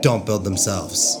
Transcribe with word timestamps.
don't 0.00 0.24
build 0.24 0.44
themselves. 0.44 1.16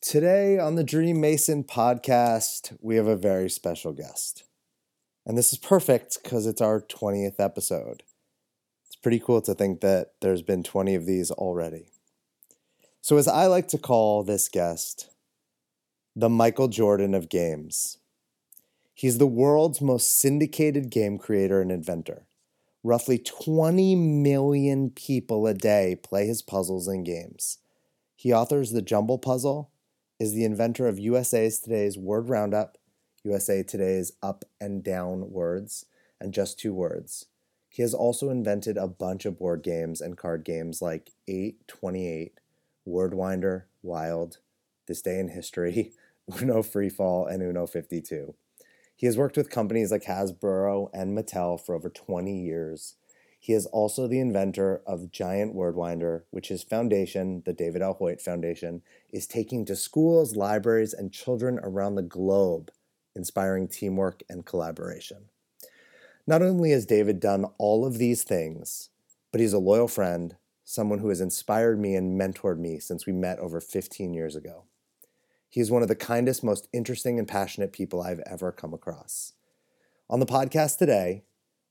Today 0.00 0.58
on 0.58 0.74
the 0.74 0.84
Dream 0.84 1.20
Mason 1.20 1.62
podcast, 1.62 2.76
we 2.80 2.96
have 2.96 3.06
a 3.06 3.16
very 3.16 3.50
special 3.50 3.92
guest. 3.92 4.44
And 5.26 5.36
this 5.36 5.52
is 5.52 5.58
perfect 5.58 6.18
because 6.22 6.46
it's 6.46 6.62
our 6.62 6.80
20th 6.80 7.38
episode. 7.38 8.02
It's 8.86 8.96
pretty 8.96 9.20
cool 9.20 9.42
to 9.42 9.54
think 9.54 9.82
that 9.82 10.12
there's 10.20 10.42
been 10.42 10.62
20 10.62 10.94
of 10.94 11.06
these 11.06 11.30
already. 11.30 11.92
So, 13.02 13.18
as 13.18 13.28
I 13.28 13.46
like 13.46 13.68
to 13.68 13.78
call 13.78 14.22
this 14.22 14.48
guest, 14.48 15.10
the 16.16 16.28
Michael 16.28 16.68
Jordan 16.68 17.14
of 17.14 17.28
games. 17.28 17.98
He's 18.94 19.18
the 19.18 19.26
world's 19.26 19.80
most 19.80 20.18
syndicated 20.18 20.90
game 20.90 21.18
creator 21.18 21.62
and 21.62 21.70
inventor. 21.70 22.26
Roughly 22.82 23.18
20 23.18 23.94
million 23.94 24.90
people 24.90 25.46
a 25.46 25.52
day 25.52 25.96
play 26.02 26.26
his 26.26 26.40
puzzles 26.40 26.88
and 26.88 27.04
games. 27.04 27.58
He 28.16 28.32
authors 28.32 28.70
The 28.70 28.80
Jumble 28.80 29.18
Puzzle, 29.18 29.70
is 30.18 30.34
the 30.34 30.44
inventor 30.44 30.86
of 30.86 30.98
USA's 30.98 31.58
Today's 31.58 31.98
Word 31.98 32.28
Roundup, 32.28 32.78
USA 33.24 33.62
Today's 33.62 34.12
Up 34.22 34.44
and 34.60 34.82
Down 34.82 35.30
Words, 35.30 35.86
and 36.20 36.32
Just 36.32 36.58
Two 36.58 36.74
Words. 36.74 37.26
He 37.70 37.82
has 37.82 37.94
also 37.94 38.30
invented 38.30 38.76
a 38.76 38.88
bunch 38.88 39.24
of 39.24 39.38
board 39.38 39.62
games 39.62 40.00
and 40.00 40.16
card 40.16 40.44
games 40.44 40.82
like 40.82 41.12
828, 41.28 42.40
Wordwinder, 42.86 43.64
Wild, 43.82 44.38
This 44.86 45.02
Day 45.02 45.18
in 45.18 45.28
History, 45.28 45.92
Uno 46.40 46.62
Freefall, 46.62 47.30
and 47.30 47.42
Uno 47.42 47.66
52. 47.66 48.34
He 49.00 49.06
has 49.06 49.16
worked 49.16 49.38
with 49.38 49.48
companies 49.48 49.90
like 49.90 50.02
Hasbro 50.02 50.90
and 50.92 51.16
Mattel 51.16 51.58
for 51.58 51.74
over 51.74 51.88
20 51.88 52.38
years. 52.38 52.96
He 53.38 53.54
is 53.54 53.64
also 53.64 54.06
the 54.06 54.20
inventor 54.20 54.82
of 54.86 55.10
Giant 55.10 55.56
Wordwinder, 55.56 56.24
which 56.30 56.48
his 56.48 56.62
foundation, 56.62 57.42
the 57.46 57.54
David 57.54 57.80
L. 57.80 57.94
Hoyt 57.94 58.20
Foundation, 58.20 58.82
is 59.10 59.26
taking 59.26 59.64
to 59.64 59.74
schools, 59.74 60.36
libraries, 60.36 60.92
and 60.92 61.14
children 61.14 61.58
around 61.62 61.94
the 61.94 62.02
globe, 62.02 62.70
inspiring 63.16 63.68
teamwork 63.68 64.22
and 64.28 64.44
collaboration. 64.44 65.30
Not 66.26 66.42
only 66.42 66.72
has 66.72 66.84
David 66.84 67.20
done 67.20 67.46
all 67.56 67.86
of 67.86 67.96
these 67.96 68.22
things, 68.22 68.90
but 69.32 69.40
he's 69.40 69.54
a 69.54 69.58
loyal 69.58 69.88
friend, 69.88 70.36
someone 70.62 70.98
who 70.98 71.08
has 71.08 71.22
inspired 71.22 71.80
me 71.80 71.94
and 71.94 72.20
mentored 72.20 72.58
me 72.58 72.78
since 72.78 73.06
we 73.06 73.14
met 73.14 73.38
over 73.38 73.62
15 73.62 74.12
years 74.12 74.36
ago. 74.36 74.64
He 75.50 75.60
is 75.60 75.68
one 75.70 75.82
of 75.82 75.88
the 75.88 75.96
kindest, 75.96 76.44
most 76.44 76.68
interesting, 76.72 77.18
and 77.18 77.26
passionate 77.26 77.72
people 77.72 78.00
I've 78.00 78.20
ever 78.20 78.52
come 78.52 78.72
across. 78.72 79.32
On 80.08 80.20
the 80.20 80.26
podcast 80.26 80.78
today, 80.78 81.24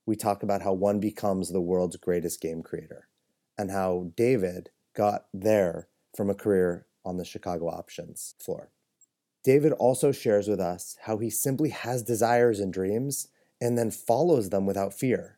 we 0.05 0.17
talk 0.17 0.43
about 0.43 0.61
how 0.61 0.73
one 0.73 0.99
becomes 0.99 1.49
the 1.49 1.61
world's 1.61 1.95
greatest 1.95 2.41
game 2.41 2.61
creator 2.61 3.07
and 3.57 3.71
how 3.71 4.11
David 4.17 4.69
got 4.93 5.27
there 5.33 5.87
from 6.13 6.29
a 6.29 6.35
career 6.35 6.87
on 7.05 7.15
the 7.15 7.23
Chicago 7.23 7.69
options 7.69 8.35
floor. 8.37 8.69
David 9.45 9.71
also 9.71 10.11
shares 10.11 10.49
with 10.49 10.59
us 10.59 10.97
how 11.03 11.17
he 11.17 11.29
simply 11.29 11.69
has 11.69 12.03
desires 12.03 12.59
and 12.59 12.73
dreams 12.73 13.29
and 13.61 13.77
then 13.77 13.91
follows 13.91 14.49
them 14.49 14.65
without 14.65 14.93
fear, 14.93 15.37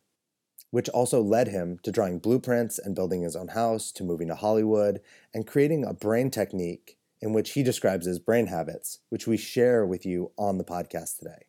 which 0.72 0.90
also 0.90 1.22
led 1.22 1.48
him 1.48 1.78
to 1.84 1.92
drawing 1.92 2.18
blueprints 2.18 2.80
and 2.80 2.96
building 2.96 3.22
his 3.22 3.36
own 3.36 3.50
house, 3.50 3.92
to 3.92 4.04
moving 4.04 4.30
to 4.30 4.36
Hollywood, 4.36 5.00
and 5.32 5.46
creating 5.46 5.86
a 5.86 5.94
brain 5.94 6.32
technique 6.32 6.98
in 7.22 7.34
which 7.34 7.52
he 7.52 7.64
describes 7.64 8.06
his 8.06 8.20
brain 8.20 8.48
habits, 8.48 9.00
which 9.10 9.28
we 9.28 9.38
share 9.38 9.86
with 9.86 10.06
you 10.06 10.32
on 10.38 10.58
the 10.58 10.64
podcast 10.64 11.20
today. 11.20 11.46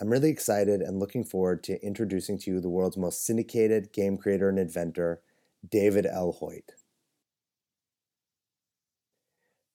I'm 0.00 0.08
really 0.08 0.30
excited 0.30 0.80
and 0.80 0.98
looking 0.98 1.24
forward 1.24 1.62
to 1.64 1.84
introducing 1.84 2.38
to 2.38 2.50
you 2.50 2.60
the 2.60 2.70
world's 2.70 2.96
most 2.96 3.26
syndicated 3.26 3.92
game 3.92 4.16
creator 4.16 4.48
and 4.48 4.58
inventor, 4.58 5.20
David 5.68 6.06
L. 6.06 6.32
Hoyt. 6.32 6.72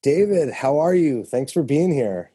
David, 0.02 0.52
how 0.52 0.78
are 0.78 0.96
you? 0.96 1.24
Thanks 1.24 1.52
for 1.52 1.64
being 1.64 1.94
here. 1.94 2.32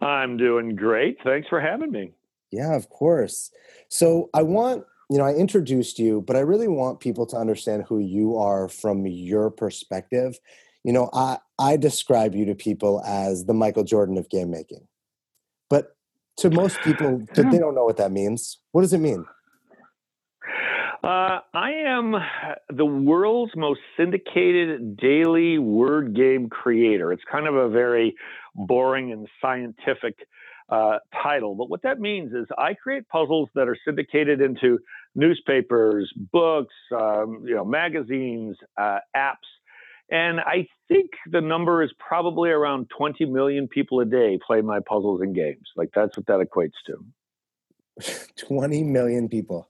I'm 0.00 0.36
doing 0.36 0.76
great. 0.76 1.18
Thanks 1.24 1.48
for 1.48 1.60
having 1.60 1.90
me. 1.90 2.12
Yeah, 2.52 2.76
of 2.76 2.88
course. 2.88 3.50
So 3.88 4.30
I 4.32 4.42
want, 4.42 4.84
you 5.10 5.18
know, 5.18 5.24
I 5.24 5.34
introduced 5.34 5.98
you, 5.98 6.22
but 6.22 6.36
I 6.36 6.40
really 6.40 6.68
want 6.68 7.00
people 7.00 7.26
to 7.26 7.36
understand 7.36 7.84
who 7.88 7.98
you 7.98 8.36
are 8.36 8.68
from 8.68 9.06
your 9.06 9.50
perspective 9.50 10.38
you 10.88 10.94
know, 10.94 11.10
I, 11.12 11.36
I 11.58 11.76
describe 11.76 12.34
you 12.34 12.46
to 12.46 12.54
people 12.54 13.02
as 13.04 13.44
the 13.44 13.52
Michael 13.52 13.84
Jordan 13.84 14.16
of 14.16 14.30
game 14.30 14.50
making. 14.50 14.88
But 15.68 15.94
to 16.38 16.48
most 16.62 16.80
people, 16.80 17.26
they 17.34 17.58
don't 17.58 17.74
know 17.74 17.84
what 17.84 17.98
that 17.98 18.10
means. 18.10 18.56
What 18.72 18.80
does 18.80 18.94
it 18.94 18.98
mean? 18.98 19.26
Uh, 21.04 21.40
I 21.52 21.72
am 21.86 22.14
the 22.74 22.86
world's 22.86 23.52
most 23.54 23.80
syndicated 23.98 24.96
daily 24.96 25.58
word 25.58 26.16
game 26.16 26.48
creator. 26.48 27.12
It's 27.12 27.22
kind 27.30 27.46
of 27.46 27.54
a 27.54 27.68
very 27.68 28.16
boring 28.54 29.12
and 29.12 29.28
scientific 29.42 30.16
uh, 30.70 31.00
title, 31.22 31.54
but 31.54 31.68
what 31.68 31.82
that 31.82 32.00
means 32.00 32.32
is 32.32 32.46
I 32.56 32.72
create 32.72 33.06
puzzles 33.08 33.50
that 33.54 33.68
are 33.68 33.76
syndicated 33.84 34.40
into 34.40 34.78
newspapers, 35.14 36.10
books, 36.32 36.74
um, 36.98 37.44
you 37.46 37.54
know, 37.54 37.64
magazines, 37.64 38.56
uh, 38.78 39.00
apps, 39.14 39.36
and 40.10 40.40
I 40.40 40.66
think 40.88 41.10
the 41.30 41.40
number 41.40 41.82
is 41.82 41.90
probably 41.98 42.50
around 42.50 42.90
20 42.96 43.26
million 43.26 43.68
people 43.68 44.00
a 44.00 44.04
day 44.04 44.38
play 44.44 44.60
my 44.62 44.80
puzzles 44.80 45.20
and 45.20 45.34
games. 45.34 45.68
Like 45.76 45.90
that's 45.94 46.16
what 46.16 46.26
that 46.26 46.40
equates 46.40 46.78
to. 46.86 48.24
20 48.46 48.84
million 48.84 49.28
people. 49.28 49.68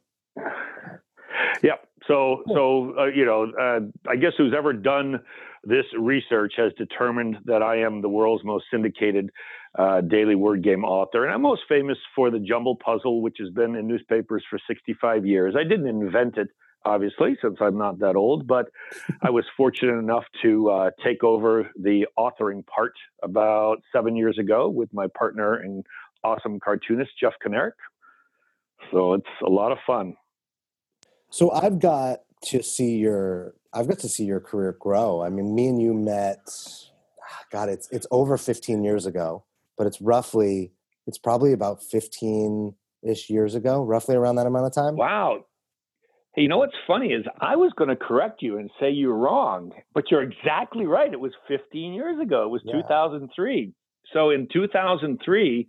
Yep. 1.63 1.89
So, 2.07 2.43
so 2.55 2.95
uh, 2.99 3.07
you 3.07 3.25
know, 3.25 3.53
uh, 3.61 3.81
I 4.09 4.17
guess 4.17 4.33
who's 4.37 4.55
ever 4.57 4.73
done 4.73 5.21
this 5.65 5.85
research 5.99 6.55
has 6.57 6.73
determined 6.79 7.37
that 7.45 7.63
I 7.63 7.79
am 7.81 8.01
the 8.01 8.09
world's 8.09 8.45
most 8.45 8.67
syndicated 8.71 9.31
uh, 9.79 10.01
daily 10.01 10.35
word 10.35 10.63
game 10.63 10.85
author, 10.85 11.25
and 11.25 11.35
I'm 11.35 11.43
most 11.43 11.63
famous 11.69 11.99
for 12.15 12.31
the 12.31 12.39
Jumble 12.39 12.77
Puzzle, 12.77 13.21
which 13.21 13.37
has 13.41 13.51
been 13.51 13.75
in 13.75 13.87
newspapers 13.87 14.45
for 14.49 14.59
65 14.67 15.27
years. 15.27 15.55
I 15.59 15.65
didn't 15.65 15.89
invent 15.89 16.39
it 16.39 16.49
obviously, 16.85 17.37
since 17.43 17.57
I'm 17.61 17.79
not 17.79 17.99
that 18.01 18.17
old, 18.17 18.47
but 18.47 18.71
I 19.23 19.31
was 19.31 19.45
fortunate 19.57 19.99
enough 19.99 20.25
to 20.43 20.71
uh, 20.71 20.91
take 21.05 21.23
over 21.25 21.71
the 21.81 22.07
authoring 22.19 22.67
part 22.67 22.93
about 23.23 23.83
seven 23.93 24.17
years 24.17 24.39
ago 24.39 24.69
with 24.69 24.93
my 24.93 25.07
partner 25.17 25.55
and 25.55 25.85
awesome 26.25 26.59
cartoonist, 26.61 27.11
Jeff 27.21 27.35
Knurek. 27.45 27.73
So 28.93 29.15
it's 29.15 29.27
a 29.45 29.51
lot 29.51 29.73
of 29.73 29.79
fun. 29.87 30.15
So 31.31 31.51
I've 31.51 31.79
got 31.79 32.21
to 32.47 32.63
see 32.63 32.97
your 32.97 33.55
I've 33.73 33.89
got 33.89 33.99
to 34.01 34.09
see 34.09 34.25
your 34.25 34.41
career 34.41 34.77
grow. 34.79 35.23
I 35.23 35.29
mean, 35.29 35.55
me 35.55 35.67
and 35.67 35.81
you 35.81 35.93
met 35.93 36.49
God, 37.51 37.69
it's 37.69 37.89
it's 37.91 38.07
over 38.11 38.39
15 38.39 38.83
years 38.83 39.07
ago, 39.07 39.45
but 39.77 39.87
it's 39.87 40.01
roughly 40.01 40.73
it's 41.07 41.19
probably 41.19 41.53
about 41.53 41.83
15 41.83 42.75
ish 43.03 43.31
years 43.31 43.55
ago, 43.55 43.83
roughly 43.83 44.17
around 44.17 44.37
that 44.37 44.47
amount 44.47 44.67
of 44.67 44.75
time. 44.75 44.97
Wow. 44.97 45.45
Hey, 46.39 46.43
you 46.43 46.49
know 46.49 46.59
what's 46.59 46.77
funny 46.87 47.09
is 47.09 47.25
I 47.41 47.57
was 47.57 47.73
going 47.77 47.91
to 47.91 47.97
correct 47.97 48.43
you 48.43 48.59
and 48.59 48.71
say 48.79 48.91
you're 48.91 49.13
wrong, 49.13 49.73
but 49.93 50.05
you're 50.09 50.23
exactly 50.23 50.87
right. 50.87 51.13
It 51.13 51.19
was 51.19 51.33
15 51.49 51.93
years 51.93 52.21
ago. 52.21 52.45
It 52.45 52.51
was 52.51 52.63
yeah. 52.65 52.75
2003. 52.75 53.73
So 54.13 54.31
in 54.31 54.47
2003 54.53 55.69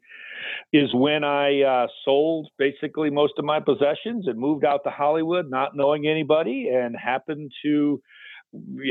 is 0.71 0.93
when 0.93 1.23
I 1.23 1.63
uh, 1.63 1.87
sold 2.05 2.49
basically 2.59 3.09
most 3.09 3.33
of 3.39 3.45
my 3.45 3.59
possessions 3.59 4.27
and 4.27 4.37
moved 4.37 4.63
out 4.63 4.83
to 4.83 4.91
Hollywood, 4.91 5.49
not 5.49 5.75
knowing 5.75 6.05
anybody, 6.05 6.69
and 6.71 6.95
happened 6.95 7.51
to 7.63 7.99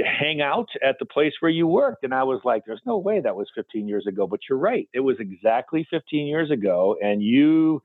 hang 0.04 0.40
out 0.40 0.68
at 0.82 0.96
the 0.98 1.06
place 1.06 1.34
where 1.38 1.50
you 1.50 1.68
worked. 1.68 2.02
And 2.02 2.12
I 2.12 2.24
was 2.24 2.40
like, 2.44 2.64
there's 2.66 2.82
no 2.86 2.98
way 2.98 3.20
that 3.20 3.36
was 3.36 3.46
15 3.54 3.86
years 3.86 4.08
ago. 4.08 4.26
But 4.26 4.40
you're 4.48 4.58
right. 4.58 4.88
It 4.92 5.00
was 5.00 5.18
exactly 5.20 5.86
15 5.88 6.26
years 6.26 6.50
ago. 6.50 6.96
And 7.00 7.22
you 7.22 7.82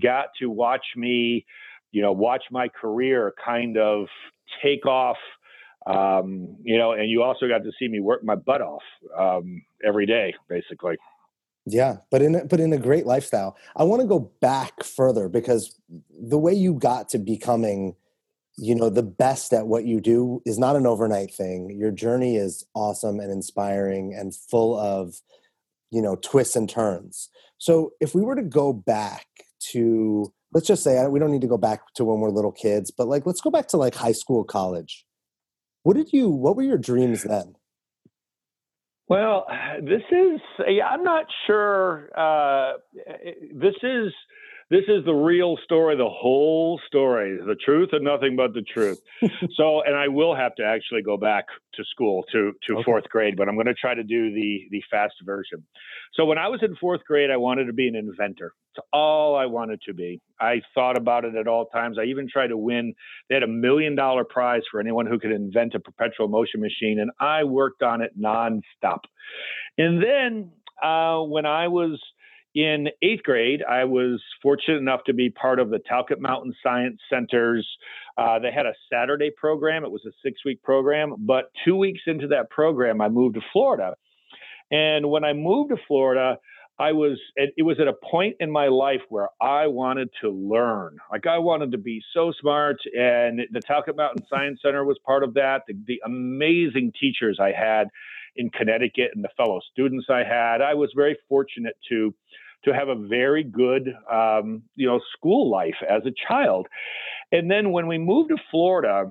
got 0.00 0.26
to 0.38 0.46
watch 0.48 0.84
me 0.94 1.44
you 1.92 2.02
know, 2.02 2.12
watch 2.12 2.44
my 2.50 2.68
career 2.68 3.32
kind 3.44 3.78
of 3.78 4.06
take 4.62 4.86
off. 4.86 5.18
Um, 5.86 6.56
you 6.62 6.78
know, 6.78 6.92
and 6.92 7.08
you 7.08 7.22
also 7.22 7.48
got 7.48 7.64
to 7.64 7.72
see 7.78 7.88
me 7.88 8.00
work 8.00 8.24
my 8.24 8.34
butt 8.34 8.62
off 8.62 8.82
um, 9.18 9.62
every 9.84 10.06
day, 10.06 10.34
basically. 10.48 10.96
Yeah, 11.66 11.98
but 12.10 12.22
in 12.22 12.34
a, 12.34 12.44
but 12.44 12.60
in 12.60 12.72
a 12.72 12.78
great 12.78 13.06
lifestyle. 13.06 13.56
I 13.76 13.84
want 13.84 14.02
to 14.02 14.08
go 14.08 14.32
back 14.40 14.82
further 14.82 15.28
because 15.28 15.78
the 16.10 16.38
way 16.38 16.52
you 16.52 16.74
got 16.74 17.08
to 17.10 17.18
becoming 17.18 17.94
you 18.56 18.74
know 18.74 18.90
the 18.90 19.02
best 19.02 19.52
at 19.52 19.66
what 19.66 19.84
you 19.84 20.00
do 20.00 20.42
is 20.44 20.58
not 20.58 20.76
an 20.76 20.86
overnight 20.86 21.32
thing 21.32 21.70
your 21.70 21.90
journey 21.90 22.36
is 22.36 22.66
awesome 22.74 23.18
and 23.18 23.32
inspiring 23.32 24.14
and 24.14 24.34
full 24.34 24.78
of 24.78 25.22
you 25.90 26.02
know 26.02 26.16
twists 26.16 26.54
and 26.54 26.68
turns 26.68 27.30
so 27.56 27.92
if 28.00 28.14
we 28.14 28.20
were 28.20 28.36
to 28.36 28.42
go 28.42 28.72
back 28.72 29.26
to 29.58 30.32
let's 30.52 30.66
just 30.66 30.82
say 30.82 31.06
we 31.06 31.18
don't 31.18 31.30
need 31.30 31.40
to 31.40 31.46
go 31.46 31.58
back 31.58 31.80
to 31.94 32.04
when 32.04 32.20
we're 32.20 32.30
little 32.30 32.52
kids 32.52 32.90
but 32.90 33.08
like 33.08 33.26
let's 33.26 33.40
go 33.40 33.50
back 33.50 33.68
to 33.68 33.76
like 33.76 33.94
high 33.94 34.12
school 34.12 34.44
college. 34.44 35.04
What 35.82 35.96
did 35.96 36.12
you 36.12 36.28
what 36.28 36.56
were 36.56 36.62
your 36.62 36.78
dreams 36.78 37.24
then? 37.24 37.54
Well 39.08 39.46
this 39.82 40.02
is 40.10 40.40
i'm 40.84 41.02
not 41.02 41.26
sure 41.46 42.10
uh, 42.16 42.78
this 43.54 43.74
is 43.82 44.12
this 44.72 44.84
is 44.88 45.04
the 45.04 45.12
real 45.12 45.58
story, 45.64 45.96
the 45.98 46.08
whole 46.08 46.80
story, 46.86 47.36
the 47.36 47.56
truth 47.62 47.90
and 47.92 48.02
nothing 48.02 48.36
but 48.36 48.54
the 48.54 48.62
truth. 48.62 48.98
so, 49.54 49.82
and 49.82 49.94
I 49.94 50.08
will 50.08 50.34
have 50.34 50.54
to 50.54 50.64
actually 50.64 51.02
go 51.02 51.18
back 51.18 51.44
to 51.74 51.84
school 51.84 52.24
to 52.32 52.52
to 52.66 52.76
okay. 52.76 52.82
fourth 52.82 53.04
grade, 53.10 53.36
but 53.36 53.50
I'm 53.50 53.54
going 53.54 53.66
to 53.66 53.74
try 53.74 53.94
to 53.94 54.02
do 54.02 54.32
the 54.32 54.60
the 54.70 54.82
fast 54.90 55.12
version. 55.24 55.62
So, 56.14 56.24
when 56.24 56.38
I 56.38 56.48
was 56.48 56.60
in 56.62 56.74
fourth 56.76 57.04
grade, 57.04 57.30
I 57.30 57.36
wanted 57.36 57.66
to 57.66 57.74
be 57.74 57.86
an 57.86 57.94
inventor. 57.94 58.54
It's 58.74 58.86
all 58.94 59.36
I 59.36 59.44
wanted 59.44 59.82
to 59.82 59.92
be. 59.92 60.22
I 60.40 60.62
thought 60.74 60.96
about 60.96 61.26
it 61.26 61.36
at 61.36 61.46
all 61.46 61.66
times. 61.66 61.98
I 62.00 62.04
even 62.04 62.26
tried 62.26 62.46
to 62.46 62.56
win. 62.56 62.94
They 63.28 63.34
had 63.34 63.42
a 63.42 63.48
million 63.48 63.94
dollar 63.94 64.24
prize 64.24 64.62
for 64.70 64.80
anyone 64.80 65.04
who 65.04 65.18
could 65.18 65.32
invent 65.32 65.74
a 65.74 65.80
perpetual 65.80 66.28
motion 66.28 66.62
machine, 66.62 66.98
and 66.98 67.10
I 67.20 67.44
worked 67.44 67.82
on 67.82 68.00
it 68.00 68.18
nonstop. 68.18 69.00
And 69.76 70.02
then 70.02 70.50
uh, 70.82 71.20
when 71.20 71.44
I 71.44 71.68
was 71.68 72.00
in 72.54 72.88
eighth 73.02 73.22
grade, 73.22 73.62
I 73.68 73.84
was 73.84 74.22
fortunate 74.42 74.78
enough 74.78 75.04
to 75.04 75.14
be 75.14 75.30
part 75.30 75.58
of 75.58 75.70
the 75.70 75.78
Talcott 75.78 76.20
Mountain 76.20 76.54
Science 76.62 77.00
Center's. 77.10 77.66
Uh, 78.18 78.38
they 78.38 78.52
had 78.52 78.66
a 78.66 78.74
Saturday 78.92 79.30
program. 79.30 79.84
It 79.84 79.90
was 79.90 80.04
a 80.06 80.12
six 80.22 80.44
week 80.44 80.62
program. 80.62 81.14
But 81.18 81.50
two 81.64 81.76
weeks 81.76 82.00
into 82.06 82.26
that 82.28 82.50
program, 82.50 83.00
I 83.00 83.08
moved 83.08 83.36
to 83.36 83.40
Florida. 83.52 83.94
And 84.70 85.10
when 85.10 85.24
I 85.24 85.32
moved 85.32 85.70
to 85.70 85.76
Florida, 85.86 86.38
I 86.78 86.92
was, 86.92 87.18
it 87.36 87.62
was 87.62 87.78
at 87.80 87.86
a 87.86 87.92
point 87.92 88.36
in 88.40 88.50
my 88.50 88.68
life 88.68 89.02
where 89.08 89.28
I 89.40 89.66
wanted 89.66 90.08
to 90.22 90.30
learn. 90.30 90.96
Like 91.10 91.26
I 91.26 91.38
wanted 91.38 91.72
to 91.72 91.78
be 91.78 92.02
so 92.12 92.32
smart. 92.40 92.76
And 92.98 93.40
the 93.50 93.60
Talcott 93.60 93.96
Mountain 93.96 94.26
Science 94.28 94.60
Center 94.62 94.84
was 94.84 94.98
part 95.06 95.22
of 95.22 95.34
that. 95.34 95.62
The, 95.68 95.74
the 95.86 96.00
amazing 96.04 96.92
teachers 96.98 97.38
I 97.40 97.52
had 97.52 97.88
in 98.36 98.50
Connecticut 98.50 99.10
and 99.14 99.22
the 99.22 99.28
fellow 99.36 99.60
students 99.70 100.06
I 100.08 100.24
had. 100.24 100.60
I 100.60 100.74
was 100.74 100.90
very 100.96 101.16
fortunate 101.28 101.76
to 101.90 102.14
to 102.64 102.72
have 102.72 102.88
a 102.88 102.94
very 102.94 103.42
good 103.42 103.92
um, 104.10 104.62
you 104.76 104.86
know 104.86 105.00
school 105.16 105.50
life 105.50 105.76
as 105.88 106.02
a 106.06 106.12
child. 106.28 106.68
And 107.30 107.50
then 107.50 107.72
when 107.72 107.86
we 107.86 107.98
moved 107.98 108.30
to 108.30 108.36
Florida, 108.50 109.10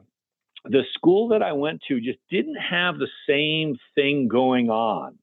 the 0.66 0.84
school 0.94 1.30
that 1.30 1.42
I 1.42 1.54
went 1.54 1.82
to 1.88 2.00
just 2.00 2.20
didn't 2.30 2.56
have 2.56 2.98
the 2.98 3.10
same 3.28 3.78
thing 3.96 4.28
going 4.28 4.70
on. 4.70 5.18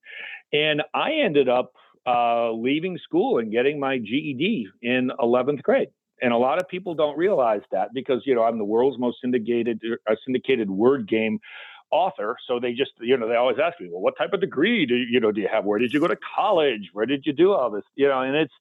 And 0.52 0.82
I 0.94 1.12
ended 1.24 1.48
up 1.48 1.72
uh, 2.06 2.52
leaving 2.52 2.98
school 2.98 3.38
and 3.38 3.50
getting 3.50 3.78
my 3.80 3.98
GED 3.98 4.68
in 4.82 5.10
11th 5.18 5.62
grade. 5.62 5.88
And 6.20 6.32
a 6.32 6.36
lot 6.36 6.60
of 6.60 6.68
people 6.68 6.94
don't 6.94 7.16
realize 7.16 7.60
that 7.70 7.90
because, 7.94 8.22
you 8.24 8.34
know, 8.34 8.42
I'm 8.42 8.58
the 8.58 8.64
world's 8.64 8.98
most 8.98 9.18
syndicated, 9.22 9.80
uh, 10.08 10.14
syndicated 10.24 10.68
word 10.68 11.08
game 11.08 11.38
author. 11.90 12.36
So 12.46 12.58
they 12.60 12.72
just, 12.72 12.92
you 13.00 13.16
know, 13.16 13.28
they 13.28 13.36
always 13.36 13.58
ask 13.62 13.80
me, 13.80 13.88
well, 13.90 14.00
what 14.00 14.14
type 14.18 14.32
of 14.32 14.40
degree 14.40 14.84
do 14.86 14.94
you 14.94 15.20
know 15.20 15.32
do 15.32 15.40
you 15.40 15.48
have? 15.52 15.64
Where 15.64 15.78
did 15.78 15.92
you 15.92 16.00
go 16.00 16.08
to 16.08 16.18
college? 16.36 16.90
Where 16.92 17.06
did 17.06 17.24
you 17.24 17.32
do 17.32 17.52
all 17.52 17.70
this? 17.70 17.84
You 17.94 18.08
know, 18.08 18.20
and 18.20 18.36
it's 18.36 18.52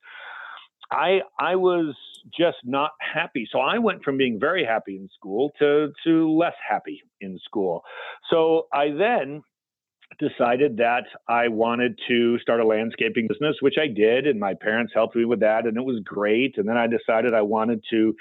I 0.91 1.21
I 1.39 1.55
was 1.55 1.95
just 2.37 2.57
not 2.63 2.91
happy. 2.99 3.47
So 3.51 3.59
I 3.59 3.77
went 3.79 4.03
from 4.03 4.17
being 4.17 4.39
very 4.39 4.63
happy 4.63 4.95
in 4.95 5.09
school 5.15 5.51
to 5.59 5.91
to 6.05 6.31
less 6.37 6.55
happy 6.67 7.01
in 7.21 7.39
school. 7.43 7.83
So 8.29 8.67
I 8.73 8.91
then 8.91 9.43
decided 10.19 10.77
that 10.77 11.03
I 11.27 11.47
wanted 11.47 11.99
to 12.07 12.39
start 12.39 12.59
a 12.59 12.65
landscaping 12.65 13.27
business, 13.27 13.57
which 13.61 13.75
I 13.79 13.87
did, 13.87 14.25
and 14.25 14.39
my 14.39 14.53
parents 14.53 14.93
helped 14.93 15.15
me 15.15 15.25
with 15.25 15.41
that, 15.41 15.65
and 15.65 15.77
it 15.77 15.83
was 15.83 16.01
great. 16.03 16.57
And 16.57 16.67
then 16.67 16.77
I 16.77 16.87
decided 16.87 17.33
I 17.33 17.41
wanted 17.41 17.83
to 17.91 18.15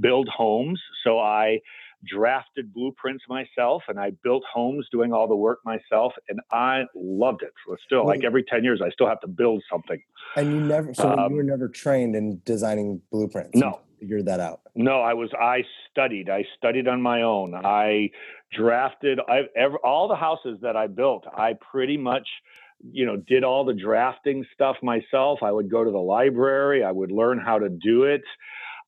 build 0.00 0.28
homes. 0.28 0.80
So 1.04 1.18
I 1.18 1.58
drafted 2.06 2.72
blueprints 2.72 3.24
myself 3.28 3.82
and 3.88 3.98
I 3.98 4.10
built 4.22 4.42
homes 4.52 4.86
doing 4.90 5.12
all 5.12 5.28
the 5.28 5.36
work 5.36 5.60
myself 5.64 6.12
and 6.28 6.40
I 6.50 6.84
loved 6.94 7.42
it. 7.42 7.52
So 7.66 7.76
still 7.84 8.06
like 8.06 8.24
every 8.24 8.44
10 8.44 8.64
years 8.64 8.80
I 8.84 8.90
still 8.90 9.08
have 9.08 9.20
to 9.20 9.28
build 9.28 9.62
something. 9.70 10.00
And 10.36 10.52
you 10.52 10.60
never 10.60 10.94
so 10.94 11.10
um, 11.10 11.30
you 11.30 11.36
were 11.36 11.42
never 11.42 11.68
trained 11.68 12.16
in 12.16 12.40
designing 12.44 13.00
blueprints. 13.10 13.56
No. 13.56 13.80
Figured 14.00 14.26
that 14.26 14.40
out. 14.40 14.60
No, 14.74 15.00
I 15.00 15.14
was 15.14 15.30
I 15.38 15.62
studied. 15.90 16.28
I 16.28 16.44
studied 16.56 16.88
on 16.88 17.00
my 17.00 17.22
own. 17.22 17.54
I 17.54 18.10
drafted 18.52 19.20
I 19.28 19.42
ever, 19.56 19.76
all 19.78 20.08
the 20.08 20.16
houses 20.16 20.58
that 20.62 20.76
I 20.76 20.88
built. 20.88 21.24
I 21.32 21.54
pretty 21.70 21.96
much 21.96 22.26
you 22.90 23.06
know 23.06 23.16
did 23.16 23.44
all 23.44 23.64
the 23.64 23.74
drafting 23.74 24.44
stuff 24.54 24.76
myself. 24.82 25.38
I 25.42 25.52
would 25.52 25.70
go 25.70 25.84
to 25.84 25.90
the 25.90 25.98
library, 25.98 26.82
I 26.82 26.90
would 26.90 27.12
learn 27.12 27.38
how 27.38 27.60
to 27.60 27.68
do 27.68 28.02
it. 28.04 28.22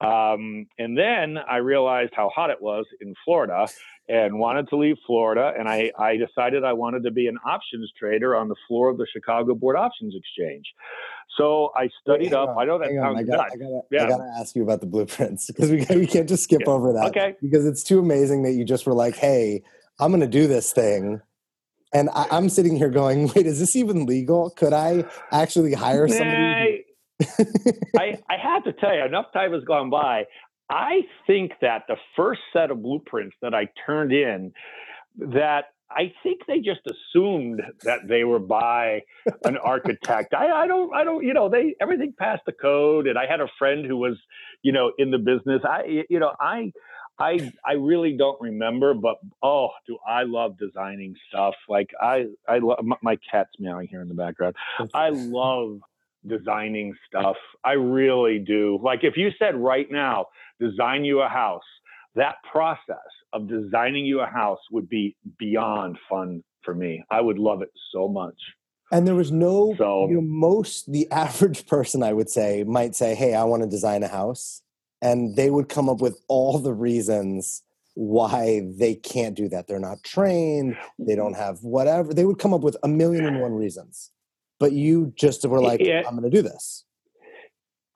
Um, 0.00 0.66
and 0.78 0.98
then 0.98 1.38
I 1.38 1.58
realized 1.58 2.12
how 2.14 2.30
hot 2.34 2.50
it 2.50 2.60
was 2.60 2.84
in 3.00 3.14
Florida 3.24 3.68
and 4.08 4.38
wanted 4.38 4.68
to 4.68 4.76
leave 4.76 4.96
Florida. 5.06 5.52
And 5.58 5.68
I, 5.68 5.90
I 5.98 6.16
decided 6.16 6.64
I 6.64 6.74
wanted 6.74 7.04
to 7.04 7.10
be 7.10 7.26
an 7.26 7.38
options 7.46 7.90
trader 7.98 8.36
on 8.36 8.48
the 8.48 8.56
floor 8.68 8.90
of 8.90 8.98
the 8.98 9.06
Chicago 9.10 9.54
Board 9.54 9.76
Options 9.76 10.14
Exchange. 10.14 10.66
So 11.38 11.70
I 11.74 11.88
studied 12.02 12.32
Wait, 12.32 12.34
up. 12.34 12.50
On, 12.50 12.58
I 12.58 12.64
know 12.64 12.78
that 12.78 12.90
sounds 12.90 13.18
I 13.18 13.22
gotta, 13.22 13.42
I 13.42 13.56
gotta, 13.56 13.80
yeah. 13.90 14.04
I 14.04 14.08
gotta 14.08 14.34
ask 14.38 14.54
you 14.54 14.62
about 14.62 14.80
the 14.80 14.86
blueprints 14.86 15.46
because 15.46 15.70
we, 15.70 15.86
we 15.96 16.06
can't 16.06 16.28
just 16.28 16.44
skip 16.44 16.62
yeah. 16.66 16.72
over 16.72 16.92
that. 16.92 17.06
Okay. 17.06 17.34
Because 17.40 17.64
it's 17.66 17.82
too 17.82 17.98
amazing 17.98 18.42
that 18.42 18.52
you 18.52 18.64
just 18.64 18.86
were 18.86 18.94
like, 18.94 19.16
hey, 19.16 19.62
I'm 19.98 20.10
going 20.10 20.20
to 20.20 20.26
do 20.26 20.46
this 20.46 20.72
thing. 20.72 21.20
And 21.92 22.10
I, 22.12 22.26
am 22.36 22.48
sitting 22.48 22.76
here 22.76 22.90
going, 22.90 23.30
wait, 23.34 23.46
is 23.46 23.60
this 23.60 23.76
even 23.76 24.06
legal? 24.06 24.50
Could 24.50 24.72
I 24.72 25.04
actually 25.30 25.74
hire 25.74 26.08
somebody? 26.08 26.53
I, 27.96 28.18
I 28.28 28.36
have 28.42 28.64
to 28.64 28.72
tell 28.72 28.94
you, 28.94 29.04
enough 29.04 29.26
time 29.32 29.52
has 29.52 29.64
gone 29.64 29.90
by. 29.90 30.24
I 30.70 31.02
think 31.26 31.52
that 31.60 31.84
the 31.88 31.96
first 32.16 32.40
set 32.52 32.70
of 32.70 32.82
blueprints 32.82 33.36
that 33.42 33.54
I 33.54 33.68
turned 33.86 34.12
in, 34.12 34.52
that 35.18 35.66
I 35.90 36.12
think 36.22 36.40
they 36.46 36.58
just 36.58 36.80
assumed 36.86 37.62
that 37.82 38.08
they 38.08 38.24
were 38.24 38.38
by 38.38 39.02
an 39.44 39.56
architect. 39.58 40.34
I, 40.34 40.50
I 40.50 40.66
don't, 40.66 40.92
I 40.94 41.04
don't, 41.04 41.24
you 41.24 41.34
know, 41.34 41.48
they 41.48 41.76
everything 41.80 42.14
passed 42.18 42.42
the 42.46 42.52
code. 42.52 43.06
And 43.06 43.18
I 43.18 43.26
had 43.26 43.40
a 43.40 43.48
friend 43.58 43.84
who 43.84 43.96
was, 43.96 44.16
you 44.62 44.72
know, 44.72 44.92
in 44.98 45.10
the 45.10 45.18
business. 45.18 45.62
I, 45.64 46.04
you 46.08 46.18
know, 46.18 46.32
I, 46.40 46.72
I, 47.18 47.52
I 47.64 47.74
really 47.74 48.16
don't 48.16 48.40
remember, 48.40 48.94
but 48.94 49.16
oh, 49.42 49.68
do 49.86 49.98
I 50.06 50.24
love 50.24 50.58
designing 50.58 51.14
stuff? 51.28 51.54
Like 51.68 51.90
I, 52.00 52.24
I 52.48 52.58
love 52.58 52.84
my 53.02 53.18
cat's 53.30 53.52
meowing 53.60 53.86
here 53.88 54.00
in 54.00 54.08
the 54.08 54.14
background. 54.14 54.56
I 54.92 55.08
love 55.12 55.80
designing 56.26 56.94
stuff. 57.06 57.36
I 57.64 57.72
really 57.72 58.38
do. 58.38 58.78
Like 58.82 59.00
if 59.02 59.16
you 59.16 59.30
said 59.38 59.56
right 59.56 59.86
now, 59.90 60.26
design 60.60 61.04
you 61.04 61.20
a 61.20 61.28
house, 61.28 61.62
that 62.14 62.36
process 62.50 62.98
of 63.32 63.48
designing 63.48 64.06
you 64.06 64.20
a 64.20 64.26
house 64.26 64.60
would 64.70 64.88
be 64.88 65.16
beyond 65.38 65.98
fun 66.08 66.42
for 66.62 66.74
me. 66.74 67.04
I 67.10 67.20
would 67.20 67.38
love 67.38 67.62
it 67.62 67.70
so 67.92 68.08
much. 68.08 68.36
And 68.92 69.06
there 69.06 69.14
was 69.14 69.32
no, 69.32 69.74
so, 69.76 70.08
you 70.08 70.16
know, 70.16 70.20
most, 70.20 70.90
the 70.92 71.10
average 71.10 71.66
person 71.66 72.02
I 72.02 72.12
would 72.12 72.30
say 72.30 72.64
might 72.64 72.94
say, 72.94 73.14
Hey, 73.14 73.34
I 73.34 73.44
want 73.44 73.62
to 73.62 73.68
design 73.68 74.02
a 74.02 74.08
house. 74.08 74.62
And 75.02 75.36
they 75.36 75.50
would 75.50 75.68
come 75.68 75.88
up 75.88 76.00
with 76.00 76.18
all 76.28 76.58
the 76.58 76.72
reasons 76.72 77.62
why 77.94 78.62
they 78.78 78.94
can't 78.94 79.36
do 79.36 79.48
that. 79.48 79.66
They're 79.66 79.78
not 79.78 80.02
trained, 80.02 80.76
they 80.98 81.14
don't 81.14 81.34
mm. 81.34 81.38
have 81.38 81.62
whatever. 81.62 82.14
They 82.14 82.24
would 82.24 82.38
come 82.38 82.54
up 82.54 82.62
with 82.62 82.76
a 82.82 82.88
million 82.88 83.26
and 83.26 83.40
one 83.40 83.52
reasons 83.52 84.10
but 84.58 84.72
you 84.72 85.12
just 85.16 85.46
were 85.46 85.60
like, 85.60 85.80
yeah. 85.80 86.02
I'm 86.06 86.16
going 86.16 86.30
to 86.30 86.36
do 86.36 86.42
this. 86.42 86.84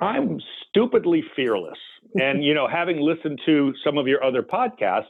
I'm 0.00 0.41
stupidly 0.69 1.23
fearless. 1.35 1.79
and, 2.15 2.45
you 2.45 2.55
know, 2.55 2.69
having 2.69 3.00
listened 3.00 3.41
to 3.47 3.73
some 3.85 3.99
of 3.99 4.07
your 4.07 4.23
other 4.23 4.43
podcasts, 4.43 5.05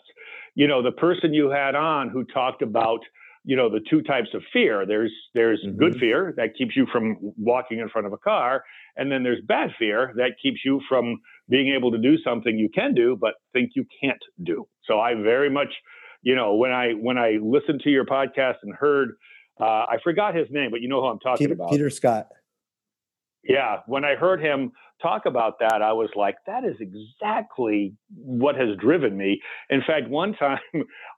you 0.54 0.66
know, 0.66 0.82
the 0.82 0.92
person 0.92 1.34
you 1.34 1.50
had 1.50 1.74
on 1.74 2.08
who 2.08 2.24
talked 2.24 2.62
about, 2.62 3.00
you 3.44 3.56
know, 3.56 3.70
the 3.70 3.80
two 3.88 4.02
types 4.02 4.28
of 4.34 4.42
fear. 4.52 4.84
There's 4.84 5.12
there's 5.34 5.62
mm-hmm. 5.64 5.78
good 5.78 5.96
fear 5.98 6.34
that 6.36 6.56
keeps 6.56 6.74
you 6.74 6.86
from 6.90 7.16
walking 7.36 7.78
in 7.78 7.88
front 7.88 8.06
of 8.06 8.12
a 8.12 8.18
car, 8.18 8.64
and 8.96 9.10
then 9.10 9.22
there's 9.22 9.40
bad 9.46 9.70
fear 9.78 10.12
that 10.16 10.32
keeps 10.42 10.60
you 10.64 10.80
from 10.88 11.20
being 11.48 11.72
able 11.74 11.92
to 11.92 11.98
do 11.98 12.18
something 12.18 12.58
you 12.58 12.68
can 12.68 12.94
do 12.94 13.16
but 13.18 13.34
think 13.52 13.70
you 13.74 13.86
can't 14.02 14.22
do. 14.42 14.66
So 14.84 14.98
I 15.00 15.14
very 15.14 15.48
much, 15.48 15.72
you 16.22 16.34
know, 16.34 16.54
when 16.54 16.72
I 16.72 16.92
when 16.92 17.18
I 17.18 17.38
listened 17.40 17.80
to 17.84 17.90
your 17.90 18.04
podcast 18.04 18.56
and 18.64 18.74
heard 18.74 19.10
uh, 19.60 19.64
I 19.64 19.96
forgot 20.02 20.34
his 20.34 20.46
name, 20.50 20.70
but 20.70 20.80
you 20.80 20.88
know 20.88 21.00
who 21.00 21.06
I'm 21.06 21.18
talking 21.18 21.46
Peter, 21.46 21.54
about. 21.54 21.70
Peter 21.70 21.90
Scott. 21.90 22.28
Yeah, 23.44 23.80
when 23.86 24.04
I 24.04 24.14
heard 24.14 24.40
him 24.40 24.72
talk 25.00 25.26
about 25.26 25.58
that, 25.60 25.80
I 25.80 25.92
was 25.92 26.10
like, 26.16 26.36
that 26.46 26.64
is 26.64 26.76
exactly 26.80 27.94
what 28.14 28.56
has 28.56 28.76
driven 28.78 29.16
me. 29.16 29.40
In 29.70 29.82
fact, 29.86 30.08
one 30.08 30.34
time 30.38 30.58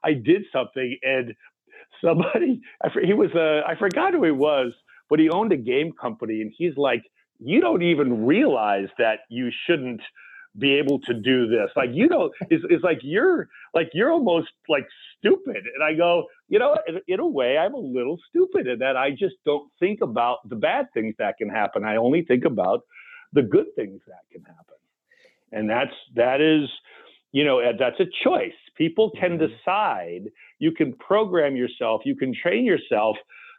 I 0.03 0.13
did 0.13 0.43
something 0.53 0.97
and 1.03 1.33
somebody, 2.03 2.61
he 3.03 3.13
was 3.13 3.31
a, 3.35 3.61
I 3.67 3.75
forgot 3.75 4.13
who 4.13 4.23
he 4.23 4.31
was, 4.31 4.71
but 5.09 5.19
he 5.19 5.29
owned 5.29 5.51
a 5.51 5.57
game 5.57 5.91
company 5.99 6.41
and 6.41 6.53
he's 6.57 6.77
like, 6.77 7.03
you 7.39 7.59
don't 7.59 7.81
even 7.81 8.25
realize 8.25 8.87
that 8.97 9.21
you 9.29 9.49
shouldn't 9.65 10.01
be 10.57 10.73
able 10.73 10.99
to 10.99 11.13
do 11.13 11.47
this. 11.47 11.69
Like, 11.75 11.91
you 11.93 12.07
know, 12.07 12.31
it's, 12.49 12.63
it's 12.69 12.83
like 12.83 12.99
you're 13.03 13.47
like 13.73 13.89
you're 13.93 14.11
almost 14.11 14.49
like 14.67 14.85
stupid. 15.17 15.63
And 15.73 15.83
I 15.83 15.93
go, 15.93 16.25
you 16.49 16.59
know, 16.59 16.77
in, 16.87 16.99
in, 17.07 17.19
a 17.19 17.27
way, 17.27 17.57
I'm 17.57 17.73
a 17.73 17.79
little 17.79 18.19
stupid 18.29 18.67
in 18.67 18.79
that 18.79 18.97
I 18.97 19.11
just 19.11 19.35
don't 19.45 19.71
think 19.79 20.01
about 20.01 20.47
the 20.49 20.55
bad 20.55 20.87
things 20.93 21.15
that 21.19 21.37
can 21.37 21.49
happen. 21.49 21.85
I 21.85 21.95
only 21.95 22.23
think 22.23 22.45
about 22.45 22.81
the 23.33 23.41
good 23.41 23.67
things 23.75 24.01
that 24.07 24.23
can 24.31 24.43
happen. 24.43 24.75
And 25.53 25.69
that's 25.69 25.95
that 26.15 26.41
is, 26.41 26.69
you 27.31 27.45
know, 27.45 27.61
that's 27.77 27.99
a 27.99 28.07
choice. 28.23 28.53
People 28.75 29.11
can 29.11 29.37
mm-hmm. 29.37 29.53
decide. 29.53 30.31
You 30.59 30.71
can 30.71 30.93
program 30.93 31.55
yourself. 31.55 32.01
You 32.03 32.15
can 32.15 32.33
train 32.33 32.65
yourself 32.65 33.17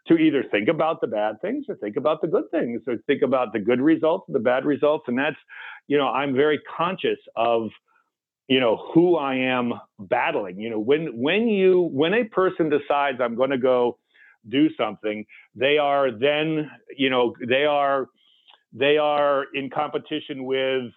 to 0.08 0.16
either 0.16 0.44
think 0.50 0.68
about 0.68 1.00
the 1.00 1.06
bad 1.06 1.40
things 1.40 1.66
or 1.68 1.76
think 1.76 1.96
about 1.96 2.20
the 2.20 2.28
good 2.28 2.50
things 2.50 2.82
or 2.86 2.96
think 3.06 3.22
about 3.22 3.52
the 3.52 3.58
good 3.58 3.80
results 3.80 4.24
the 4.28 4.38
bad 4.38 4.64
results. 4.64 5.04
And 5.08 5.18
that's 5.18 5.36
you 5.88 5.98
know 5.98 6.08
i'm 6.08 6.34
very 6.34 6.60
conscious 6.76 7.18
of 7.36 7.70
you 8.48 8.60
know 8.60 8.76
who 8.92 9.16
i 9.16 9.34
am 9.34 9.74
battling. 9.98 10.58
You 10.58 10.70
know 10.70 10.78
when 10.80 11.20
when 11.20 11.48
you 11.48 11.88
when 11.92 12.14
a 12.14 12.24
person 12.24 12.68
decides 12.68 13.18
i'm 13.20 13.36
going 13.36 13.50
to 13.50 13.58
go 13.58 13.98
do 14.48 14.68
something 14.76 15.24
they 15.54 15.78
are 15.78 16.10
then 16.10 16.68
you 16.96 17.08
know 17.08 17.34
they 17.48 17.64
are 17.64 18.08
they 18.72 18.98
are 18.98 19.44
in 19.54 19.70
competition 19.70 20.44
with 20.44 20.90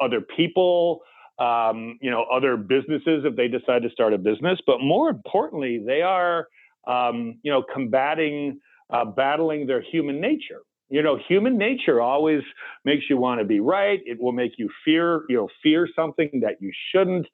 other 0.00 0.20
people 0.20 1.00
um, 1.38 1.98
you 2.00 2.10
know 2.10 2.24
other 2.32 2.56
businesses 2.56 3.24
if 3.24 3.36
they 3.36 3.48
decide 3.48 3.82
to 3.82 3.90
start 3.90 4.12
a 4.12 4.18
business. 4.18 4.58
But 4.66 4.80
more 4.80 5.08
importantly 5.08 5.82
they 5.84 6.02
are 6.02 6.48
um, 6.86 7.38
you 7.42 7.50
know, 7.50 7.62
combating, 7.72 8.60
uh, 8.90 9.04
battling 9.04 9.66
their 9.66 9.82
human 9.82 10.20
nature. 10.20 10.62
You 10.90 11.02
know, 11.02 11.18
human 11.28 11.56
nature 11.56 12.00
always 12.00 12.42
makes 12.84 13.04
you 13.08 13.16
want 13.16 13.40
to 13.40 13.44
be 13.44 13.58
right. 13.58 14.00
It 14.04 14.20
will 14.20 14.32
make 14.32 14.52
you 14.58 14.68
fear, 14.84 15.22
you 15.28 15.36
know, 15.36 15.48
fear 15.62 15.88
something 15.96 16.40
that 16.42 16.56
you 16.60 16.70
shouldn't. 16.92 17.26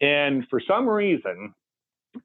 And 0.00 0.44
for 0.50 0.60
some 0.60 0.88
reason, 0.88 1.54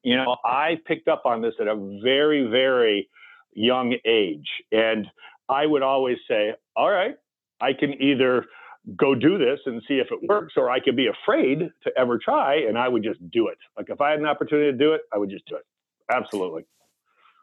you 0.04 0.18
know, 0.18 0.36
I 0.44 0.78
picked 0.86 1.08
up 1.08 1.24
on 1.26 1.42
this 1.42 1.54
at 1.62 1.68
a 1.68 2.00
very, 2.04 2.48
very 2.50 3.10
young 3.54 3.96
age. 4.06 4.48
And 4.72 5.08
I 5.50 5.66
would 5.66 5.84
always 5.84 6.18
say, 6.28 6.54
all 6.76 6.90
right, 6.90 7.16
I 7.62 7.74
can 7.74 8.02
either 8.02 8.46
go 8.96 9.14
do 9.14 9.38
this 9.38 9.60
and 9.66 9.82
see 9.88 9.96
if 9.96 10.08
it 10.12 10.28
works, 10.28 10.54
or 10.58 10.70
I 10.70 10.80
could 10.80 10.96
be 10.96 11.08
afraid 11.08 11.60
to 11.84 11.92
ever 11.98 12.18
try 12.18 12.56
and 12.56 12.78
I 12.78 12.88
would 12.88 13.04
just 13.04 13.20
do 13.30 13.48
it. 13.48 13.58
Like 13.78 13.88
if 13.90 14.02
I 14.02 14.12
had 14.12 14.20
an 14.20 14.26
opportunity 14.26 14.72
to 14.72 14.78
do 14.78 14.94
it, 14.94 15.02
I 15.14 15.18
would 15.18 15.30
just 15.30 15.46
do 15.46 15.56
it. 15.56 15.64
Absolutely. 16.12 16.65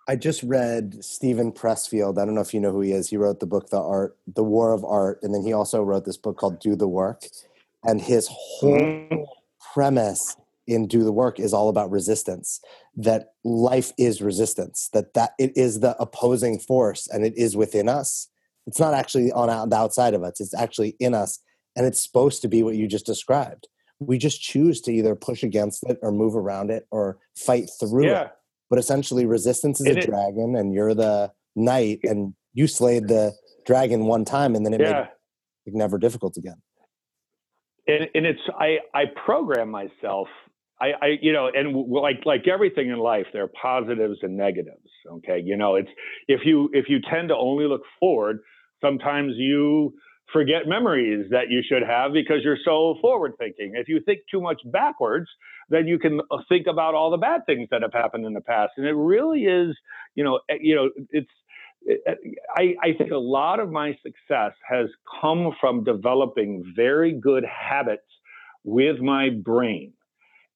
I 0.08 0.16
just 0.16 0.42
read 0.42 1.04
Steven 1.04 1.52
Pressfield. 1.52 2.18
I 2.18 2.24
don't 2.24 2.34
know 2.34 2.40
if 2.40 2.54
you 2.54 2.60
know 2.60 2.72
who 2.72 2.80
he 2.80 2.92
is. 2.92 3.10
He 3.10 3.18
wrote 3.18 3.40
the 3.40 3.46
book 3.46 3.68
The 3.68 3.80
Art, 3.80 4.16
The 4.26 4.42
War 4.42 4.72
of 4.72 4.82
Art, 4.82 5.20
and 5.22 5.34
then 5.34 5.42
he 5.42 5.52
also 5.52 5.82
wrote 5.82 6.06
this 6.06 6.16
book 6.16 6.38
called 6.38 6.60
Do 6.60 6.74
the 6.74 6.88
Work. 6.88 7.24
And 7.84 8.00
his 8.00 8.26
whole 8.30 8.80
mm-hmm. 8.80 9.22
premise 9.74 10.34
in 10.66 10.86
Do 10.86 11.04
the 11.04 11.12
Work 11.12 11.38
is 11.38 11.52
all 11.52 11.68
about 11.68 11.90
resistance. 11.90 12.60
That 12.96 13.32
life 13.44 13.92
is 13.98 14.22
resistance. 14.22 14.88
That 14.94 15.12
that 15.12 15.32
it 15.38 15.54
is 15.56 15.80
the 15.80 15.94
opposing 16.00 16.58
force, 16.58 17.06
and 17.06 17.24
it 17.24 17.36
is 17.36 17.54
within 17.54 17.88
us. 17.88 18.28
It's 18.66 18.80
not 18.80 18.94
actually 18.94 19.30
on 19.32 19.68
the 19.68 19.76
outside 19.76 20.14
of 20.14 20.22
us. 20.22 20.40
It's 20.40 20.54
actually 20.54 20.96
in 20.98 21.14
us, 21.14 21.38
and 21.76 21.86
it's 21.86 22.02
supposed 22.02 22.40
to 22.42 22.48
be 22.48 22.62
what 22.62 22.76
you 22.76 22.88
just 22.88 23.06
described. 23.06 23.68
We 23.98 24.16
just 24.16 24.40
choose 24.40 24.80
to 24.82 24.92
either 24.92 25.14
push 25.14 25.42
against 25.42 25.84
it 25.84 25.98
or 26.00 26.12
move 26.12 26.34
around 26.34 26.70
it 26.70 26.86
or 26.90 27.18
fight 27.36 27.68
through 27.78 28.06
yeah. 28.06 28.22
it 28.22 28.30
but 28.70 28.78
essentially 28.78 29.26
resistance 29.26 29.80
is 29.80 29.96
a 29.96 30.00
dragon 30.00 30.56
and 30.56 30.72
you're 30.72 30.94
the 30.94 31.30
knight 31.56 32.00
and 32.04 32.34
you 32.52 32.66
slayed 32.66 33.08
the 33.08 33.32
dragon 33.66 34.06
one 34.06 34.24
time 34.24 34.54
and 34.54 34.64
then 34.64 34.72
it 34.74 34.80
yeah. 34.80 34.92
made 34.92 35.08
it 35.66 35.74
never 35.74 35.98
difficult 35.98 36.36
again 36.36 36.56
and, 37.86 38.08
and 38.14 38.26
it's 38.26 38.40
i 38.58 38.78
i 38.94 39.04
program 39.24 39.70
myself 39.70 40.28
I, 40.80 40.92
I 41.02 41.06
you 41.20 41.32
know 41.32 41.50
and 41.52 41.74
like 41.90 42.24
like 42.24 42.46
everything 42.46 42.88
in 42.88 42.98
life 42.98 43.26
there 43.32 43.42
are 43.42 43.50
positives 43.60 44.18
and 44.22 44.36
negatives 44.36 44.90
okay 45.10 45.42
you 45.44 45.56
know 45.56 45.74
it's 45.74 45.90
if 46.28 46.40
you 46.44 46.70
if 46.72 46.88
you 46.88 47.00
tend 47.10 47.28
to 47.28 47.36
only 47.36 47.66
look 47.66 47.82
forward 48.00 48.40
sometimes 48.80 49.34
you 49.36 49.92
forget 50.32 50.66
memories 50.66 51.26
that 51.30 51.50
you 51.50 51.62
should 51.66 51.82
have 51.82 52.12
because 52.12 52.38
you're 52.44 52.58
so 52.64 52.96
forward 53.00 53.32
thinking. 53.38 53.72
If 53.74 53.88
you 53.88 54.00
think 54.04 54.20
too 54.30 54.40
much 54.40 54.60
backwards, 54.66 55.28
then 55.68 55.86
you 55.86 55.98
can 55.98 56.20
uh, 56.30 56.38
think 56.48 56.66
about 56.66 56.94
all 56.94 57.10
the 57.10 57.16
bad 57.16 57.42
things 57.46 57.68
that 57.70 57.82
have 57.82 57.92
happened 57.92 58.24
in 58.26 58.32
the 58.32 58.40
past. 58.40 58.72
And 58.76 58.86
it 58.86 58.94
really 58.94 59.42
is, 59.42 59.76
you 60.14 60.24
know, 60.24 60.40
eh, 60.48 60.58
you 60.60 60.74
know, 60.74 60.90
it's. 61.10 61.30
Eh, 61.88 61.94
I, 62.56 62.74
I 62.82 62.92
think 62.96 63.12
a 63.12 63.18
lot 63.18 63.60
of 63.60 63.70
my 63.70 63.96
success 64.02 64.52
has 64.68 64.88
come 65.20 65.52
from 65.60 65.84
developing 65.84 66.72
very 66.74 67.12
good 67.12 67.44
habits 67.44 68.02
with 68.64 69.00
my 69.00 69.30
brain, 69.30 69.92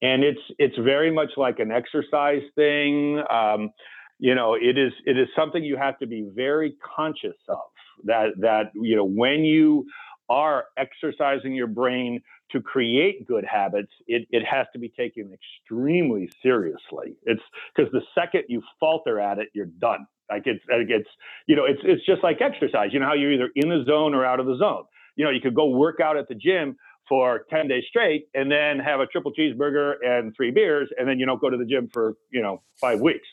and 0.00 0.24
it's 0.24 0.40
it's 0.58 0.76
very 0.78 1.12
much 1.12 1.30
like 1.36 1.58
an 1.58 1.70
exercise 1.70 2.42
thing. 2.54 3.22
Um, 3.30 3.70
you 4.18 4.34
know, 4.34 4.54
it 4.54 4.78
is 4.78 4.92
it 5.06 5.18
is 5.18 5.28
something 5.36 5.64
you 5.64 5.76
have 5.76 5.98
to 5.98 6.06
be 6.06 6.28
very 6.34 6.76
conscious 6.96 7.36
of 7.48 7.58
that 8.04 8.30
that 8.38 8.72
you 8.74 8.96
know 8.96 9.04
when 9.04 9.44
you 9.44 9.86
are 10.28 10.64
exercising 10.78 11.54
your 11.54 11.66
brain 11.66 12.20
to 12.52 12.60
create 12.60 13.26
good 13.26 13.44
habits, 13.44 13.92
it, 14.06 14.26
it 14.30 14.44
has 14.44 14.66
to 14.72 14.78
be 14.78 14.88
taken 14.88 15.32
extremely 15.32 16.30
seriously. 16.42 17.16
It's 17.24 17.42
because 17.74 17.90
the 17.92 18.02
second 18.14 18.44
you 18.48 18.62
falter 18.78 19.20
at 19.20 19.38
it, 19.38 19.48
you're 19.54 19.66
done. 19.66 20.06
Like 20.30 20.42
it's, 20.46 20.64
it's, 20.68 21.08
you 21.46 21.56
know, 21.56 21.64
it's, 21.64 21.80
it's 21.84 22.04
just 22.06 22.22
like 22.22 22.40
exercise. 22.40 22.90
You 22.92 23.00
know 23.00 23.06
how 23.06 23.14
you're 23.14 23.32
either 23.32 23.50
in 23.54 23.68
the 23.68 23.84
zone 23.86 24.14
or 24.14 24.24
out 24.24 24.40
of 24.40 24.46
the 24.46 24.56
zone. 24.56 24.84
You 25.16 25.24
know, 25.24 25.30
you 25.30 25.40
could 25.40 25.54
go 25.54 25.68
work 25.68 26.00
out 26.00 26.16
at 26.16 26.28
the 26.28 26.34
gym 26.34 26.76
for 27.08 27.44
10 27.50 27.68
days 27.68 27.84
straight 27.88 28.28
and 28.34 28.50
then 28.50 28.78
have 28.78 29.00
a 29.00 29.06
triple 29.06 29.32
cheeseburger 29.38 29.94
and 30.02 30.34
three 30.36 30.50
beers 30.50 30.88
and 30.96 31.08
then 31.08 31.18
you 31.18 31.26
don't 31.26 31.40
go 31.40 31.50
to 31.50 31.56
the 31.56 31.66
gym 31.66 31.88
for, 31.92 32.14
you 32.30 32.40
know, 32.40 32.62
five 32.80 33.00
weeks. 33.00 33.26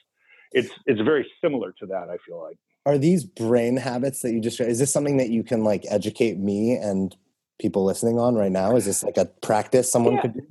It's, 0.52 0.72
it's 0.86 1.00
very 1.02 1.30
similar 1.42 1.74
to 1.80 1.86
that, 1.88 2.10
I 2.10 2.18
feel 2.26 2.42
like 2.42 2.58
are 2.86 2.98
these 2.98 3.24
brain 3.24 3.78
habits 3.78 4.22
that 4.22 4.32
you 4.32 4.40
just 4.40 4.60
is 4.60 4.80
this 4.80 4.92
something 4.92 5.18
that 5.18 5.30
you 5.30 5.44
can 5.44 5.64
like 5.64 5.84
educate 5.90 6.40
me 6.40 6.74
and 6.74 7.16
people 7.60 7.84
listening 7.86 8.18
on 8.18 8.36
right 8.36 8.52
now 8.52 8.76
is 8.76 8.86
this 8.86 9.04
like 9.04 9.18
a 9.18 9.26
practice 9.42 9.92
someone 9.92 10.16
yeah. 10.16 10.22
could 10.22 10.34
do 10.34 10.42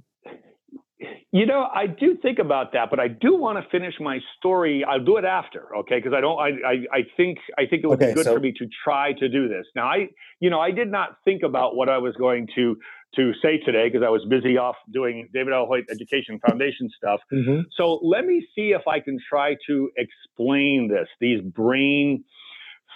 you 1.31 1.45
know 1.45 1.67
i 1.75 1.87
do 1.87 2.17
think 2.21 2.39
about 2.39 2.73
that 2.73 2.89
but 2.91 2.99
i 2.99 3.09
do 3.09 3.37
want 3.37 3.63
to 3.63 3.71
finish 3.71 3.95
my 4.01 4.19
story 4.37 4.85
i'll 4.85 5.05
do 5.05 5.17
it 5.17 5.25
after 5.25 5.75
okay 5.77 5.97
because 5.97 6.13
i 6.15 6.21
don't 6.21 6.39
I, 6.39 6.49
I, 6.67 6.99
I 6.99 7.01
think 7.17 7.39
i 7.59 7.67
think 7.67 7.85
it 7.85 7.87
would 7.87 8.03
okay, 8.03 8.13
be 8.13 8.15
good 8.15 8.25
so, 8.25 8.35
for 8.35 8.41
me 8.41 8.53
to 8.59 8.67
try 8.85 9.13
to 9.15 9.29
do 9.29 9.49
this 9.49 9.67
now 9.75 9.87
i 9.87 10.09
you 10.41 10.51
know 10.51 10.61
i 10.61 10.71
did 10.71 10.91
not 10.91 11.19
think 11.25 11.43
about 11.43 11.77
what 11.77 11.89
i 11.89 11.99
was 11.99 12.15
going 12.17 12.49
to 12.55 12.77
to 13.17 13.33
say 13.43 13.59
today 13.59 13.89
because 13.89 14.05
I 14.05 14.11
was 14.11 14.25
busy 14.29 14.59
off 14.59 14.77
doing 14.93 15.29
David 15.33 15.53
L. 15.53 15.67
Hoyt 15.67 15.85
Education 15.91 16.39
Foundation 16.47 16.91
stuff. 16.95 17.21
Mm-hmm. 17.33 17.63
So 17.77 18.01
let 18.03 18.27
me 18.27 18.47
see 18.55 18.73
if 18.73 18.87
I 18.87 19.01
can 19.01 19.19
try 19.29 19.57
to 19.67 19.91
explain 19.97 20.89
this, 20.89 21.09
these 21.21 21.41
brain 21.41 22.25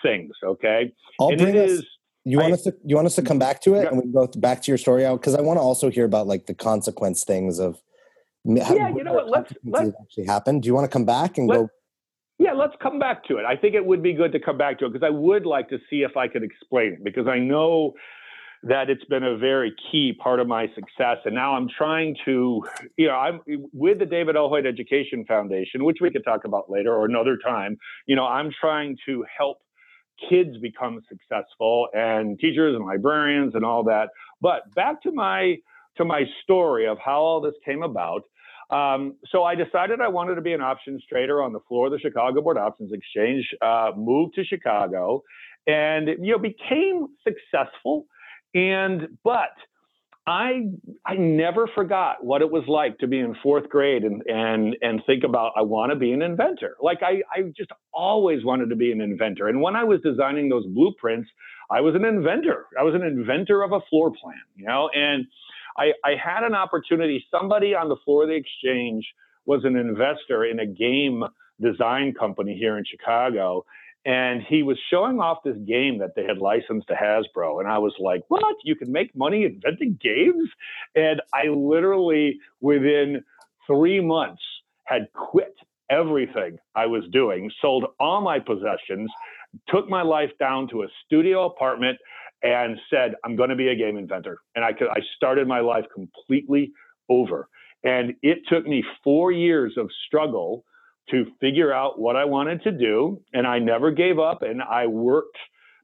things. 0.03 0.33
Okay. 0.45 0.93
I'll 1.19 1.29
and 1.29 1.39
bring 1.39 1.57
us, 1.57 1.71
is, 1.71 1.87
you 2.25 2.39
want 2.39 2.53
I, 2.53 2.55
us 2.55 2.63
to 2.63 2.75
you 2.85 2.97
want 2.97 3.07
us 3.07 3.15
to 3.17 3.23
come 3.23 3.39
back 3.39 3.61
to 3.63 3.75
it 3.75 3.83
yeah. 3.83 3.89
and 3.89 3.99
we 3.99 4.13
go 4.13 4.27
back 4.37 4.63
to 4.63 4.71
your 4.71 4.79
story 4.79 5.05
out 5.05 5.21
because 5.21 5.35
I 5.35 5.41
want 5.41 5.59
to 5.59 5.63
also 5.63 5.91
hear 5.91 6.05
about 6.05 6.27
like 6.27 6.47
the 6.47 6.55
consequence 6.55 7.25
things 7.25 7.59
of 7.59 7.81
how, 8.45 8.75
yeah, 8.75 8.89
you 8.89 9.05
know 9.05 9.13
what? 9.13 9.29
Let's, 9.29 9.53
let's 9.65 9.93
actually 10.01 10.27
happen. 10.27 10.61
Do 10.61 10.67
you 10.67 10.75
want 10.75 10.85
to 10.85 10.93
come 10.93 11.05
back 11.05 11.39
and 11.39 11.49
go? 11.49 11.69
Yeah, 12.39 12.53
let's 12.53 12.75
come 12.83 12.99
back 12.99 13.25
to 13.27 13.37
it. 13.37 13.45
I 13.45 13.57
think 13.57 13.77
it 13.77 13.85
would 13.85 14.03
be 14.03 14.15
good 14.15 14.33
to 14.33 14.41
come 14.41 14.59
back 14.59 14.81
to 14.81 14.87
it 14.87 14.93
because 14.93 15.07
I 15.07 15.11
would 15.11 15.47
like 15.47 15.69
to 15.69 15.79
see 15.89 16.03
if 16.03 16.17
I 16.17 16.27
could 16.27 16.43
explain 16.43 16.95
it 16.95 17.05
because 17.05 17.29
I 17.29 17.39
know 17.39 17.93
that 18.65 18.91
it's 18.91 19.05
been 19.05 19.23
a 19.23 19.37
very 19.37 19.73
key 19.91 20.13
part 20.13 20.41
of 20.41 20.49
my 20.49 20.67
success. 20.75 21.19
And 21.25 21.35
now 21.35 21.55
I'm 21.55 21.69
trying 21.69 22.17
to, 22.25 22.65
you 22.97 23.09
know, 23.09 23.15
I'm 23.15 23.41
with 23.73 24.01
the 24.01 24.07
David 24.07 24.37
L. 24.37 24.49
Hoyt 24.49 24.67
Education 24.67 25.25
Foundation, 25.27 25.85
which 25.85 25.99
we 26.01 26.11
could 26.11 26.25
talk 26.25 26.45
about 26.45 26.71
later 26.71 26.93
or 26.93 27.05
another 27.05 27.39
time. 27.45 27.77
You 28.07 28.17
know, 28.17 28.25
I'm 28.25 28.51
trying 28.61 28.97
to 29.07 29.25
help 29.37 29.59
kids 30.29 30.57
become 30.59 31.01
successful 31.09 31.89
and 31.93 32.39
teachers 32.39 32.75
and 32.75 32.85
librarians 32.85 33.55
and 33.55 33.65
all 33.65 33.85
that. 33.85 34.09
But 34.41 34.75
back 34.75 35.03
to 35.03 35.13
my 35.13 35.57
to 35.97 36.05
my 36.05 36.25
story 36.43 36.87
of 36.87 36.99
how 37.05 37.21
all 37.21 37.41
this 37.41 37.55
came 37.65 37.83
about. 37.83 38.23
Um, 38.71 39.17
so 39.31 39.45
I 39.45 39.55
decided 39.55 40.01
I 40.01 40.09
wanted 40.09 40.37
to 40.37 40.41
be 40.41 40.55
an 40.55 40.63
options 40.63 41.05
trader 41.07 41.43
on 41.43 41.53
the 41.53 41.61
floor 41.69 41.87
of 41.87 41.93
the 41.93 41.99
Chicago 41.99 42.41
Board 42.41 42.57
Options 42.57 42.93
Exchange. 42.93 43.47
Uh, 43.61 43.91
moved 43.95 44.35
to 44.37 44.45
Chicago, 44.45 45.23
and 45.67 46.09
you 46.09 46.33
know 46.33 46.39
became 46.39 47.09
successful. 47.23 48.07
And 48.55 49.19
but 49.23 49.53
I 50.27 50.69
I 51.05 51.15
never 51.17 51.69
forgot 51.75 52.25
what 52.25 52.43
it 52.43 52.51
was 52.51 52.63
like 52.69 52.99
to 52.99 53.09
be 53.09 53.19
in 53.19 53.35
fourth 53.43 53.69
grade 53.69 54.05
and 54.05 54.23
and 54.27 54.77
and 54.81 55.03
think 55.05 55.25
about 55.25 55.53
I 55.57 55.63
want 55.63 55.91
to 55.91 55.97
be 55.97 56.13
an 56.13 56.23
inventor. 56.23 56.77
Like 56.81 56.99
I 57.03 57.23
I 57.35 57.43
just 57.57 57.71
always 57.93 58.45
wanted 58.45 58.71
to 58.71 58.77
be 58.77 58.93
an 58.93 59.01
inventor. 59.01 59.49
And 59.49 59.61
when 59.61 59.75
I 59.75 59.83
was 59.83 60.01
designing 60.03 60.49
those 60.49 60.65
blueprints, 60.67 61.29
I 61.71 61.81
was 61.81 61.97
an 61.97 62.05
inventor. 62.05 62.67
I 62.79 62.85
was 62.85 62.95
an 62.95 63.03
inventor 63.03 63.63
of 63.63 63.73
a 63.73 63.81
floor 63.91 64.13
plan, 64.13 64.37
you 64.55 64.67
know, 64.67 64.91
and 64.95 65.27
I, 65.77 65.93
I 66.05 66.15
had 66.23 66.45
an 66.45 66.55
opportunity. 66.55 67.25
Somebody 67.31 67.75
on 67.75 67.89
the 67.89 67.97
floor 68.05 68.25
of 68.25 68.29
the 68.29 68.35
exchange 68.35 69.05
was 69.47 69.65
an 69.65 69.77
investor 69.77 70.45
in 70.45 70.61
a 70.61 70.67
game 70.67 71.25
design 71.61 72.13
company 72.13 72.57
here 72.57 72.79
in 72.79 72.85
Chicago. 72.85 73.65
And 74.05 74.43
he 74.43 74.63
was 74.63 74.79
showing 74.91 75.21
off 75.21 75.39
this 75.45 75.57
game 75.67 75.99
that 75.99 76.15
they 76.17 76.25
had 76.25 76.39
licensed 76.39 76.89
to 76.89 76.95
Hasbro. 76.95 77.61
And 77.61 77.69
I 77.69 77.79
was 77.79 77.95
like, 78.01 78.23
what? 78.29 78.57
You 78.65 78.75
can 78.75 78.91
make 78.91 79.15
money 79.15 79.45
inventing 79.45 79.99
games? 80.03 80.49
And 80.95 81.21
I 81.33 81.47
literally, 81.49 82.39
within 82.61 83.23
three 83.67 84.01
months, 84.01 84.43
had 84.85 85.07
quit 85.13 85.55
everything 85.89 86.59
I 86.75 86.87
was 86.87 87.05
doing, 87.13 87.51
sold 87.61 87.85
all 88.01 88.21
my 88.21 88.41
possessions, 88.41 89.11
took 89.69 89.89
my 89.89 90.03
life 90.03 90.31
down 90.41 90.69
to 90.69 90.83
a 90.83 90.87
studio 91.05 91.47
apartment, 91.47 91.99
and 92.43 92.79
said, 92.91 93.15
I'm 93.25 93.37
going 93.37 93.51
to 93.51 93.57
be 93.57 93.69
a 93.69 93.77
game 93.77 93.97
inventor. 93.97 94.39
And 94.57 94.65
I, 94.65 94.73
could, 94.73 94.89
I 94.89 95.01
started 95.17 95.47
my 95.47 95.61
life 95.61 95.85
completely 95.95 96.73
over. 97.09 97.49
And 97.85 98.15
it 98.23 98.39
took 98.49 98.67
me 98.67 98.85
four 99.05 99.31
years 99.31 99.75
of 99.77 99.89
struggle 100.07 100.65
to 101.11 101.27
figure 101.41 101.73
out 101.73 101.99
what 101.99 102.17
I 102.17 102.25
wanted 102.25 102.63
to 102.63 102.73
do. 102.73 103.21
And 103.33 103.47
I 103.47 103.59
never 103.59 103.91
gave 103.91 104.19
up. 104.19 104.43
And 104.43 104.63
I 104.63 104.87
worked 104.87 105.37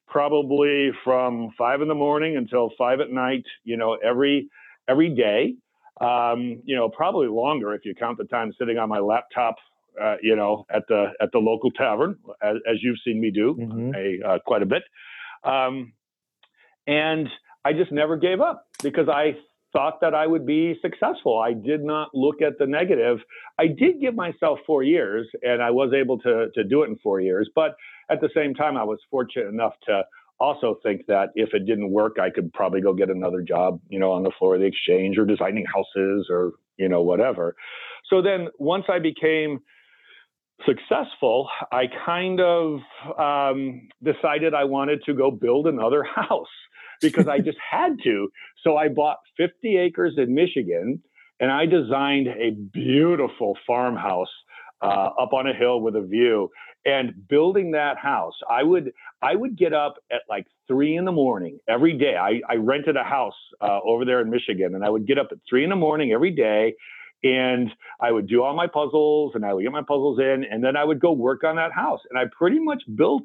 probably 0.07 0.91
from 1.05 1.51
five 1.59 1.83
in 1.83 1.89
the 1.89 1.95
morning 1.95 2.37
until 2.37 2.71
five 2.79 3.01
at 3.01 3.11
night, 3.11 3.45
you 3.65 3.77
know, 3.77 3.95
every 3.95 4.49
every 4.89 5.15
day. 5.15 5.55
Um, 6.01 6.63
you 6.65 6.77
know, 6.77 6.89
probably 6.89 7.27
longer 7.27 7.75
if 7.75 7.85
you 7.85 7.95
count 7.95 8.19
the 8.19 8.25
time 8.25 8.53
sitting 8.59 8.79
on 8.79 8.89
my 8.89 9.01
laptop, 9.01 9.57
uh, 10.01 10.15
you 10.23 10.37
know, 10.37 10.65
at 10.71 10.85
the 10.89 11.07
at 11.21 11.31
the 11.33 11.39
local 11.39 11.71
tavern, 11.73 12.17
as, 12.43 12.57
as 12.71 12.77
you've 12.83 12.99
seen 13.05 13.21
me 13.21 13.31
do 13.31 13.57
mm-hmm. 13.59 13.95
a, 13.95 14.29
uh, 14.29 14.39
quite 14.47 14.63
a 14.63 14.67
bit. 14.67 14.85
Um, 15.45 15.93
and 16.87 17.29
I 17.65 17.73
just 17.73 17.93
never 17.93 18.17
gave 18.17 18.41
up 18.41 18.67
because 18.83 19.09
I 19.09 19.33
thought 19.73 20.01
that 20.01 20.15
I 20.15 20.27
would 20.27 20.47
be 20.47 20.79
successful. 20.81 21.39
I 21.39 21.53
did 21.53 21.83
not 21.85 22.09
look 22.15 22.41
at 22.41 22.59
the 22.59 22.67
negative. 22.67 23.19
I 23.59 23.67
did 23.67 24.01
give 24.01 24.15
myself 24.15 24.59
four 24.67 24.83
years 24.83 25.27
and 25.43 25.63
I 25.63 25.71
was 25.71 25.93
able 25.93 26.19
to, 26.21 26.47
to 26.55 26.65
do 26.65 26.83
it 26.83 26.89
in 26.89 26.97
four 27.03 27.21
years. 27.21 27.51
But 27.55 27.77
at 28.11 28.21
the 28.21 28.31
same 28.35 28.55
time, 28.55 28.77
I 28.77 28.85
was 28.85 28.99
fortunate 29.11 29.49
enough 29.49 29.75
to 29.87 30.03
also 30.41 30.79
think 30.83 31.07
that 31.07 31.31
if 31.35 31.51
it 31.53 31.67
didn't 31.67 31.91
work, 31.91 32.19
I 32.21 32.31
could 32.31 32.53
probably 32.53 32.81
go 32.81 32.95
get 32.95 33.11
another 33.11 33.43
job, 33.43 33.81
you 33.89 33.99
know, 33.99 34.13
on 34.13 34.23
the 34.23 34.33
floor 34.39 34.55
of 34.55 34.61
the 34.61 34.67
exchange 34.67 35.19
or 35.19 35.27
designing 35.27 35.67
houses 35.67 36.29
or, 36.31 36.53
you 36.77 36.89
know, 36.89 37.03
whatever. 37.03 37.57
So 38.09 38.23
then 38.23 38.49
once 38.59 38.85
I 38.89 39.01
became 39.01 39.61
successful, 40.65 41.49
I 41.73 41.85
kind 42.07 42.41
of 42.41 42.81
um, 43.19 43.89
decided 44.03 44.55
I 44.55 44.65
wanted 44.65 45.03
to 45.05 45.15
go 45.15 45.31
build 45.31 45.67
another 45.67 46.03
house 46.17 46.47
because 47.01 47.29
I 47.29 47.39
just 47.49 47.59
had 47.59 47.97
to. 48.05 48.29
So 48.63 48.77
I 48.77 48.89
bought 48.89 49.19
50 49.37 49.77
acres 49.77 50.15
in 50.17 50.35
Michigan 50.35 51.03
and 51.41 51.51
I 51.51 51.67
designed 51.67 52.29
a 52.29 52.51
beautiful 52.51 53.57
farmhouse 53.67 54.29
uh, 54.83 55.11
up 55.21 55.33
on 55.33 55.47
a 55.47 55.55
hill 55.55 55.81
with 55.81 55.97
a 55.97 56.03
view. 56.03 56.51
And 56.85 57.29
building 57.29 57.73
that 57.73 57.99
house, 57.99 58.35
I 58.49 58.63
would 58.63 58.93
I 59.21 59.35
would 59.35 59.59
get 59.59 59.73
up 59.75 59.97
at 60.11 60.23
like 60.29 60.47
three 60.69 60.97
in 60.97 61.05
the 61.05 61.13
morning 61.13 61.59
every 61.69 61.99
day. 61.99 62.15
I, 62.17 62.41
I 62.49 62.57
rented 62.57 62.97
a 62.97 63.03
house 63.03 63.35
uh, 63.61 63.81
over 63.85 64.05
there 64.05 64.21
in 64.21 64.31
Michigan, 64.31 64.75
and 64.75 64.85
I 64.85 64.89
would 64.89 65.07
get 65.07 65.19
up 65.19 65.29
at 65.33 65.39
three 65.49 65.65
in 65.65 65.71
the 65.71 65.77
morning 65.77 66.13
every 66.13 66.31
day, 66.31 66.75
and 67.25 67.71
I 68.01 68.13
would 68.13 68.29
do 68.29 68.43
all 68.43 68.55
my 68.55 68.69
puzzles, 68.69 69.33
and 69.35 69.45
I 69.45 69.53
would 69.53 69.65
get 69.65 69.73
my 69.73 69.83
puzzles 69.83 70.19
in, 70.21 70.45
and 70.51 70.63
then 70.63 70.77
I 70.77 70.85
would 70.85 71.01
go 71.01 71.13
work 71.13 71.43
on 71.45 71.57
that 71.57 71.73
house. 71.73 72.01
And 72.09 72.19
I 72.19 72.25
pretty 72.37 72.61
much 72.61 72.83
built 72.95 73.25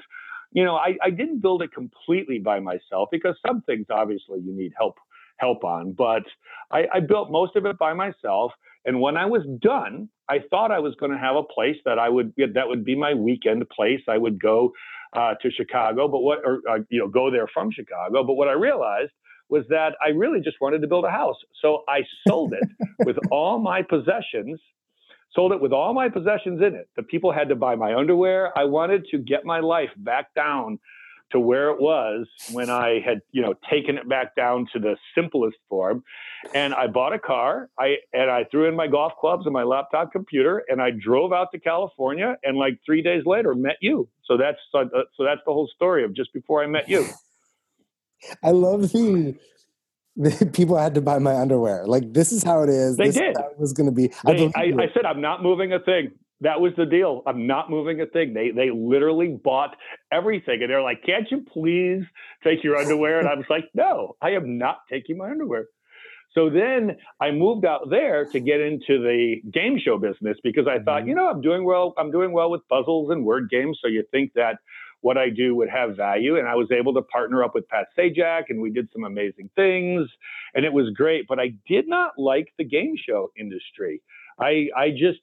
you 0.53 0.63
know, 0.63 0.75
I, 0.75 0.95
I 1.03 1.09
didn't 1.09 1.41
build 1.41 1.61
it 1.61 1.73
completely 1.73 2.39
by 2.39 2.59
myself 2.59 3.09
because 3.11 3.35
some 3.45 3.61
things 3.61 3.87
obviously 3.89 4.39
you 4.39 4.53
need 4.55 4.71
help 4.77 4.97
help 5.37 5.63
on, 5.63 5.93
but 5.93 6.23
I, 6.71 6.83
I 6.93 6.99
built 6.99 7.31
most 7.31 7.55
of 7.55 7.65
it 7.65 7.77
by 7.77 7.93
myself. 7.93 8.51
And 8.85 9.01
when 9.01 9.17
I 9.17 9.25
was 9.25 9.41
done, 9.61 10.09
I 10.29 10.39
thought 10.49 10.71
I 10.71 10.79
was 10.79 10.93
going 10.99 11.11
to 11.11 11.17
have 11.17 11.35
a 11.35 11.43
place 11.43 11.77
that 11.85 11.97
I 11.97 12.09
would 12.09 12.33
that 12.37 12.67
would 12.67 12.85
be 12.85 12.95
my 12.95 13.13
weekend 13.13 13.67
place. 13.69 14.01
I 14.07 14.17
would 14.17 14.41
go 14.41 14.71
uh, 15.15 15.33
to 15.41 15.51
Chicago, 15.51 16.07
but 16.07 16.19
what 16.19 16.39
or 16.45 16.61
uh, 16.69 16.79
you 16.89 16.99
know 16.99 17.07
go 17.07 17.31
there 17.31 17.47
from 17.53 17.71
Chicago. 17.71 18.23
But 18.23 18.35
what 18.35 18.47
I 18.47 18.53
realized 18.53 19.11
was 19.49 19.65
that 19.69 19.95
I 20.03 20.09
really 20.09 20.39
just 20.39 20.57
wanted 20.61 20.81
to 20.81 20.87
build 20.87 21.05
a 21.05 21.11
house, 21.11 21.37
so 21.61 21.83
I 21.87 22.01
sold 22.27 22.53
it 22.53 22.67
with 23.05 23.17
all 23.31 23.59
my 23.59 23.81
possessions 23.81 24.59
sold 25.35 25.51
it 25.51 25.61
with 25.61 25.71
all 25.71 25.93
my 25.93 26.09
possessions 26.09 26.61
in 26.61 26.75
it. 26.75 26.89
The 26.95 27.03
people 27.03 27.31
had 27.31 27.49
to 27.49 27.55
buy 27.55 27.75
my 27.75 27.95
underwear. 27.95 28.57
I 28.57 28.65
wanted 28.65 29.05
to 29.11 29.17
get 29.17 29.45
my 29.45 29.59
life 29.59 29.89
back 29.97 30.33
down 30.33 30.79
to 31.31 31.39
where 31.39 31.69
it 31.69 31.81
was 31.81 32.27
when 32.51 32.69
I 32.69 32.99
had, 33.03 33.21
you 33.31 33.41
know, 33.41 33.55
taken 33.69 33.97
it 33.97 34.07
back 34.07 34.35
down 34.35 34.67
to 34.73 34.79
the 34.79 34.95
simplest 35.15 35.57
form. 35.67 36.03
And 36.53 36.73
I 36.73 36.87
bought 36.87 37.13
a 37.13 37.19
car. 37.19 37.69
I 37.79 37.95
and 38.13 38.29
I 38.29 38.45
threw 38.51 38.67
in 38.67 38.75
my 38.75 38.87
golf 38.87 39.13
clubs 39.19 39.45
and 39.45 39.53
my 39.53 39.63
laptop 39.63 40.11
computer, 40.11 40.63
and 40.67 40.81
I 40.81 40.91
drove 40.91 41.33
out 41.33 41.47
to 41.53 41.59
California. 41.59 42.35
And 42.43 42.57
like 42.57 42.79
three 42.85 43.01
days 43.01 43.23
later, 43.25 43.55
met 43.55 43.77
you. 43.81 44.07
So 44.25 44.37
that's 44.37 44.59
uh, 44.73 44.85
so 45.15 45.23
that's 45.23 45.41
the 45.45 45.53
whole 45.53 45.69
story 45.73 46.03
of 46.03 46.15
just 46.15 46.31
before 46.33 46.63
I 46.63 46.67
met 46.67 46.87
you. 46.87 47.07
I 48.43 48.51
love 48.51 48.93
the 48.93 49.35
people 50.53 50.77
had 50.77 50.95
to 50.95 51.01
buy 51.01 51.19
my 51.19 51.35
underwear. 51.35 51.85
Like 51.85 52.13
this 52.13 52.31
is 52.31 52.43
how 52.43 52.61
it 52.63 52.69
is. 52.69 52.97
They 52.97 53.05
this 53.07 53.15
did. 53.15 53.35
was 53.57 53.73
going 53.73 53.87
to 53.87 53.95
be. 53.95 54.07
They, 54.25 54.45
I, 54.55 54.61
I, 54.61 54.63
I, 54.63 54.87
said 54.93 55.05
I'm 55.05 55.21
not 55.21 55.41
moving 55.41 55.73
a 55.73 55.79
thing. 55.79 56.11
That 56.41 56.59
was 56.59 56.73
the 56.77 56.85
deal. 56.85 57.23
I'm 57.25 57.47
not 57.47 57.69
moving 57.69 58.01
a 58.01 58.05
thing. 58.05 58.33
They 58.33 58.51
they 58.51 58.69
literally 58.69 59.39
bought 59.43 59.75
everything, 60.11 60.61
and 60.61 60.69
they're 60.69 60.81
like, 60.81 61.03
"Can't 61.05 61.25
you 61.31 61.45
please 61.51 62.03
take 62.43 62.63
your 62.63 62.77
underwear?" 62.77 63.19
And 63.19 63.27
I 63.27 63.35
was 63.35 63.45
like, 63.49 63.65
"No, 63.73 64.15
I 64.21 64.31
am 64.31 64.57
not 64.57 64.79
taking 64.89 65.17
my 65.17 65.29
underwear." 65.31 65.65
So 66.33 66.49
then 66.49 66.97
I 67.21 67.31
moved 67.31 67.65
out 67.65 67.89
there 67.89 68.25
to 68.25 68.39
get 68.39 68.59
into 68.59 68.99
the 69.01 69.35
game 69.51 69.79
show 69.83 69.97
business 69.97 70.37
because 70.43 70.65
I 70.67 70.79
thought, 70.83 71.01
mm-hmm. 71.01 71.09
you 71.09 71.15
know, 71.15 71.29
I'm 71.29 71.41
doing 71.41 71.63
well. 71.63 71.93
I'm 71.97 72.11
doing 72.11 72.31
well 72.31 72.49
with 72.49 72.61
puzzles 72.69 73.11
and 73.11 73.23
word 73.23 73.49
games. 73.49 73.79
So 73.81 73.87
you 73.87 74.03
think 74.11 74.33
that 74.33 74.57
what 75.03 75.17
I 75.17 75.29
do 75.29 75.53
would 75.55 75.69
have 75.69 75.97
value. 75.97 76.37
And 76.37 76.47
I 76.47 76.55
was 76.55 76.71
able 76.71 76.93
to 76.93 77.01
partner 77.01 77.43
up 77.43 77.53
with 77.53 77.67
Pat 77.67 77.87
Sajak 77.97 78.43
and 78.47 78.61
we 78.61 78.71
did 78.71 78.87
some 78.93 79.03
amazing 79.03 79.49
things 79.53 80.09
and 80.55 80.63
it 80.63 80.71
was 80.71 80.89
great. 80.95 81.25
But 81.27 81.39
I 81.39 81.53
did 81.67 81.89
not 81.89 82.13
like 82.17 82.53
the 82.57 82.63
game 82.63 82.95
show 82.97 83.29
industry. 83.37 84.01
I, 84.39 84.69
I 84.75 84.91
just, 84.91 85.19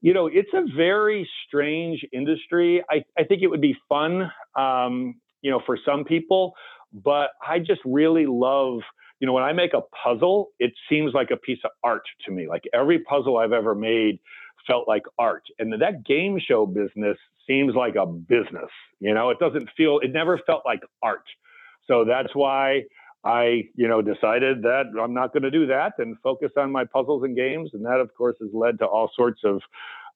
you 0.00 0.14
know, 0.14 0.28
it's 0.28 0.50
a 0.54 0.62
very 0.76 1.28
strange 1.46 2.06
industry. 2.12 2.84
I, 2.88 3.02
I 3.18 3.24
think 3.24 3.42
it 3.42 3.48
would 3.48 3.60
be 3.60 3.76
fun, 3.88 4.30
um, 4.56 5.16
you 5.42 5.50
know, 5.50 5.60
for 5.66 5.76
some 5.84 6.04
people, 6.04 6.54
but 6.92 7.30
I 7.46 7.58
just 7.58 7.80
really 7.84 8.26
love, 8.26 8.78
you 9.18 9.26
know, 9.26 9.32
when 9.32 9.42
I 9.42 9.52
make 9.52 9.74
a 9.74 9.82
puzzle, 10.04 10.50
it 10.60 10.72
seems 10.88 11.12
like 11.12 11.32
a 11.32 11.36
piece 11.36 11.58
of 11.64 11.72
art 11.82 12.04
to 12.24 12.30
me. 12.30 12.46
Like 12.46 12.62
every 12.72 13.00
puzzle 13.00 13.36
I've 13.36 13.52
ever 13.52 13.74
made 13.74 14.20
felt 14.68 14.86
like 14.86 15.02
art. 15.18 15.42
And 15.58 15.72
that 15.72 16.04
game 16.04 16.38
show 16.38 16.66
business 16.66 17.16
seems 17.48 17.74
like 17.74 17.96
a 17.96 18.06
business. 18.06 18.70
You 19.00 19.14
know, 19.14 19.30
it 19.30 19.40
doesn't 19.40 19.68
feel, 19.76 19.98
it 20.00 20.12
never 20.12 20.38
felt 20.46 20.62
like 20.64 20.80
art. 21.02 21.24
So 21.86 22.04
that's 22.04 22.34
why 22.34 22.82
I, 23.24 23.64
you 23.74 23.88
know, 23.88 24.02
decided 24.02 24.62
that 24.62 24.84
I'm 25.02 25.14
not 25.14 25.32
going 25.32 25.42
to 25.42 25.50
do 25.50 25.66
that 25.66 25.94
and 25.98 26.16
focus 26.22 26.52
on 26.56 26.70
my 26.70 26.84
puzzles 26.84 27.24
and 27.24 27.34
games. 27.34 27.70
And 27.72 27.84
that, 27.84 27.98
of 27.98 28.14
course, 28.14 28.36
has 28.40 28.50
led 28.52 28.78
to 28.78 28.86
all 28.86 29.10
sorts 29.16 29.40
of 29.44 29.60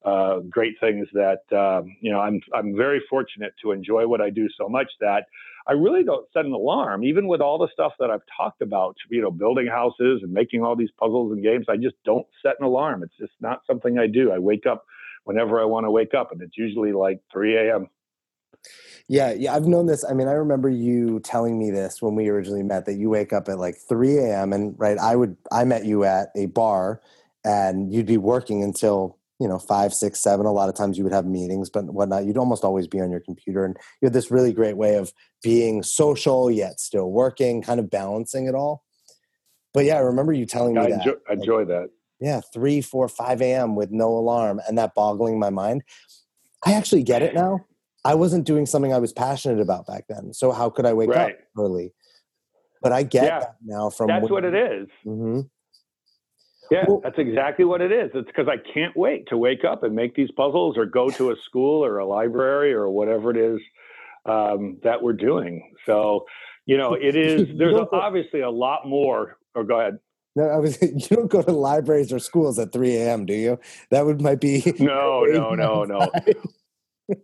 uh, 0.04 0.38
great 0.40 0.74
things 0.80 1.06
that 1.12 1.42
um, 1.56 1.96
you 2.00 2.10
know 2.10 2.20
I'm 2.20 2.40
I'm 2.54 2.76
very 2.76 3.02
fortunate 3.08 3.54
to 3.62 3.72
enjoy 3.72 4.06
what 4.06 4.20
I 4.20 4.30
do 4.30 4.48
so 4.58 4.68
much 4.68 4.90
that 5.00 5.26
I 5.66 5.72
really 5.72 6.02
don't 6.02 6.26
set 6.32 6.44
an 6.44 6.52
alarm 6.52 7.04
even 7.04 7.28
with 7.28 7.40
all 7.40 7.58
the 7.58 7.68
stuff 7.72 7.92
that 8.00 8.10
I've 8.10 8.22
talked 8.36 8.62
about 8.62 8.96
you 9.10 9.22
know 9.22 9.30
building 9.30 9.66
houses 9.66 10.20
and 10.22 10.32
making 10.32 10.62
all 10.64 10.76
these 10.76 10.90
puzzles 10.98 11.32
and 11.32 11.42
games 11.42 11.66
I 11.68 11.76
just 11.76 11.96
don't 12.04 12.26
set 12.42 12.54
an 12.58 12.66
alarm 12.66 13.02
it's 13.02 13.16
just 13.18 13.32
not 13.40 13.60
something 13.66 13.98
I 13.98 14.06
do 14.06 14.32
I 14.32 14.38
wake 14.38 14.66
up 14.66 14.84
whenever 15.24 15.60
I 15.60 15.64
want 15.64 15.84
to 15.86 15.90
wake 15.90 16.14
up, 16.14 16.32
and 16.32 16.42
it's 16.42 16.56
usually 16.56 16.92
like 16.92 17.20
3 17.32 17.56
a.m. 17.56 17.88
Yeah, 19.08 19.32
yeah, 19.32 19.54
I've 19.54 19.66
known 19.66 19.86
this. 19.86 20.04
I 20.04 20.14
mean, 20.14 20.28
I 20.28 20.32
remember 20.32 20.68
you 20.68 21.20
telling 21.20 21.58
me 21.58 21.70
this 21.70 22.00
when 22.00 22.14
we 22.14 22.28
originally 22.28 22.62
met 22.62 22.86
that 22.86 22.94
you 22.94 23.10
wake 23.10 23.32
up 23.32 23.48
at 23.48 23.58
like 23.58 23.76
3 23.76 24.18
a.m. 24.18 24.52
and 24.52 24.78
right, 24.78 24.98
I 24.98 25.16
would 25.16 25.36
I 25.50 25.64
met 25.64 25.84
you 25.84 26.04
at 26.04 26.28
a 26.36 26.46
bar 26.46 27.00
and 27.44 27.92
you'd 27.92 28.06
be 28.06 28.18
working 28.18 28.62
until 28.62 29.18
you 29.42 29.48
know 29.48 29.58
five, 29.58 29.92
six, 29.92 30.20
seven. 30.20 30.46
A 30.46 30.52
lot 30.52 30.68
of 30.68 30.74
times 30.74 30.96
you 30.96 31.04
would 31.04 31.12
have 31.12 31.26
meetings, 31.26 31.68
but 31.68 31.84
whatnot. 31.86 32.24
You'd 32.24 32.38
almost 32.38 32.64
always 32.64 32.86
be 32.86 33.00
on 33.00 33.10
your 33.10 33.20
computer, 33.20 33.64
and 33.64 33.76
you 34.00 34.06
had 34.06 34.12
this 34.12 34.30
really 34.30 34.52
great 34.52 34.76
way 34.76 34.96
of 34.96 35.12
being 35.42 35.82
social 35.82 36.50
yet 36.50 36.80
still 36.80 37.10
working, 37.10 37.62
kind 37.62 37.80
of 37.80 37.90
balancing 37.90 38.46
it 38.46 38.54
all. 38.54 38.84
But 39.74 39.84
yeah, 39.84 39.96
I 39.96 40.00
remember 40.00 40.32
you 40.32 40.46
telling 40.46 40.74
me 40.74 40.80
I 40.80 40.90
that. 40.90 40.98
Enjoy, 41.00 41.14
I 41.28 41.32
enjoy 41.32 41.64
that 41.66 41.88
yeah, 42.22 42.40
three, 42.54 42.80
four, 42.80 43.08
five 43.08 43.42
a.m. 43.42 43.74
with 43.74 43.90
no 43.90 44.08
alarm, 44.10 44.60
and 44.68 44.78
that 44.78 44.94
boggling 44.94 45.40
my 45.40 45.50
mind. 45.50 45.82
I 46.64 46.74
actually 46.74 47.02
get 47.02 47.20
it 47.20 47.34
now. 47.34 47.66
I 48.04 48.14
wasn't 48.14 48.46
doing 48.46 48.64
something 48.64 48.92
I 48.92 48.98
was 48.98 49.12
passionate 49.12 49.60
about 49.60 49.88
back 49.88 50.04
then, 50.08 50.32
so 50.32 50.52
how 50.52 50.70
could 50.70 50.86
I 50.86 50.92
wake 50.92 51.10
right. 51.10 51.34
up 51.34 51.38
early? 51.58 51.92
But 52.80 52.92
I 52.92 53.02
get 53.02 53.24
yeah. 53.24 53.38
that 53.40 53.56
now. 53.64 53.90
From 53.90 54.06
that's 54.06 54.30
what 54.30 54.44
it 54.44 54.54
is. 54.54 54.88
Mm-hmm. 55.04 55.40
Yeah, 56.72 56.84
well, 56.88 57.00
that's 57.02 57.18
exactly 57.18 57.66
what 57.66 57.82
it 57.82 57.92
is. 57.92 58.10
It's 58.14 58.26
because 58.26 58.48
I 58.48 58.56
can't 58.72 58.96
wait 58.96 59.28
to 59.28 59.36
wake 59.36 59.62
up 59.62 59.82
and 59.82 59.94
make 59.94 60.14
these 60.14 60.30
puzzles, 60.30 60.78
or 60.78 60.86
go 60.86 61.10
to 61.10 61.30
a 61.30 61.34
school 61.44 61.84
or 61.84 61.98
a 61.98 62.06
library 62.06 62.72
or 62.72 62.88
whatever 62.88 63.30
it 63.30 63.36
is 63.36 63.60
um, 64.24 64.78
that 64.82 65.02
we're 65.02 65.12
doing. 65.12 65.74
So, 65.84 66.24
you 66.64 66.78
know, 66.78 66.94
it 66.94 67.14
is. 67.16 67.46
There's 67.58 67.78
obviously 67.92 68.40
a 68.40 68.50
lot 68.50 68.86
more. 68.86 69.36
Or 69.54 69.64
go 69.64 69.80
ahead. 69.80 69.98
No, 70.34 70.44
I 70.44 70.56
was. 70.56 70.78
You 70.82 71.16
don't 71.16 71.30
go 71.30 71.42
to 71.42 71.52
libraries 71.52 72.10
or 72.10 72.18
schools 72.18 72.58
at 72.58 72.72
3 72.72 72.96
a.m., 72.96 73.26
do 73.26 73.34
you? 73.34 73.58
That 73.90 74.06
would 74.06 74.22
might 74.22 74.40
be. 74.40 74.62
No, 74.78 75.24
no, 75.24 75.54
no, 75.54 75.84
no. 75.84 76.10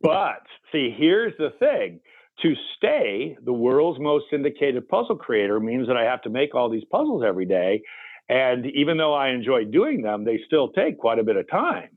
but 0.02 0.42
see, 0.72 0.94
here's 0.96 1.32
the 1.38 1.50
thing 1.58 2.00
to 2.42 2.54
stay 2.76 3.36
the 3.44 3.52
world's 3.52 3.98
most 3.98 4.26
syndicated 4.30 4.86
puzzle 4.88 5.16
creator 5.16 5.58
means 5.58 5.88
that 5.88 5.96
I 5.96 6.04
have 6.04 6.22
to 6.22 6.30
make 6.30 6.54
all 6.54 6.70
these 6.70 6.84
puzzles 6.90 7.24
every 7.26 7.46
day. 7.46 7.82
And 8.28 8.66
even 8.66 8.98
though 8.98 9.14
I 9.14 9.30
enjoy 9.30 9.64
doing 9.64 10.02
them, 10.02 10.24
they 10.24 10.40
still 10.46 10.68
take 10.70 10.98
quite 10.98 11.18
a 11.18 11.24
bit 11.24 11.36
of 11.36 11.48
time. 11.50 11.88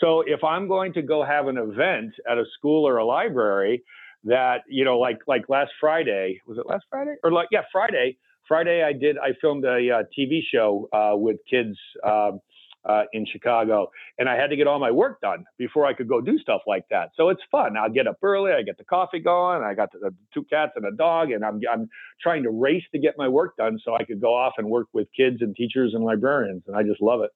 So 0.00 0.22
if 0.26 0.42
I'm 0.44 0.68
going 0.68 0.92
to 0.94 1.02
go 1.02 1.24
have 1.24 1.46
an 1.46 1.56
event 1.56 2.14
at 2.30 2.38
a 2.38 2.44
school 2.58 2.86
or 2.86 2.98
a 2.98 3.04
library 3.04 3.82
that, 4.24 4.58
you 4.68 4.84
know, 4.84 4.98
like 4.98 5.18
like 5.26 5.48
last 5.48 5.70
Friday, 5.80 6.40
was 6.46 6.58
it 6.58 6.66
last 6.66 6.84
Friday? 6.90 7.14
Or 7.22 7.32
like 7.32 7.48
yeah, 7.50 7.62
Friday. 7.72 8.18
Friday 8.46 8.82
I 8.82 8.92
did 8.92 9.16
I 9.18 9.30
filmed 9.40 9.64
a 9.64 9.76
uh, 9.90 10.02
TV 10.16 10.40
show 10.52 10.88
uh, 10.92 11.16
with 11.16 11.38
kids 11.48 11.76
um, 12.04 12.40
uh, 12.88 13.02
in 13.12 13.26
Chicago, 13.26 13.90
and 14.18 14.28
I 14.28 14.36
had 14.36 14.48
to 14.48 14.56
get 14.56 14.66
all 14.66 14.78
my 14.78 14.90
work 14.90 15.20
done 15.20 15.44
before 15.58 15.86
I 15.86 15.92
could 15.92 16.08
go 16.08 16.20
do 16.20 16.38
stuff 16.38 16.62
like 16.66 16.84
that. 16.90 17.10
So 17.16 17.28
it's 17.28 17.42
fun. 17.50 17.76
I 17.76 17.88
get 17.88 18.06
up 18.06 18.18
early, 18.22 18.52
I 18.52 18.62
get 18.62 18.78
the 18.78 18.84
coffee 18.84 19.18
going, 19.18 19.62
I 19.62 19.74
got 19.74 19.92
the, 19.92 19.98
the 19.98 20.14
two 20.32 20.44
cats 20.44 20.72
and 20.76 20.86
a 20.86 20.92
dog, 20.92 21.30
and 21.30 21.44
I'm 21.44 21.60
I'm 21.70 21.88
trying 22.22 22.42
to 22.44 22.50
race 22.50 22.84
to 22.92 22.98
get 22.98 23.14
my 23.18 23.28
work 23.28 23.56
done 23.56 23.78
so 23.84 23.94
I 23.94 24.04
could 24.04 24.20
go 24.20 24.34
off 24.34 24.54
and 24.58 24.68
work 24.68 24.86
with 24.92 25.08
kids 25.16 25.38
and 25.40 25.54
teachers 25.56 25.94
and 25.94 26.04
librarians, 26.04 26.62
and 26.66 26.76
I 26.76 26.82
just 26.82 27.00
love 27.00 27.22
it. 27.22 27.30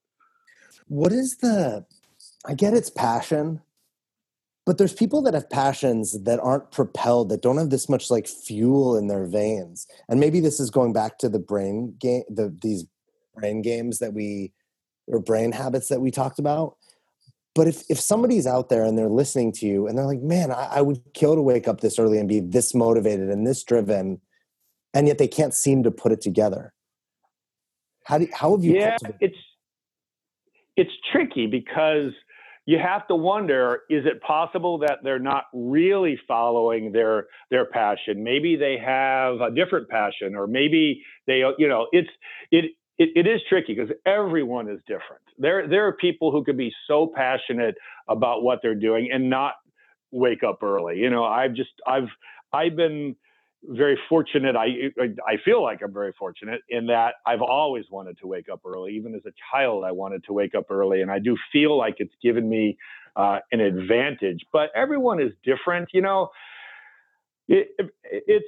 What 0.89 1.13
is 1.13 1.39
the? 1.39 1.85
I 2.47 2.55
get 2.55 2.75
it's 2.75 2.91
passion, 2.91 3.61
but 4.67 4.79
there's 4.79 4.93
people 4.93 5.21
that 5.23 5.35
have 5.35 5.51
passions 5.51 6.23
that 6.23 6.39
aren't 6.41 6.71
propelled 6.71 7.29
that 7.31 7.43
don't 7.43 7.59
have 7.59 7.71
this 7.71 7.89
much 7.89 8.11
like 8.11 8.29
fuel 8.29 8.97
in 8.97 9.09
their 9.09 9.27
veins 9.27 9.87
and 10.09 10.21
maybe 10.21 10.39
this 10.39 10.61
is 10.61 10.71
going 10.71 10.93
back 10.93 11.19
to 11.19 11.29
the 11.29 11.39
brain 11.39 11.95
game 11.99 12.23
the 12.29 12.57
these 12.63 12.87
brain 13.35 13.63
games 13.63 13.99
that 13.99 14.13
we 14.13 14.53
or 15.07 15.21
brain 15.21 15.53
habits 15.53 15.89
that 15.89 16.01
we 16.01 16.11
talked 16.11 16.39
about. 16.39 16.77
But 17.55 17.67
if, 17.67 17.83
if 17.91 17.99
somebody's 18.01 18.47
out 18.47 18.69
there 18.69 18.85
and 18.85 18.97
they're 18.97 19.09
listening 19.09 19.53
to 19.55 19.67
you 19.67 19.87
and 19.87 19.99
they're 19.99 20.07
like, 20.07 20.23
man, 20.23 20.53
I, 20.53 20.67
I 20.77 20.81
would 20.83 21.01
kill 21.15 21.35
to 21.35 21.43
wake 21.43 21.67
up 21.67 21.81
this 21.81 21.99
early 21.99 22.19
and 22.19 22.29
be 22.29 22.41
this 22.41 22.75
motivated 22.75 23.29
and 23.29 23.47
this 23.47 23.65
driven, 23.65 24.21
and 24.95 25.09
yet 25.09 25.19
they 25.19 25.29
can't 25.29 25.55
seem 25.55 25.83
to 25.83 25.91
put 25.91 26.13
it 26.13 26.21
together. 26.21 26.73
How 28.05 28.19
do 28.19 28.29
how 28.33 28.53
have 28.57 28.65
you? 28.65 28.75
Yeah, 28.75 28.97
it's 29.21 29.37
it's 30.77 30.91
tricky 31.13 31.47
because 31.47 32.13
you 32.67 32.79
have 32.79 33.07
to 33.09 33.17
wonder: 33.17 33.83
is 33.91 34.07
it 34.07 34.23
possible 34.23 34.79
that 34.79 34.99
they're 35.03 35.19
not 35.19 35.45
really 35.53 36.19
following 36.27 36.93
their 36.93 37.27
their 37.51 37.67
passion? 37.67 38.23
Maybe 38.23 38.57
they 38.57 38.79
have 38.79 39.41
a 39.41 39.51
different 39.51 39.89
passion, 39.89 40.35
or 40.35 40.47
maybe 40.47 41.03
they, 41.27 41.43
you 41.59 41.69
know, 41.69 41.89
it's 41.93 42.09
it 42.51 42.73
it, 43.01 43.11
it 43.17 43.27
is 43.27 43.41
tricky 43.49 43.75
because 43.75 43.91
everyone 44.07 44.69
is 44.69 44.81
different. 44.87 45.23
There, 45.39 45.67
there 45.67 45.89
are 45.89 45.95
people 45.95 46.33
who 46.33 46.45
could 46.45 46.59
be 46.59 46.73
so 46.87 47.11
passionate 47.17 47.77
about 48.09 48.45
what 48.45 48.61
they're 48.63 48.77
doing 48.77 49.11
and 49.13 49.31
not 49.31 49.55
wake 50.13 50.45
up 50.45 50.63
early. 50.63 50.99
You 50.99 51.11
know, 51.11 51.25
I've 51.25 51.55
just, 51.55 51.71
I've, 51.89 52.09
I've 52.53 52.77
been 52.77 53.17
very 53.65 53.99
fortunate. 54.09 54.57
I, 54.57 54.67
I 55.27 55.37
feel 55.45 55.63
like 55.63 55.81
I'm 55.83 55.95
very 55.95 56.13
fortunate 56.19 56.61
in 56.69 56.87
that 56.89 57.15
I've 57.27 57.43
always 57.43 57.87
wanted 57.91 58.19
to 58.21 58.29
wake 58.29 58.49
up 58.53 58.61
early. 58.67 58.93
Even 58.95 59.15
as 59.15 59.23
a 59.27 59.33
child, 59.53 59.85
I 59.85 59.93
wanted 59.93 60.25
to 60.27 60.35
wake 60.35 60.55
up 60.55 60.71
early, 60.71 61.03
and 61.03 61.11
I 61.11 61.21
do 61.21 61.37
feel 61.53 61.77
like 61.79 61.97
it's 61.99 62.15
given 62.23 62.49
me 62.49 62.77
uh, 63.17 63.39
an 63.53 63.61
advantage. 63.61 64.41
But 64.53 64.71
everyone 64.77 65.23
is 65.23 65.33
different. 65.45 65.91
You 65.95 66.03
know, 66.03 66.31
it, 67.49 67.69
it, 67.79 67.91
it's. 68.05 68.47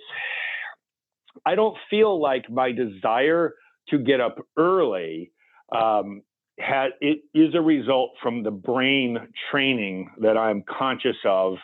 I 1.46 1.54
don't 1.56 1.76
feel 1.90 2.20
like 2.20 2.50
my 2.50 2.72
desire 2.72 3.54
to 3.88 3.98
get 3.98 4.20
up 4.20 4.38
early 4.56 5.32
um, 5.74 6.22
it 6.58 7.20
is 7.34 7.54
a 7.54 7.60
result 7.60 8.10
from 8.22 8.42
the 8.42 8.50
brain 8.50 9.18
training 9.50 10.10
that 10.20 10.36
I'm 10.36 10.62
conscious 10.62 11.16
of 11.24 11.56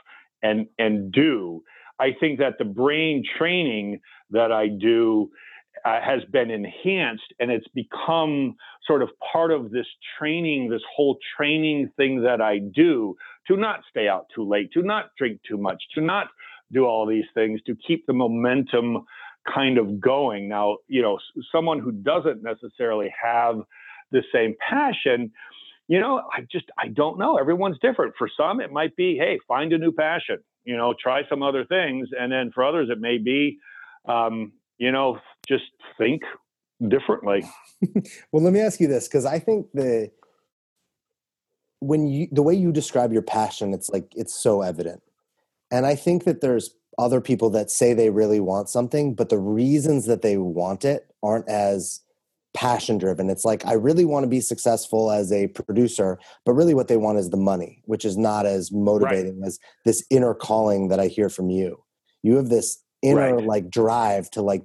and 0.42 0.66
and 0.78 1.12
do. 1.12 1.62
I 2.00 2.10
think 2.18 2.38
that 2.38 2.58
the 2.58 2.64
brain 2.64 3.24
training 3.38 4.00
that 4.30 4.52
I 4.52 4.68
do 4.68 5.30
uh, 5.84 6.00
has 6.00 6.22
been 6.32 6.50
enhanced 6.50 7.34
and 7.40 7.50
it's 7.50 7.66
become 7.74 8.56
sort 8.86 9.02
of 9.02 9.10
part 9.32 9.50
of 9.52 9.70
this 9.70 9.86
training, 10.18 10.70
this 10.70 10.82
whole 10.94 11.18
training 11.36 11.90
thing 11.96 12.22
that 12.22 12.40
I 12.40 12.58
do 12.58 13.16
to 13.48 13.56
not 13.56 13.80
stay 13.90 14.08
out 14.08 14.26
too 14.34 14.48
late, 14.48 14.72
to 14.72 14.82
not 14.82 15.10
drink 15.18 15.40
too 15.48 15.58
much, 15.58 15.82
to 15.94 16.00
not 16.00 16.28
do 16.72 16.84
all 16.84 17.06
these 17.06 17.24
things, 17.34 17.60
to 17.66 17.74
keep 17.86 18.06
the 18.06 18.12
momentum 18.12 19.04
kind 19.52 19.78
of 19.78 20.00
going. 20.00 20.48
Now, 20.48 20.78
you 20.88 21.02
know, 21.02 21.18
someone 21.52 21.80
who 21.80 21.92
doesn't 21.92 22.42
necessarily 22.42 23.12
have 23.22 23.56
the 24.10 24.22
same 24.32 24.54
passion, 24.68 25.30
you 25.88 26.00
know, 26.00 26.22
I 26.32 26.40
just 26.50 26.66
I 26.78 26.88
don't 26.88 27.18
know. 27.18 27.36
Everyone's 27.38 27.78
different. 27.80 28.14
For 28.18 28.28
some, 28.36 28.60
it 28.60 28.70
might 28.70 28.94
be, 28.96 29.16
hey, 29.16 29.38
find 29.48 29.72
a 29.72 29.78
new 29.78 29.92
passion. 29.92 30.38
You 30.64 30.76
know, 30.76 30.94
try 31.00 31.22
some 31.28 31.42
other 31.42 31.64
things, 31.64 32.08
and 32.18 32.30
then 32.30 32.50
for 32.54 32.62
others, 32.62 32.88
it 32.90 33.00
may 33.00 33.16
be, 33.16 33.58
um, 34.06 34.52
you 34.76 34.92
know, 34.92 35.18
just 35.48 35.64
think 35.96 36.22
differently. 36.86 37.42
well, 38.32 38.42
let 38.42 38.52
me 38.52 38.60
ask 38.60 38.80
you 38.80 38.86
this 38.86 39.08
because 39.08 39.24
I 39.24 39.38
think 39.38 39.66
the 39.72 40.10
when 41.80 42.06
you 42.06 42.28
the 42.30 42.42
way 42.42 42.54
you 42.54 42.70
describe 42.70 43.12
your 43.12 43.22
passion, 43.22 43.72
it's 43.72 43.88
like 43.88 44.12
it's 44.14 44.34
so 44.34 44.60
evident, 44.60 45.02
and 45.70 45.86
I 45.86 45.94
think 45.94 46.24
that 46.24 46.42
there's 46.42 46.74
other 46.98 47.20
people 47.20 47.48
that 47.50 47.70
say 47.70 47.94
they 47.94 48.10
really 48.10 48.40
want 48.40 48.68
something, 48.68 49.14
but 49.14 49.28
the 49.28 49.38
reasons 49.38 50.06
that 50.06 50.22
they 50.22 50.36
want 50.36 50.84
it 50.84 51.06
aren't 51.22 51.48
as 51.48 52.00
passion 52.54 52.98
driven. 52.98 53.30
It's 53.30 53.44
like, 53.44 53.64
I 53.64 53.74
really 53.74 54.04
want 54.04 54.24
to 54.24 54.28
be 54.28 54.40
successful 54.40 55.12
as 55.12 55.30
a 55.30 55.46
producer, 55.48 56.18
but 56.44 56.54
really 56.54 56.74
what 56.74 56.88
they 56.88 56.96
want 56.96 57.18
is 57.18 57.30
the 57.30 57.36
money, 57.36 57.82
which 57.84 58.04
is 58.04 58.16
not 58.16 58.46
as 58.46 58.72
motivating 58.72 59.40
right. 59.40 59.46
as 59.46 59.60
this 59.84 60.04
inner 60.10 60.34
calling 60.34 60.88
that 60.88 60.98
I 60.98 61.06
hear 61.06 61.28
from 61.28 61.50
you. 61.50 61.82
You 62.22 62.36
have 62.36 62.48
this 62.48 62.82
inner 63.02 63.36
right. 63.36 63.46
like 63.46 63.70
drive 63.70 64.28
to 64.32 64.42
like 64.42 64.64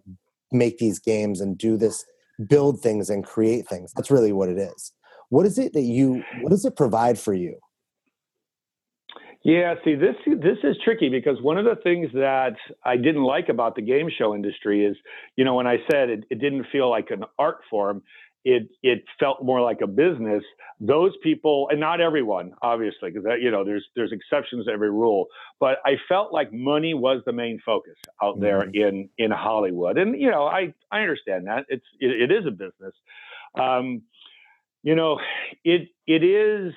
make 0.52 0.80
these 0.80 0.98
games 0.98 1.40
and 1.40 1.56
do 1.58 1.78
this, 1.78 2.04
build 2.48 2.82
things 2.82 3.12
and 3.12 3.24
create 3.24 3.68
things. 3.68 3.94
That's 3.94 4.10
really 4.10 4.32
what 4.32 4.50
it 4.50 4.58
is. 4.58 4.92
What 5.30 5.46
is 5.46 5.60
it 5.60 5.74
that 5.74 5.82
you, 5.82 6.24
what 6.42 6.50
does 6.50 6.66
it 6.66 6.76
provide 6.76 7.20
for 7.20 7.34
you? 7.34 7.58
Yeah, 9.44 9.76
see, 9.84 9.96
this 9.96 10.16
this 10.26 10.58
is 10.64 10.78
tricky 10.86 11.10
because 11.10 11.42
one 11.42 11.58
of 11.58 11.66
the 11.66 11.76
things 11.84 12.10
that 12.14 12.56
I 12.84 12.96
didn't 12.96 13.24
like 13.24 13.50
about 13.50 13.76
the 13.76 13.82
game 13.82 14.08
show 14.18 14.34
industry 14.34 14.86
is, 14.86 14.96
you 15.36 15.44
know, 15.44 15.56
when 15.56 15.68
I 15.68 15.78
said 15.92 16.10
it, 16.10 16.24
it 16.30 16.40
didn't 16.40 16.68
feel 16.72 16.90
like 16.90 17.10
an 17.12 17.26
art 17.38 17.58
form, 17.70 18.04
it 18.46 18.70
it 18.82 19.04
felt 19.20 19.44
more 19.44 19.62
like 19.62 19.82
a 19.82 19.88
business. 19.88 20.44
Those 20.80 21.12
people, 21.22 21.68
and 21.70 21.80
not 21.80 22.00
everyone, 22.00 22.54
obviously, 22.62 23.12
because 23.12 23.26
you 23.42 23.52
know, 23.52 23.66
there's 23.66 23.86
there's 23.98 24.14
exceptions 24.14 24.66
to 24.66 24.72
every 24.72 24.92
rule. 24.92 25.28
But 25.60 25.80
I 25.86 25.96
felt 26.08 26.32
like 26.32 26.54
money 26.54 26.94
was 26.94 27.22
the 27.26 27.34
main 27.34 27.60
focus 27.66 27.96
out 28.22 28.40
there 28.40 28.62
mm-hmm. 28.62 28.76
in 28.76 29.10
in 29.18 29.32
Hollywood, 29.32 29.98
and 29.98 30.20
you 30.20 30.32
know, 30.32 30.46
I 30.46 30.74
I 30.90 31.02
understand 31.02 31.48
that 31.48 31.66
it's 31.68 31.86
it, 32.00 32.30
it 32.30 32.34
is 32.34 32.46
a 32.46 32.52
business. 32.52 32.94
Um, 33.60 34.04
you 34.84 34.96
know, 34.96 35.20
it 35.66 35.90
it 36.08 36.24
is 36.24 36.74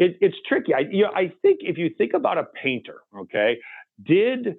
it, 0.00 0.16
it's 0.22 0.36
tricky. 0.48 0.72
I, 0.74 0.80
you 0.90 1.04
know, 1.04 1.12
I 1.14 1.30
think 1.42 1.60
if 1.60 1.76
you 1.76 1.90
think 1.96 2.14
about 2.14 2.38
a 2.38 2.44
painter, 2.62 3.02
okay, 3.20 3.58
did 4.02 4.56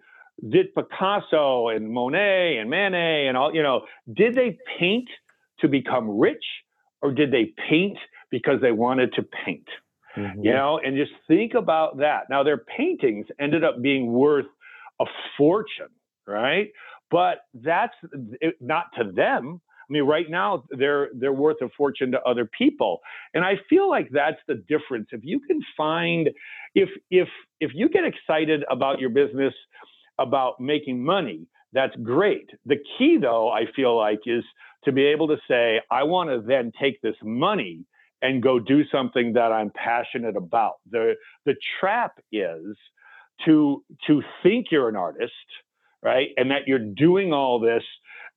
did 0.48 0.74
Picasso 0.74 1.70
and 1.70 1.90
Monet 1.90 2.58
and 2.58 2.70
Manet 2.70 3.28
and 3.28 3.36
all, 3.36 3.54
you 3.54 3.62
know, 3.62 3.82
did 4.14 4.36
they 4.36 4.58
paint 4.80 5.10
to 5.60 5.68
become 5.68 6.18
rich 6.18 6.44
or 7.02 7.12
did 7.12 7.32
they 7.32 7.54
paint 7.70 7.98
because 8.30 8.62
they 8.62 8.72
wanted 8.72 9.14
to 9.14 9.24
paint? 9.46 9.68
Mm-hmm. 10.16 10.44
You 10.44 10.54
know, 10.54 10.80
and 10.84 10.96
just 10.96 11.12
think 11.28 11.54
about 11.54 11.98
that. 11.98 12.30
Now, 12.30 12.44
their 12.44 12.58
paintings 12.58 13.26
ended 13.40 13.64
up 13.64 13.82
being 13.82 14.12
worth 14.12 14.48
a 15.00 15.06
fortune, 15.38 15.94
right? 16.28 16.70
But 17.10 17.40
that's 17.54 17.96
not 18.60 18.86
to 18.98 19.12
them. 19.12 19.62
I 19.92 19.94
mean, 19.94 20.04
right 20.04 20.30
now 20.30 20.64
they're 20.70 21.10
they're 21.14 21.34
worth 21.34 21.58
a 21.62 21.68
fortune 21.78 22.12
to 22.12 22.22
other 22.22 22.50
people, 22.58 23.02
and 23.34 23.44
I 23.44 23.56
feel 23.70 23.90
like 23.90 24.08
that's 24.12 24.40
the 24.48 24.56
difference. 24.70 25.10
If 25.12 25.20
you 25.24 25.42
can 25.42 25.60
find, 25.76 26.30
if 26.76 26.90
if 27.10 27.28
if 27.60 27.72
you 27.74 27.90
get 27.90 28.06
excited 28.06 28.64
about 28.72 29.02
your 29.02 29.10
business, 29.10 29.54
about 30.18 30.62
making 30.62 31.04
money, 31.04 31.46
that's 31.74 31.96
great. 31.98 32.50
The 32.66 32.78
key, 32.98 33.18
though, 33.22 33.50
I 33.50 33.66
feel 33.76 33.98
like, 33.98 34.20
is 34.26 34.46
to 34.86 34.94
be 34.94 35.04
able 35.08 35.28
to 35.28 35.38
say, 35.46 35.82
I 35.92 36.04
want 36.04 36.30
to 36.30 36.42
then 36.42 36.72
take 36.82 37.02
this 37.02 37.16
money 37.22 37.82
and 38.22 38.42
go 38.42 38.60
do 38.60 38.84
something 38.92 39.34
that 39.34 39.52
I'm 39.52 39.72
passionate 39.76 40.38
about. 40.38 40.76
The 40.90 41.16
the 41.46 41.56
trap 41.82 42.14
is 42.32 42.78
to 43.46 43.84
to 44.08 44.24
think 44.42 44.68
you're 44.72 44.88
an 44.88 44.96
artist, 44.96 45.34
right? 46.02 46.30
And 46.38 46.50
that 46.52 46.62
you're 46.66 46.80
doing 46.80 47.34
all 47.34 47.60
this 47.60 47.84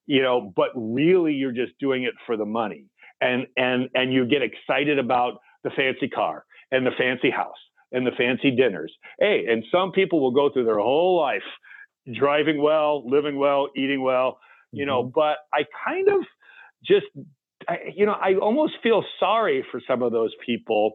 you 0.07 0.23
know, 0.23 0.53
but 0.55 0.71
really 0.75 1.33
you're 1.33 1.53
just 1.53 1.73
doing 1.79 2.05
it 2.05 2.15
for 2.27 2.37
the 2.37 2.45
money. 2.45 2.87
And 3.21 3.47
and 3.57 3.89
and 3.95 4.13
you 4.13 4.27
get 4.27 4.43
excited 4.43 4.99
about 4.99 5.39
the 5.63 5.71
fancy 5.71 6.09
car 6.09 6.45
and 6.71 6.87
the 6.87 6.91
fancy 6.99 7.31
house 7.31 7.57
and 7.93 8.07
the 8.07 8.11
fancy 8.17 8.51
dinners. 8.51 8.93
Hey, 9.19 9.47
and 9.49 9.65
some 9.71 9.93
people 9.93 10.21
will 10.21 10.33
go 10.33 10.51
through 10.53 10.65
their 10.65 10.79
whole 10.79 11.21
life 11.21 11.43
driving 12.13 12.61
well, 12.61 13.09
living 13.09 13.39
well, 13.39 13.69
eating 13.77 14.03
well, 14.03 14.39
you 14.73 14.85
know, 14.85 15.05
mm-hmm. 15.05 15.13
but 15.15 15.39
I 15.53 15.65
kind 15.87 16.09
of 16.09 16.21
just 16.85 17.07
I, 17.69 17.79
you 17.95 18.05
know, 18.05 18.13
I 18.13 18.35
almost 18.35 18.75
feel 18.83 19.05
sorry 19.19 19.65
for 19.71 19.81
some 19.89 20.03
of 20.03 20.13
those 20.13 20.33
people 20.45 20.95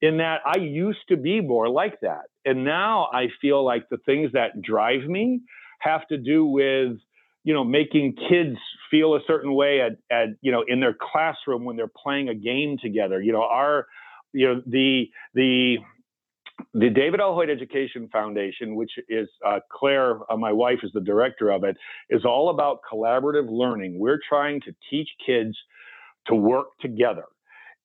in 0.00 0.18
that 0.18 0.40
I 0.46 0.58
used 0.58 1.00
to 1.08 1.16
be 1.16 1.40
more 1.40 1.68
like 1.68 2.00
that. 2.00 2.24
And 2.44 2.64
now 2.64 3.08
I 3.12 3.28
feel 3.40 3.64
like 3.64 3.88
the 3.90 3.98
things 4.06 4.32
that 4.32 4.62
drive 4.62 5.04
me 5.06 5.40
have 5.80 6.06
to 6.08 6.18
do 6.18 6.46
with 6.46 6.98
you 7.46 7.54
know 7.54 7.64
making 7.64 8.14
kids 8.28 8.58
feel 8.90 9.14
a 9.14 9.20
certain 9.26 9.54
way 9.54 9.80
at, 9.80 9.92
at 10.10 10.30
you 10.42 10.52
know 10.52 10.64
in 10.66 10.80
their 10.80 10.94
classroom 11.00 11.64
when 11.64 11.76
they're 11.76 11.86
playing 11.88 12.28
a 12.28 12.34
game 12.34 12.76
together 12.82 13.22
you 13.22 13.32
know 13.32 13.44
our 13.44 13.86
you 14.34 14.46
know 14.46 14.62
the 14.66 15.04
the 15.34 15.76
the 16.74 16.88
David 16.88 17.20
L. 17.20 17.34
Hoyt 17.34 17.50
Education 17.50 18.08
Foundation, 18.10 18.76
which 18.76 18.92
is 19.10 19.28
uh, 19.46 19.60
Claire, 19.70 20.20
uh, 20.32 20.38
my 20.38 20.52
wife, 20.52 20.78
is 20.82 20.90
the 20.94 21.02
director 21.02 21.50
of 21.50 21.64
it, 21.64 21.76
is 22.08 22.24
all 22.24 22.48
about 22.48 22.80
collaborative 22.90 23.46
learning. 23.50 23.98
We're 23.98 24.20
trying 24.26 24.62
to 24.62 24.74
teach 24.88 25.08
kids 25.24 25.54
to 26.28 26.34
work 26.34 26.68
together. 26.80 27.24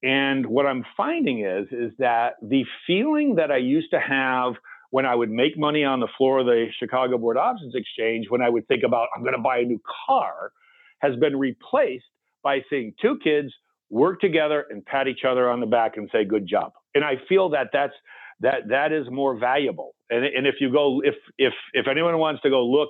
And 0.04 0.45
what 0.45 0.65
I'm 0.65 0.86
finding 0.95 1.45
is, 1.45 1.67
is 1.71 1.91
that 2.00 2.36
the 2.41 2.63
feeling 2.88 3.36
that 3.36 3.52
I 3.52 3.58
used 3.58 3.91
to 3.91 4.00
have 4.00 4.54
when 4.92 5.06
I 5.06 5.16
would 5.16 5.32
make 5.32 5.58
money 5.58 5.84
on 5.84 6.00
the 6.00 6.08
floor 6.18 6.40
of 6.40 6.46
the 6.46 6.68
Chicago 6.78 7.18
Board 7.18 7.38
Options 7.38 7.74
Exchange, 7.76 8.28
when 8.30 8.42
I 8.42 8.50
would 8.50 8.68
think 8.68 8.84
about, 8.84 9.08
I'm 9.16 9.24
going 9.24 9.36
to 9.36 9.42
buy 9.42 9.60
a 9.60 9.64
new 9.64 9.82
car, 10.06 10.52
has 11.00 11.16
been 11.16 11.38
replaced 11.38 12.06
by 12.44 12.60
seeing 12.70 12.94
two 13.02 13.18
kids 13.24 13.52
work 13.90 14.20
together 14.22 14.66
and 14.70 14.86
pat 14.86 15.08
each 15.08 15.24
other 15.28 15.50
on 15.50 15.60
the 15.60 15.66
back 15.66 15.98
and 15.98 16.10
say, 16.12 16.24
good 16.26 16.48
job. 16.48 16.74
And 16.94 17.04
I 17.04 17.16
feel 17.28 17.50
that 17.50 17.68
that's, 17.74 17.94
that, 18.42 18.68
that 18.70 18.92
is 18.92 19.08
more 19.10 19.38
valuable. 19.38 19.96
And, 20.10 20.26
and 20.26 20.46
if 20.46 20.56
you 20.60 20.72
go, 20.72 21.02
if, 21.04 21.16
if, 21.38 21.54
if 21.74 21.88
anyone 21.88 22.18
wants 22.18 22.42
to 22.42 22.50
go 22.50 22.66
look 22.66 22.90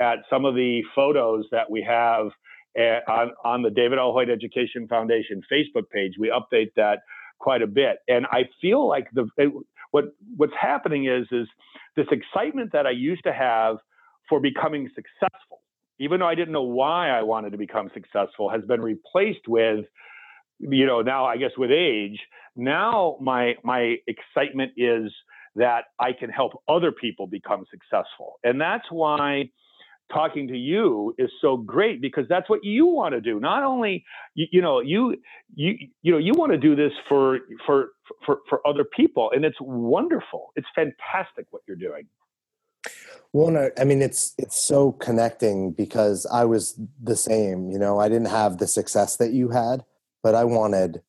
at 0.00 0.18
some 0.30 0.44
of 0.44 0.54
the 0.54 0.82
photos 0.94 1.44
that 1.52 1.70
we 1.70 1.82
have 1.82 2.28
uh, 2.78 3.10
on, 3.10 3.32
on 3.44 3.62
the 3.62 3.70
David 3.70 3.98
L. 3.98 4.12
Hoyt 4.12 4.30
Education 4.30 4.88
Foundation 4.88 5.42
Facebook 5.52 5.90
page, 5.90 6.12
we 6.18 6.30
update 6.30 6.70
that 6.76 7.00
quite 7.38 7.62
a 7.62 7.66
bit. 7.66 7.98
And 8.08 8.26
I 8.26 8.48
feel 8.60 8.88
like 8.88 9.08
the, 9.12 9.28
what 9.94 10.06
what's 10.36 10.52
happening 10.60 11.06
is 11.06 11.24
is 11.30 11.46
this 11.94 12.06
excitement 12.10 12.72
that 12.72 12.84
I 12.84 12.90
used 12.90 13.22
to 13.22 13.32
have 13.32 13.76
for 14.28 14.40
becoming 14.40 14.90
successful, 14.92 15.60
even 16.00 16.18
though 16.18 16.26
I 16.26 16.34
didn't 16.34 16.52
know 16.52 16.64
why 16.64 17.10
I 17.10 17.22
wanted 17.22 17.50
to 17.50 17.58
become 17.58 17.88
successful, 17.94 18.50
has 18.50 18.62
been 18.66 18.80
replaced 18.80 19.46
with, 19.46 19.84
you 20.58 20.84
know, 20.84 21.02
now 21.02 21.26
I 21.26 21.36
guess 21.36 21.52
with 21.56 21.70
age, 21.70 22.18
now 22.56 23.16
my 23.20 23.54
my 23.62 23.94
excitement 24.08 24.72
is 24.76 25.12
that 25.54 25.84
I 26.00 26.10
can 26.12 26.28
help 26.28 26.60
other 26.68 26.90
people 26.90 27.28
become 27.28 27.64
successful. 27.70 28.40
And 28.42 28.60
that's 28.60 28.86
why 28.90 29.50
talking 30.12 30.48
to 30.48 30.56
you 30.56 31.14
is 31.18 31.30
so 31.40 31.56
great 31.56 32.00
because 32.00 32.24
that's 32.28 32.48
what 32.48 32.60
you 32.62 32.86
want 32.86 33.14
to 33.14 33.20
do. 33.20 33.40
Not 33.40 33.62
only 33.64 34.04
you, 34.34 34.46
you, 34.52 34.62
know 34.62 34.80
you 34.80 35.16
you 35.54 35.76
you 36.02 36.12
know 36.12 36.18
you 36.18 36.32
want 36.34 36.52
to 36.52 36.58
do 36.58 36.76
this 36.76 36.92
for 37.08 37.40
for 37.66 37.88
for 38.24 38.40
for 38.48 38.66
other 38.66 38.84
people 38.84 39.30
and 39.34 39.44
it's 39.44 39.56
wonderful. 39.60 40.52
It's 40.56 40.68
fantastic 40.74 41.46
what 41.50 41.62
you're 41.66 41.76
doing. 41.76 42.06
Well 43.32 43.70
i 43.78 43.84
mean 43.84 44.00
it's 44.00 44.32
it's 44.38 44.62
so 44.62 44.92
connecting 44.92 45.72
because 45.72 46.24
i 46.32 46.44
was 46.44 46.78
the 47.02 47.16
same 47.16 47.70
you 47.70 47.78
know? 47.78 47.98
I 47.98 48.08
didn't 48.08 48.28
have 48.28 48.58
the 48.58 48.68
success 48.68 49.16
that 49.16 49.32
you 49.32 49.48
had 49.48 49.84
but 50.22 50.36
i 50.36 50.44
wanted 50.44 51.02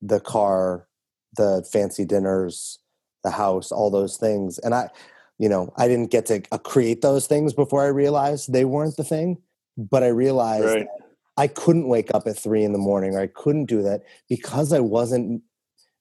the 0.00 0.20
car 0.20 0.86
the 1.36 1.66
fancy 1.72 2.04
dinners 2.04 2.78
the 3.24 3.32
house 3.32 3.72
all 3.72 3.90
those 3.90 4.16
things 4.16 4.58
and 4.58 4.72
i 4.72 4.88
you 5.38 5.48
know 5.48 5.72
i 5.76 5.88
didn't 5.88 6.10
get 6.10 6.26
to 6.26 6.42
uh, 6.52 6.58
create 6.58 7.00
those 7.00 7.26
things 7.26 7.52
before 7.52 7.82
i 7.82 7.88
realized 7.88 8.52
they 8.52 8.64
weren't 8.64 8.96
the 8.96 9.04
thing 9.04 9.38
but 9.76 10.02
i 10.02 10.08
realized 10.08 10.64
right. 10.64 10.86
i 11.36 11.46
couldn't 11.46 11.88
wake 11.88 12.10
up 12.14 12.26
at 12.26 12.38
three 12.38 12.64
in 12.64 12.72
the 12.72 12.78
morning 12.78 13.14
or 13.14 13.20
i 13.20 13.26
couldn't 13.26 13.66
do 13.66 13.82
that 13.82 14.02
because 14.28 14.72
i 14.72 14.80
wasn't 14.80 15.42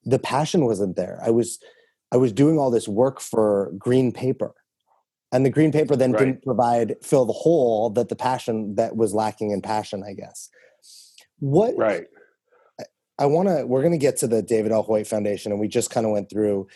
the 0.06 0.20
passion 0.20 0.66
wasn't 0.66 0.96
there 0.96 1.20
i 1.24 1.30
was 1.30 1.60
i 2.12 2.18
was 2.18 2.32
doing 2.32 2.58
all 2.58 2.72
this 2.72 2.88
work 2.88 3.20
for 3.20 3.72
green 3.78 4.12
paper 4.12 4.54
and 5.32 5.46
the 5.46 5.50
green 5.50 5.72
paper 5.72 5.96
then 5.96 6.12
right. 6.12 6.20
didn't 6.20 6.44
provide 6.44 6.96
fill 7.02 7.26
the 7.26 7.34
hole 7.34 7.90
that 7.90 8.10
the 8.10 8.16
passion 8.16 8.76
that 8.76 8.96
was 8.96 9.14
lacking 9.14 9.52
in 9.52 9.62
passion 9.62 10.04
i 10.04 10.14
guess 10.14 10.50
what 11.40 11.76
right 11.76 12.06
i, 12.80 12.84
I 13.20 13.26
want 13.26 13.48
to 13.50 13.66
we're 13.66 13.82
going 13.82 13.94
to 13.94 13.98
get 13.98 14.18
to 14.18 14.28
the 14.28 14.44
david 14.44 14.72
l 14.72 14.84
hoyt 14.84 15.08
foundation 15.08 15.52
and 15.52 15.60
we 15.60 15.68
just 15.68 15.90
kind 15.90 16.06
of 16.06 16.12
went 16.12 16.30
through 16.30 16.68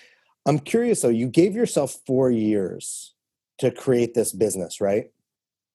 I'm 0.47 0.59
curious 0.59 1.01
though, 1.01 1.09
you 1.09 1.27
gave 1.27 1.55
yourself 1.55 1.97
four 2.05 2.31
years 2.31 3.13
to 3.59 3.71
create 3.71 4.13
this 4.13 4.31
business, 4.31 4.79
right? 4.79 5.11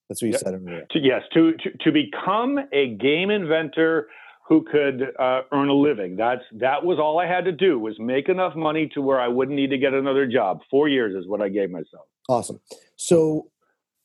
That's 0.09 0.23
what 0.23 0.27
you 0.27 0.33
yep. 0.33 0.41
said 0.41 0.55
earlier. 0.55 0.87
To, 0.91 0.99
yes, 0.99 1.23
to, 1.35 1.53
to, 1.53 1.71
to 1.85 1.93
become 1.93 2.59
a 2.73 2.95
game 2.97 3.31
inventor 3.31 4.09
who 4.49 4.65
could 4.71 5.03
uh, 5.19 5.43
earn 5.53 5.69
a 5.69 5.75
living. 5.75 6.17
That's 6.17 6.43
that 6.53 6.85
was 6.85 6.99
all 6.99 7.19
I 7.19 7.27
had 7.27 7.45
to 7.45 7.53
do 7.53 7.79
was 7.79 7.99
make 7.99 8.29
enough 8.29 8.55
money 8.55 8.91
to 8.95 9.01
where 9.01 9.21
I 9.21 9.29
wouldn't 9.29 9.57
need 9.57 9.71
to 9.71 9.79
get 9.79 9.95
another 9.95 10.27
job. 10.27 10.61
Four 10.71 10.89
years 10.89 11.15
is 11.15 11.29
what 11.29 11.41
I 11.41 11.49
gave 11.49 11.71
myself. 11.71 12.07
Awesome. 12.29 12.61
So 12.97 13.51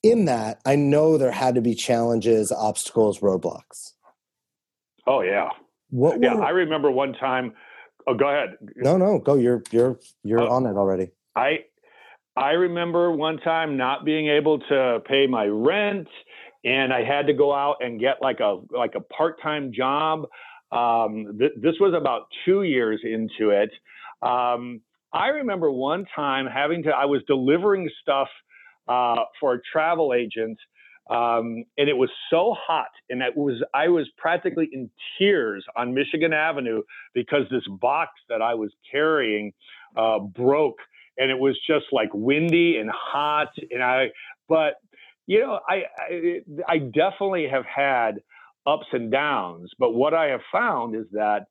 in 0.03 0.25
that, 0.25 0.61
I 0.65 0.75
know 0.75 1.17
there 1.17 1.31
had 1.31 1.55
to 1.55 1.61
be 1.61 1.75
challenges, 1.75 2.51
obstacles, 2.51 3.19
roadblocks. 3.19 3.93
Oh 5.05 5.21
yeah. 5.21 5.49
What? 5.89 6.19
Were, 6.19 6.23
yeah, 6.23 6.35
I 6.35 6.49
remember 6.49 6.91
one 6.91 7.13
time 7.13 7.53
Oh, 8.07 8.13
go 8.13 8.29
ahead. 8.29 8.57
No, 8.77 8.97
no, 8.97 9.19
go. 9.19 9.35
You're 9.35 9.61
you're 9.71 9.99
you're 10.23 10.41
uh, 10.41 10.49
on 10.49 10.65
it 10.65 10.77
already. 10.77 11.11
I 11.35 11.65
I 12.37 12.51
remember 12.51 13.11
one 13.11 13.37
time 13.39 13.75
not 13.75 14.05
being 14.05 14.29
able 14.29 14.59
to 14.59 14.99
pay 15.05 15.27
my 15.27 15.45
rent, 15.45 16.07
and 16.63 16.93
I 16.93 17.03
had 17.03 17.27
to 17.27 17.33
go 17.33 17.53
out 17.53 17.77
and 17.81 17.99
get 17.99 18.21
like 18.21 18.39
a 18.39 18.61
like 18.71 18.95
a 18.95 19.01
part 19.01 19.41
time 19.41 19.73
job. 19.73 20.27
Um, 20.71 21.37
th- 21.37 21.53
this 21.61 21.75
was 21.79 21.93
about 21.93 22.27
two 22.45 22.63
years 22.63 23.01
into 23.03 23.51
it. 23.51 23.71
Um, 24.21 24.81
I 25.13 25.27
remember 25.27 25.69
one 25.71 26.05
time 26.15 26.45
having 26.45 26.83
to. 26.83 26.89
I 26.91 27.05
was 27.05 27.21
delivering 27.27 27.89
stuff 28.01 28.29
uh, 28.87 29.23
for 29.39 29.55
a 29.55 29.59
travel 29.71 30.13
agent 30.13 30.57
um, 31.09 31.63
and 31.77 31.89
it 31.89 31.95
was 31.95 32.09
so 32.29 32.55
hot, 32.57 32.89
and 33.09 33.21
it 33.21 33.35
was 33.35 33.63
I 33.73 33.87
was 33.87 34.09
practically 34.17 34.69
in 34.71 34.89
tears 35.17 35.65
on 35.75 35.93
Michigan 35.93 36.33
Avenue 36.33 36.81
because 37.13 37.43
this 37.49 37.63
box 37.79 38.11
that 38.29 38.41
I 38.41 38.55
was 38.55 38.71
carrying 38.91 39.53
uh, 39.95 40.19
broke, 40.19 40.79
and 41.17 41.31
it 41.31 41.39
was 41.39 41.57
just 41.65 41.85
like 41.91 42.09
windy 42.13 42.77
and 42.77 42.89
hot. 42.91 43.49
And 43.71 43.81
I, 43.81 44.07
but 44.49 44.75
you 45.27 45.39
know, 45.39 45.59
I, 45.67 45.83
I 45.97 46.39
I 46.67 46.77
definitely 46.79 47.47
have 47.49 47.65
had 47.65 48.15
ups 48.65 48.87
and 48.91 49.09
downs. 49.09 49.71
But 49.79 49.93
what 49.93 50.13
I 50.13 50.27
have 50.27 50.41
found 50.51 50.95
is 50.95 51.05
that 51.13 51.45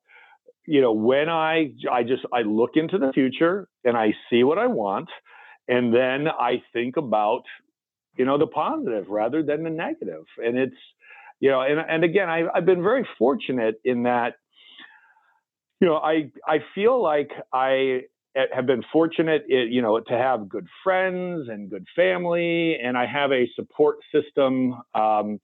you 0.67 0.83
know 0.83 0.93
when 0.93 1.31
I 1.31 1.73
I 1.91 2.03
just 2.03 2.25
I 2.33 2.43
look 2.43 2.73
into 2.75 2.99
the 2.99 3.11
future 3.15 3.69
and 3.85 3.97
I 3.97 4.13
see 4.29 4.45
what 4.45 4.59
I 4.59 4.67
want, 4.67 5.09
and 5.67 5.95
then 5.95 6.29
I 6.29 6.63
think 6.75 6.99
about 6.99 7.45
you 8.17 8.25
know, 8.25 8.39
the 8.39 8.47
positive 8.47 9.09
rather 9.09 9.43
than 9.43 9.63
the 9.63 9.71
negative. 9.71 10.25
And 10.39 10.57
it's, 10.57 10.77
you 11.41 11.51
know, 11.51 11.61
and, 11.61 11.79
and 11.79 12.05
again, 12.05 12.29
I, 12.29 12.45
I've 12.55 12.67
been 12.67 12.83
very 12.83 13.07
fortunate 13.19 13.81
in 13.85 14.05
that, 14.05 14.35
you 15.81 15.89
know, 15.89 15.97
I, 15.97 16.31
I 16.47 16.61
feel 16.75 17.03
like 17.03 17.31
I 17.53 18.03
have 18.53 18.67
been 18.67 18.83
fortunate, 18.93 19.45
you 19.49 19.81
know, 19.81 19.99
to 19.99 20.13
have 20.13 20.49
good 20.49 20.67
friends 20.85 21.49
and 21.49 21.71
good 21.71 21.87
family, 21.95 22.79
and 22.83 22.97
I 22.97 23.07
have 23.07 23.33
a 23.33 23.49
support 23.55 23.97
system. 24.13 24.75
Um, 24.95 25.41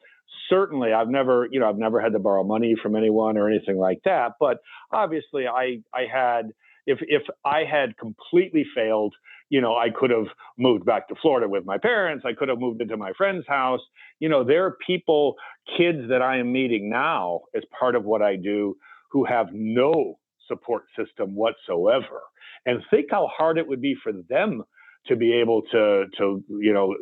certainly, 0.50 0.92
I've 0.92 1.08
never, 1.08 1.48
you 1.50 1.60
know, 1.60 1.68
I've 1.68 1.78
never 1.78 2.00
had 2.00 2.12
to 2.12 2.18
borrow 2.18 2.44
money 2.44 2.74
from 2.82 2.96
anyone 2.96 3.38
or 3.38 3.48
anything 3.48 3.78
like 3.78 4.00
that. 4.04 4.32
But 4.38 4.58
obviously, 4.90 5.46
I, 5.46 5.78
I 5.94 6.04
had, 6.12 6.52
if 6.86 6.98
if 7.02 7.22
I 7.44 7.64
had 7.64 7.96
completely 7.96 8.66
failed, 8.74 9.14
you 9.52 9.60
know, 9.60 9.76
I 9.76 9.90
could 9.90 10.08
have 10.08 10.28
moved 10.56 10.86
back 10.86 11.08
to 11.08 11.14
Florida 11.20 11.46
with 11.46 11.66
my 11.66 11.76
parents. 11.76 12.24
I 12.26 12.32
could 12.32 12.48
have 12.48 12.58
moved 12.58 12.80
into 12.80 12.96
my 12.96 13.12
friend's 13.18 13.46
house. 13.46 13.82
You 14.18 14.30
know, 14.30 14.42
there 14.42 14.64
are 14.64 14.78
people, 14.86 15.34
kids 15.76 16.08
that 16.08 16.22
I 16.22 16.38
am 16.38 16.50
meeting 16.50 16.88
now 16.88 17.40
as 17.54 17.62
part 17.78 17.94
of 17.94 18.04
what 18.04 18.22
I 18.22 18.36
do 18.36 18.74
who 19.10 19.26
have 19.26 19.48
no 19.52 20.18
support 20.48 20.84
system 20.98 21.36
whatsoever. 21.36 22.22
And 22.64 22.82
think 22.90 23.08
how 23.10 23.28
hard 23.36 23.58
it 23.58 23.68
would 23.68 23.82
be 23.82 23.94
for 24.02 24.12
them 24.30 24.62
to 25.08 25.16
be 25.16 25.34
able 25.34 25.60
to 25.72 26.06
to 26.16 26.42
you 26.48 26.72
know 26.72 26.94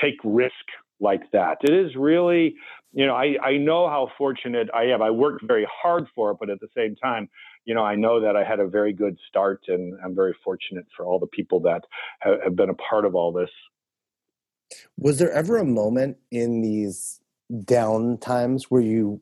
take 0.00 0.14
risk 0.24 0.64
like 0.98 1.30
that. 1.32 1.58
It 1.62 1.74
is 1.74 1.94
really, 1.96 2.54
you 2.92 3.04
know, 3.04 3.14
I, 3.14 3.34
I 3.42 3.56
know 3.58 3.88
how 3.88 4.08
fortunate 4.16 4.68
I 4.72 4.84
am. 4.84 5.02
I 5.02 5.10
worked 5.10 5.44
very 5.46 5.66
hard 5.82 6.06
for 6.14 6.30
it, 6.30 6.36
but 6.40 6.48
at 6.48 6.60
the 6.60 6.68
same 6.74 6.94
time, 6.96 7.28
you 7.64 7.74
know, 7.74 7.82
I 7.82 7.94
know 7.94 8.20
that 8.20 8.36
I 8.36 8.44
had 8.44 8.60
a 8.60 8.66
very 8.66 8.92
good 8.92 9.16
start, 9.28 9.64
and 9.68 9.98
I'm 10.04 10.14
very 10.14 10.34
fortunate 10.44 10.86
for 10.96 11.06
all 11.06 11.18
the 11.18 11.26
people 11.26 11.60
that 11.60 11.82
have, 12.20 12.42
have 12.42 12.56
been 12.56 12.70
a 12.70 12.74
part 12.74 13.04
of 13.04 13.14
all 13.14 13.32
this. 13.32 13.50
Was 14.96 15.18
there 15.18 15.30
ever 15.32 15.58
a 15.58 15.64
moment 15.64 16.16
in 16.30 16.60
these 16.62 17.20
down 17.64 18.18
times 18.18 18.70
where 18.70 18.80
you 18.80 19.20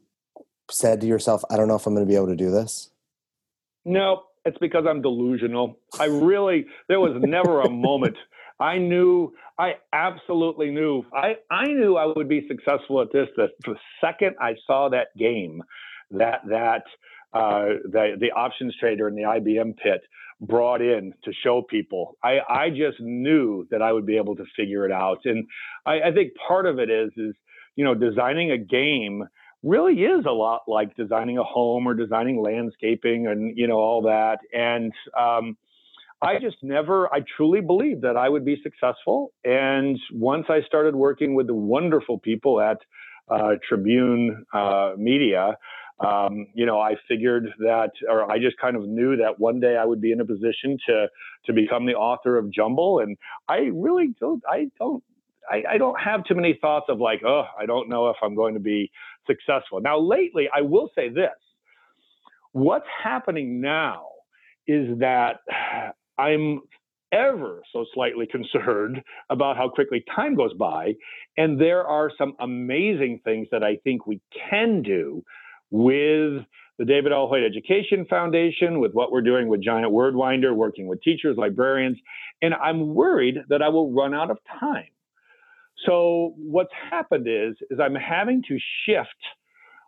said 0.70 1.00
to 1.00 1.06
yourself, 1.06 1.42
I 1.50 1.56
don't 1.56 1.68
know 1.68 1.74
if 1.74 1.86
I'm 1.86 1.94
going 1.94 2.06
to 2.06 2.10
be 2.10 2.16
able 2.16 2.28
to 2.28 2.36
do 2.36 2.50
this? 2.50 2.90
No, 3.84 4.22
it's 4.44 4.58
because 4.58 4.84
I'm 4.88 5.02
delusional. 5.02 5.78
I 5.98 6.06
really, 6.06 6.66
there 6.88 7.00
was 7.00 7.20
never 7.20 7.60
a 7.60 7.70
moment. 7.70 8.16
I 8.58 8.78
knew, 8.78 9.32
I 9.58 9.72
absolutely 9.92 10.70
knew, 10.70 11.02
I, 11.14 11.36
I 11.50 11.66
knew 11.66 11.96
I 11.96 12.06
would 12.14 12.28
be 12.28 12.46
successful 12.46 13.00
at 13.00 13.12
this. 13.12 13.28
The, 13.36 13.48
the 13.64 13.74
second 14.00 14.36
I 14.40 14.54
saw 14.66 14.88
that 14.90 15.08
game, 15.18 15.62
that, 16.10 16.42
that, 16.48 16.84
uh, 17.32 17.80
the 17.84 18.16
the 18.18 18.32
options 18.32 18.74
trader 18.78 19.08
in 19.08 19.14
the 19.14 19.22
IBM 19.22 19.76
pit 19.76 20.02
brought 20.40 20.80
in 20.80 21.12
to 21.24 21.32
show 21.44 21.62
people. 21.62 22.16
I, 22.24 22.38
I 22.48 22.70
just 22.70 22.98
knew 22.98 23.66
that 23.70 23.82
I 23.82 23.92
would 23.92 24.06
be 24.06 24.16
able 24.16 24.36
to 24.36 24.44
figure 24.56 24.86
it 24.86 24.92
out. 24.92 25.18
And 25.26 25.46
I, 25.84 26.00
I 26.00 26.12
think 26.12 26.32
part 26.48 26.66
of 26.66 26.78
it 26.78 26.90
is 26.90 27.10
is 27.16 27.34
you 27.76 27.84
know 27.84 27.94
designing 27.94 28.50
a 28.50 28.58
game 28.58 29.24
really 29.62 30.02
is 30.02 30.24
a 30.26 30.32
lot 30.32 30.62
like 30.66 30.96
designing 30.96 31.36
a 31.36 31.44
home 31.44 31.86
or 31.86 31.94
designing 31.94 32.40
landscaping 32.42 33.26
and 33.26 33.56
you 33.56 33.66
know 33.66 33.78
all 33.78 34.02
that. 34.02 34.38
And 34.52 34.92
um, 35.18 35.56
I 36.22 36.38
just 36.38 36.56
never, 36.62 37.12
I 37.12 37.20
truly 37.36 37.60
believed 37.60 38.02
that 38.02 38.16
I 38.16 38.28
would 38.28 38.44
be 38.44 38.60
successful. 38.62 39.32
And 39.44 39.98
once 40.12 40.46
I 40.50 40.60
started 40.66 40.94
working 40.94 41.34
with 41.34 41.46
the 41.46 41.54
wonderful 41.54 42.18
people 42.18 42.60
at 42.60 42.78
uh, 43.30 43.52
Tribune 43.66 44.44
uh, 44.52 44.92
Media, 44.98 45.56
um, 46.04 46.46
you 46.54 46.64
know, 46.64 46.80
I 46.80 46.96
figured 47.08 47.48
that, 47.58 47.90
or 48.08 48.30
I 48.30 48.38
just 48.38 48.56
kind 48.58 48.76
of 48.76 48.88
knew 48.88 49.16
that 49.16 49.38
one 49.38 49.60
day 49.60 49.76
I 49.76 49.84
would 49.84 50.00
be 50.00 50.12
in 50.12 50.20
a 50.20 50.24
position 50.24 50.78
to 50.86 51.08
to 51.46 51.52
become 51.52 51.86
the 51.86 51.94
author 51.94 52.38
of 52.38 52.50
Jumble, 52.50 53.00
and 53.00 53.16
I 53.48 53.70
really 53.72 54.14
don't, 54.18 54.42
I 54.48 54.70
don't, 54.78 55.02
I, 55.50 55.62
I 55.72 55.78
don't 55.78 56.00
have 56.00 56.24
too 56.24 56.34
many 56.34 56.58
thoughts 56.60 56.86
of 56.88 57.00
like, 57.00 57.22
oh, 57.24 57.44
I 57.58 57.66
don't 57.66 57.88
know 57.88 58.08
if 58.08 58.16
I'm 58.22 58.34
going 58.34 58.54
to 58.54 58.60
be 58.60 58.90
successful. 59.26 59.80
Now, 59.80 59.98
lately, 59.98 60.48
I 60.54 60.62
will 60.62 60.90
say 60.94 61.10
this: 61.10 61.30
what's 62.52 62.86
happening 63.02 63.60
now 63.60 64.06
is 64.66 64.98
that 65.00 65.40
I'm 66.18 66.60
ever 67.12 67.62
so 67.72 67.84
slightly 67.92 68.26
concerned 68.26 69.02
about 69.30 69.56
how 69.56 69.68
quickly 69.68 70.04
time 70.14 70.34
goes 70.34 70.54
by. 70.54 70.94
And 71.36 71.60
there 71.60 71.84
are 71.84 72.10
some 72.16 72.34
amazing 72.38 73.20
things 73.24 73.48
that 73.50 73.64
I 73.64 73.76
think 73.82 74.06
we 74.06 74.20
can 74.48 74.82
do 74.82 75.24
with 75.70 76.44
the 76.78 76.84
David 76.86 77.12
L. 77.12 77.28
Hoyt 77.28 77.42
Education 77.42 78.06
Foundation, 78.08 78.80
with 78.80 78.92
what 78.92 79.12
we're 79.12 79.20
doing 79.22 79.48
with 79.48 79.62
Giant 79.62 79.92
Wordwinder, 79.92 80.54
working 80.54 80.86
with 80.86 81.02
teachers, 81.02 81.36
librarians, 81.36 81.98
and 82.40 82.54
I'm 82.54 82.94
worried 82.94 83.38
that 83.48 83.62
I 83.62 83.68
will 83.68 83.92
run 83.92 84.14
out 84.14 84.30
of 84.30 84.38
time. 84.58 84.88
So 85.86 86.34
what's 86.36 86.72
happened 86.90 87.26
is, 87.28 87.56
is 87.70 87.78
I'm 87.80 87.94
having 87.94 88.42
to 88.48 88.58
shift 88.86 89.08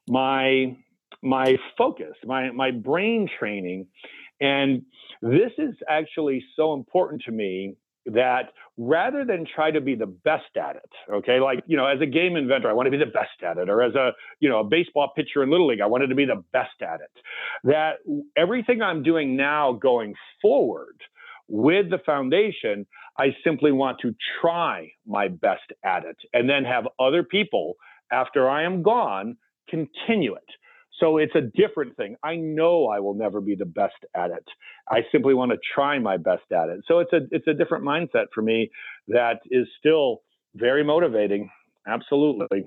my 0.09 0.77
my 1.23 1.57
focus, 1.79 2.15
my 2.25 2.51
my 2.51 2.71
brain 2.71 3.29
training, 3.39 3.87
and 4.41 4.83
this 5.23 5.53
is 5.59 5.75
actually 5.89 6.45
so 6.57 6.75
important 6.75 7.23
to 7.23 7.31
me 7.31 7.77
that 8.07 8.53
rather 8.77 9.25
than 9.25 9.47
try 9.55 9.71
to 9.71 9.81
be 9.81 9.95
the 9.95 10.07
best 10.07 10.57
at 10.57 10.77
it, 10.77 10.91
okay, 11.13 11.41
like, 11.41 11.63
you 11.67 11.77
know, 11.77 11.87
as 11.87 12.01
a 12.01 12.07
game 12.07 12.37
inventor, 12.37 12.69
I 12.69 12.73
want 12.73 12.87
to 12.87 12.91
be 12.91 12.97
the 12.97 13.07
best 13.07 13.43
at 13.43 13.59
it, 13.59 13.69
or 13.69 13.83
as 13.83 13.95
a, 13.95 14.13
you 14.41 14.49
know, 14.49 14.61
a 14.61 14.65
baseball 14.65 15.13
pitcher 15.15 15.43
in 15.43 15.51
Little 15.51 15.67
League, 15.67 15.81
I 15.81 15.87
wanted 15.87 16.09
to 16.09 16.15
be 16.15 16.25
the 16.25 16.43
best 16.53 16.81
at 16.81 17.01
it. 17.01 17.11
That 17.65 17.97
everything 18.37 18.83
I'm 18.83 19.03
doing 19.03 19.37
now 19.37 19.73
going 19.73 20.15
forward 20.41 20.97
with 21.49 21.91
the 21.91 21.99
foundation, 21.99 22.87
I 23.19 23.37
simply 23.45 23.73
want 23.73 23.99
to 24.01 24.15
try 24.41 24.91
my 25.07 25.29
best 25.29 25.71
at 25.85 26.05
it 26.05 26.17
and 26.33 26.49
then 26.49 26.65
have 26.65 26.89
other 26.99 27.23
people 27.23 27.75
after 28.11 28.49
I 28.49 28.65
am 28.65 28.83
gone 28.83 29.37
continue 29.69 30.35
it. 30.35 30.51
So 30.99 31.17
it's 31.17 31.35
a 31.35 31.41
different 31.41 31.97
thing. 31.97 32.17
I 32.23 32.37
know 32.37 32.87
I 32.87 33.01
will 33.01 33.15
never 33.15 33.41
be 33.41 33.55
the 33.55 33.65
best 33.65 33.95
at 34.15 34.31
it. 34.31 34.45
I 34.89 35.01
simply 35.11 35.35
want 35.35 35.53
to 35.53 35.59
try 35.75 35.99
my 35.99 36.17
best 36.17 36.51
at 36.53 36.69
it. 36.69 36.81
So 36.87 36.99
it's 36.99 37.13
a 37.13 37.21
it's 37.31 37.47
a 37.47 37.55
different 37.55 37.85
mindset 37.85 38.27
for 38.35 38.43
me 38.43 38.71
that 39.09 39.41
is 39.51 39.67
still 39.79 40.23
very 40.55 40.85
motivating. 40.85 41.51
Absolutely. 41.87 42.67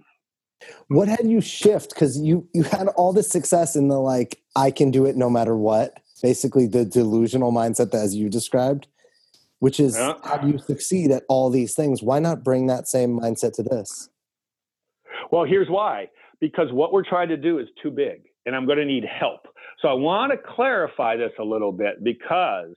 What 0.87 1.07
had 1.07 1.27
you 1.27 1.41
shift? 1.41 1.93
Because 1.93 2.17
you 2.17 2.47
you 2.53 2.63
had 2.63 2.87
all 2.89 3.13
this 3.13 3.29
success 3.29 3.75
in 3.75 3.87
the 3.87 3.99
like 3.99 4.41
I 4.55 4.71
can 4.71 4.91
do 4.91 5.05
it 5.05 5.15
no 5.15 5.29
matter 5.29 5.55
what. 5.55 5.99
Basically, 6.21 6.65
the 6.65 6.85
delusional 6.85 7.51
mindset 7.51 7.91
that 7.91 8.01
as 8.01 8.15
you 8.15 8.29
described, 8.29 8.87
which 9.59 9.79
is 9.79 9.97
yeah. 9.97 10.13
how 10.23 10.37
do 10.37 10.47
you 10.47 10.57
succeed 10.57 11.11
at 11.11 11.23
all 11.29 11.49
these 11.49 11.75
things? 11.75 12.01
Why 12.01 12.19
not 12.19 12.43
bring 12.43 12.67
that 12.67 12.87
same 12.87 13.19
mindset 13.19 13.53
to 13.53 13.63
this? 13.63 14.09
Well, 15.31 15.43
here's 15.43 15.69
why 15.69 16.09
because 16.39 16.67
what 16.71 16.93
we're 16.93 17.07
trying 17.07 17.29
to 17.29 17.37
do 17.37 17.59
is 17.59 17.67
too 17.81 17.91
big 17.91 18.23
and 18.45 18.55
I'm 18.55 18.65
going 18.65 18.77
to 18.77 18.85
need 18.85 19.05
help. 19.05 19.47
So 19.81 19.87
I 19.87 19.93
want 19.93 20.31
to 20.31 20.37
clarify 20.37 21.17
this 21.17 21.31
a 21.39 21.43
little 21.43 21.71
bit 21.71 22.03
because 22.03 22.75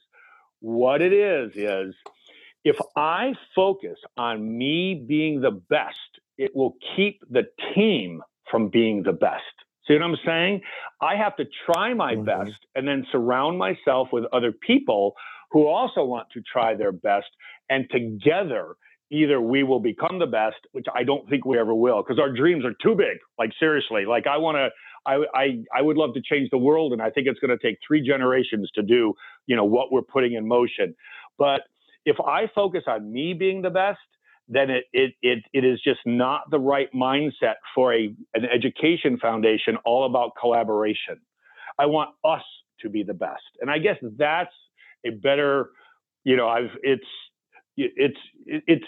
what 0.60 1.02
it 1.02 1.12
is 1.12 1.52
is 1.54 1.94
if 2.64 2.76
I 2.96 3.34
focus 3.54 3.98
on 4.16 4.58
me 4.58 5.04
being 5.06 5.40
the 5.40 5.50
best, 5.50 5.96
it 6.36 6.54
will 6.54 6.76
keep 6.96 7.20
the 7.30 7.44
team 7.74 8.22
from 8.50 8.68
being 8.68 9.02
the 9.02 9.12
best. 9.12 9.42
See 9.86 9.94
what 9.94 10.02
I'm 10.02 10.16
saying? 10.24 10.60
I 11.00 11.16
have 11.16 11.36
to 11.36 11.44
try 11.66 11.94
my 11.94 12.14
mm-hmm. 12.14 12.24
best 12.24 12.58
and 12.74 12.86
then 12.86 13.06
surround 13.10 13.58
myself 13.58 14.08
with 14.12 14.24
other 14.32 14.52
people 14.52 15.14
who 15.50 15.66
also 15.66 16.04
want 16.04 16.28
to 16.34 16.42
try 16.42 16.74
their 16.74 16.92
best. 16.92 17.28
And 17.70 17.88
together, 17.90 18.76
either 19.10 19.40
we 19.40 19.62
will 19.62 19.80
become 19.80 20.18
the 20.18 20.26
best, 20.26 20.56
which 20.72 20.86
I 20.94 21.02
don't 21.02 21.28
think 21.28 21.44
we 21.44 21.58
ever 21.58 21.74
will, 21.74 22.02
because 22.02 22.18
our 22.18 22.30
dreams 22.30 22.64
are 22.64 22.74
too 22.82 22.94
big. 22.94 23.18
Like 23.38 23.50
seriously, 23.58 24.04
like 24.06 24.26
I 24.26 24.36
want 24.36 24.56
to, 24.56 24.68
I, 25.06 25.24
I, 25.34 25.64
I 25.78 25.82
would 25.82 25.96
love 25.96 26.14
to 26.14 26.20
change 26.22 26.50
the 26.50 26.58
world, 26.58 26.92
and 26.92 27.00
I 27.00 27.10
think 27.10 27.26
it's 27.26 27.38
going 27.40 27.56
to 27.56 27.66
take 27.66 27.78
three 27.86 28.02
generations 28.06 28.70
to 28.74 28.82
do, 28.82 29.14
you 29.46 29.56
know, 29.56 29.64
what 29.64 29.90
we're 29.90 30.02
putting 30.02 30.34
in 30.34 30.46
motion. 30.46 30.94
But 31.38 31.62
if 32.04 32.16
I 32.20 32.50
focus 32.54 32.84
on 32.86 33.12
me 33.12 33.34
being 33.34 33.62
the 33.62 33.70
best, 33.70 33.98
then 34.48 34.70
it 34.70 34.84
it 34.92 35.12
it, 35.22 35.44
it 35.52 35.64
is 35.64 35.80
just 35.82 36.00
not 36.06 36.50
the 36.50 36.58
right 36.58 36.88
mindset 36.94 37.54
for 37.74 37.94
a 37.94 38.14
an 38.34 38.44
education 38.44 39.18
foundation 39.18 39.76
all 39.84 40.06
about 40.06 40.32
collaboration. 40.38 41.20
I 41.78 41.86
want 41.86 42.10
us 42.24 42.42
to 42.80 42.88
be 42.88 43.02
the 43.02 43.14
best, 43.14 43.42
and 43.60 43.70
I 43.70 43.78
guess 43.78 43.96
that's 44.16 44.54
a 45.06 45.10
better, 45.10 45.70
you 46.24 46.36
know, 46.36 46.48
I've 46.48 46.70
it's 46.82 47.04
it's 47.78 48.18
it's 48.46 48.84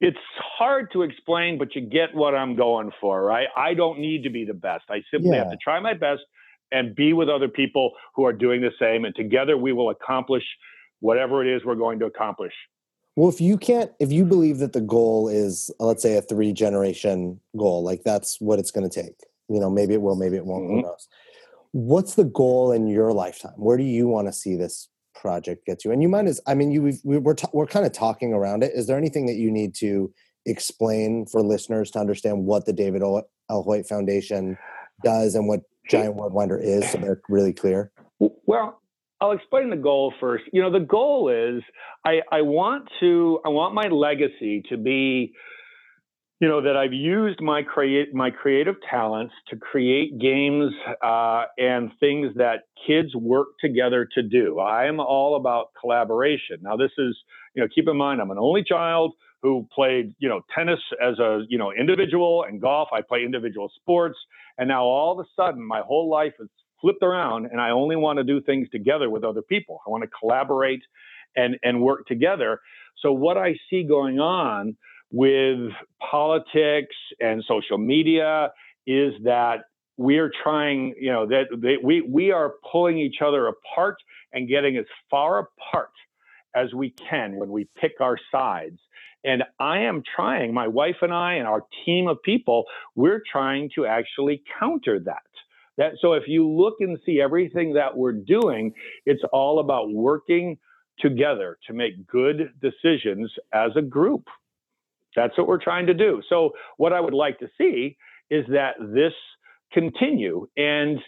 it's 0.00 0.18
hard 0.58 0.90
to 0.92 1.02
explain, 1.02 1.58
but 1.58 1.74
you 1.74 1.80
get 1.80 2.14
what 2.14 2.34
I'm 2.34 2.56
going 2.56 2.90
for, 3.00 3.22
right? 3.22 3.46
I 3.56 3.74
don't 3.74 4.00
need 4.00 4.22
to 4.24 4.30
be 4.30 4.44
the 4.44 4.54
best. 4.54 4.84
I 4.90 5.02
simply 5.10 5.30
yeah. 5.30 5.44
have 5.44 5.50
to 5.50 5.56
try 5.56 5.80
my 5.80 5.94
best 5.94 6.22
and 6.72 6.94
be 6.94 7.12
with 7.12 7.28
other 7.28 7.48
people 7.48 7.92
who 8.14 8.24
are 8.24 8.32
doing 8.32 8.60
the 8.60 8.72
same, 8.78 9.04
and 9.04 9.14
together 9.14 9.56
we 9.56 9.72
will 9.72 9.90
accomplish 9.90 10.44
whatever 11.00 11.44
it 11.44 11.54
is 11.54 11.64
we're 11.64 11.74
going 11.74 11.98
to 12.00 12.06
accomplish. 12.06 12.52
Well, 13.16 13.28
if 13.28 13.40
you 13.40 13.56
can't, 13.56 13.92
if 14.00 14.10
you 14.10 14.24
believe 14.24 14.58
that 14.58 14.72
the 14.72 14.80
goal 14.80 15.28
is, 15.28 15.70
let's 15.78 16.02
say, 16.02 16.16
a 16.16 16.22
three 16.22 16.52
generation 16.52 17.40
goal, 17.56 17.84
like 17.84 18.02
that's 18.02 18.40
what 18.40 18.58
it's 18.58 18.72
going 18.72 18.88
to 18.88 19.02
take. 19.02 19.14
You 19.48 19.60
know, 19.60 19.70
maybe 19.70 19.94
it 19.94 20.02
will, 20.02 20.16
maybe 20.16 20.36
it 20.36 20.44
won't. 20.44 20.64
Mm-hmm. 20.64 20.76
Who 20.76 20.82
knows? 20.82 21.08
What's 21.72 22.14
the 22.14 22.24
goal 22.24 22.72
in 22.72 22.88
your 22.88 23.12
lifetime? 23.12 23.52
Where 23.56 23.76
do 23.76 23.84
you 23.84 24.08
want 24.08 24.26
to 24.26 24.32
see 24.32 24.56
this 24.56 24.88
project 25.14 25.66
gets 25.66 25.84
you? 25.84 25.92
And 25.92 26.02
you 26.02 26.08
might 26.08 26.26
as 26.26 26.40
I 26.46 26.54
mean, 26.54 26.70
you 26.70 26.82
we, 27.04 27.18
we're 27.18 27.34
t- 27.34 27.48
we're 27.52 27.66
kind 27.66 27.86
of 27.86 27.92
talking 27.92 28.32
around 28.32 28.62
it. 28.62 28.72
Is 28.74 28.86
there 28.86 28.98
anything 28.98 29.26
that 29.26 29.36
you 29.36 29.50
need 29.50 29.74
to 29.76 30.12
explain 30.46 31.26
for 31.26 31.42
listeners 31.42 31.90
to 31.92 31.98
understand 31.98 32.44
what 32.44 32.66
the 32.66 32.72
David 32.72 33.02
L. 33.02 33.26
Hoyt 33.50 33.86
Foundation 33.86 34.58
does 35.02 35.34
and 35.34 35.48
what 35.48 35.60
Giant 35.88 36.16
Wordwinder 36.16 36.60
is, 36.60 36.90
so 36.90 36.98
they're 36.98 37.20
really 37.28 37.52
clear? 37.52 37.90
Well, 38.18 38.80
I'll 39.20 39.32
explain 39.32 39.70
the 39.70 39.76
goal 39.76 40.12
first. 40.20 40.44
You 40.52 40.62
know, 40.62 40.70
the 40.70 40.84
goal 40.84 41.28
is 41.28 41.62
I, 42.04 42.20
I 42.30 42.42
want 42.42 42.88
to 43.00 43.40
I 43.44 43.48
want 43.48 43.74
my 43.74 43.88
legacy 43.88 44.62
to 44.68 44.76
be 44.76 45.32
you 46.44 46.50
know 46.50 46.60
that 46.60 46.76
I've 46.76 46.92
used 46.92 47.40
my 47.40 47.62
create 47.62 48.12
my 48.12 48.30
creative 48.30 48.74
talents 48.90 49.32
to 49.48 49.56
create 49.56 50.18
games 50.18 50.74
uh, 51.02 51.44
and 51.56 51.90
things 52.00 52.34
that 52.36 52.64
kids 52.86 53.16
work 53.16 53.48
together 53.62 54.06
to 54.12 54.22
do. 54.22 54.58
I 54.58 54.84
am 54.84 55.00
all 55.00 55.36
about 55.36 55.68
collaboration. 55.80 56.58
Now, 56.60 56.76
this 56.76 56.90
is 56.98 57.16
you 57.54 57.62
know 57.62 57.68
keep 57.74 57.88
in 57.88 57.96
mind 57.96 58.20
I'm 58.20 58.30
an 58.30 58.36
only 58.38 58.62
child 58.62 59.14
who 59.42 59.66
played 59.74 60.14
you 60.18 60.28
know 60.28 60.42
tennis 60.54 60.80
as 61.02 61.18
a 61.18 61.44
you 61.48 61.56
know 61.56 61.72
individual 61.72 62.44
and 62.46 62.60
golf. 62.60 62.90
I 62.92 63.00
play 63.00 63.24
individual 63.24 63.72
sports, 63.80 64.18
and 64.58 64.68
now 64.68 64.84
all 64.84 65.18
of 65.18 65.24
a 65.24 65.42
sudden 65.42 65.66
my 65.66 65.80
whole 65.80 66.10
life 66.10 66.34
is 66.40 66.50
flipped 66.78 67.02
around, 67.02 67.46
and 67.46 67.58
I 67.58 67.70
only 67.70 67.96
want 67.96 68.18
to 68.18 68.22
do 68.22 68.42
things 68.42 68.68
together 68.68 69.08
with 69.08 69.24
other 69.24 69.40
people. 69.40 69.80
I 69.86 69.90
want 69.90 70.02
to 70.02 70.10
collaborate 70.20 70.82
and 71.36 71.56
and 71.62 71.80
work 71.80 72.06
together. 72.06 72.60
So 73.00 73.12
what 73.12 73.38
I 73.38 73.54
see 73.70 73.82
going 73.82 74.20
on 74.20 74.76
with 75.14 75.70
politics 76.10 76.96
and 77.20 77.44
social 77.46 77.78
media 77.78 78.50
is 78.84 79.12
that 79.22 79.58
we're 79.96 80.32
trying, 80.42 80.92
you 81.00 81.12
know, 81.12 81.24
that 81.26 81.44
they, 81.56 81.76
we 81.82 82.00
we 82.00 82.32
are 82.32 82.54
pulling 82.72 82.98
each 82.98 83.18
other 83.24 83.46
apart 83.46 83.96
and 84.32 84.48
getting 84.48 84.76
as 84.76 84.86
far 85.08 85.38
apart 85.38 85.92
as 86.56 86.74
we 86.74 86.90
can 86.90 87.36
when 87.36 87.48
we 87.48 87.68
pick 87.80 87.92
our 88.00 88.18
sides. 88.32 88.80
And 89.22 89.44
I 89.60 89.82
am 89.82 90.02
trying, 90.16 90.52
my 90.52 90.66
wife 90.66 90.96
and 91.00 91.14
I 91.14 91.34
and 91.34 91.46
our 91.46 91.62
team 91.86 92.08
of 92.08 92.20
people, 92.24 92.64
we're 92.96 93.22
trying 93.30 93.70
to 93.76 93.86
actually 93.86 94.42
counter 94.58 94.98
that. 95.04 95.22
That 95.78 95.92
so 96.00 96.14
if 96.14 96.24
you 96.26 96.48
look 96.48 96.74
and 96.80 96.98
see 97.06 97.20
everything 97.20 97.74
that 97.74 97.96
we're 97.96 98.12
doing, 98.12 98.72
it's 99.06 99.22
all 99.32 99.60
about 99.60 99.92
working 99.92 100.58
together 100.98 101.56
to 101.68 101.72
make 101.72 102.04
good 102.08 102.52
decisions 102.60 103.32
as 103.52 103.70
a 103.76 103.82
group. 103.82 104.24
That's 105.16 105.36
what 105.38 105.46
we're 105.46 105.62
trying 105.62 105.86
to 105.86 105.94
do. 105.94 106.22
So 106.28 106.50
what 106.76 106.92
I 106.92 107.00
would 107.00 107.14
like 107.14 107.38
to 107.40 107.48
see 107.58 107.96
is 108.30 108.44
that 108.48 108.74
this 108.80 109.12
continue 109.72 110.46
and 110.56 110.98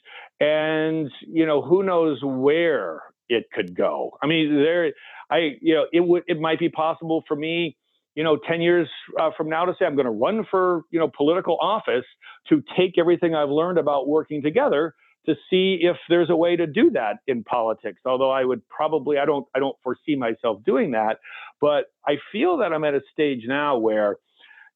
and 0.40 1.10
you 1.26 1.46
know 1.46 1.62
who 1.62 1.82
knows 1.82 2.20
where 2.22 3.02
it 3.28 3.44
could 3.52 3.76
go. 3.76 4.16
I 4.22 4.26
mean, 4.26 4.54
there, 4.56 4.92
I 5.30 5.56
you 5.60 5.74
know 5.74 5.86
it 5.92 6.00
would 6.00 6.24
it 6.26 6.40
might 6.40 6.58
be 6.58 6.68
possible 6.68 7.24
for 7.28 7.36
me 7.36 7.76
you 8.16 8.24
know, 8.24 8.38
10 8.48 8.62
years 8.62 8.88
uh, 9.20 9.30
from 9.36 9.48
now 9.50 9.66
to 9.66 9.74
say 9.78 9.84
I'm 9.84 9.94
going 9.94 10.06
to 10.06 10.10
run 10.10 10.44
for, 10.50 10.82
you 10.90 10.98
know, 10.98 11.10
political 11.14 11.58
office 11.60 12.04
to 12.48 12.62
take 12.76 12.98
everything 12.98 13.34
I've 13.34 13.50
learned 13.50 13.78
about 13.78 14.08
working 14.08 14.42
together 14.42 14.94
to 15.26 15.34
see 15.50 15.78
if 15.82 15.96
there's 16.08 16.30
a 16.30 16.36
way 16.36 16.56
to 16.56 16.66
do 16.66 16.90
that 16.90 17.18
in 17.26 17.44
politics. 17.44 18.00
Although 18.06 18.30
I 18.30 18.44
would 18.44 18.66
probably, 18.68 19.18
I 19.18 19.24
don't, 19.24 19.46
I 19.54 19.58
don't 19.58 19.76
foresee 19.82 20.16
myself 20.16 20.62
doing 20.64 20.92
that, 20.92 21.18
but 21.60 21.86
I 22.06 22.16
feel 22.32 22.58
that 22.58 22.72
I'm 22.72 22.84
at 22.84 22.94
a 22.94 23.00
stage 23.12 23.42
now 23.46 23.76
where 23.78 24.16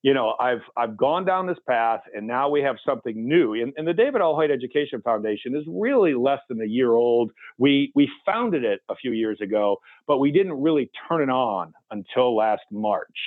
you 0.03 0.15
know, 0.15 0.35
I've 0.41 0.63
I've 0.77 0.97
gone 0.97 1.27
down 1.27 1.47
this 1.47 1.59
path, 1.69 2.01
and 2.15 2.27
now 2.27 2.49
we 2.49 2.63
have 2.63 2.77
something 2.87 3.29
new. 3.29 3.53
And, 3.55 3.73
and, 3.77 3.87
the 3.87 3.93
David 3.93 4.23
L. 4.23 4.35
Hoyt 4.35 4.51
Education 4.51 5.03
Foundation 5.03 5.55
is 5.55 5.65
really 5.69 6.15
less 6.15 6.41
than 6.49 6.61
a 6.63 6.67
year 6.67 6.93
old. 6.93 7.33
We 7.59 7.93
we 7.95 8.11
founded 8.25 8.65
it 8.65 8.81
a 8.89 8.97
few 8.97 9.13
years 9.13 9.39
ago, 9.43 9.77
but 10.07 10.19
we 10.19 10.33
didn't 10.33 10.61
really 10.61 10.91
turn 11.09 11.23
it 11.23 11.31
on 11.31 11.75
until 11.91 12.35
last 12.35 12.63
March. 12.71 13.19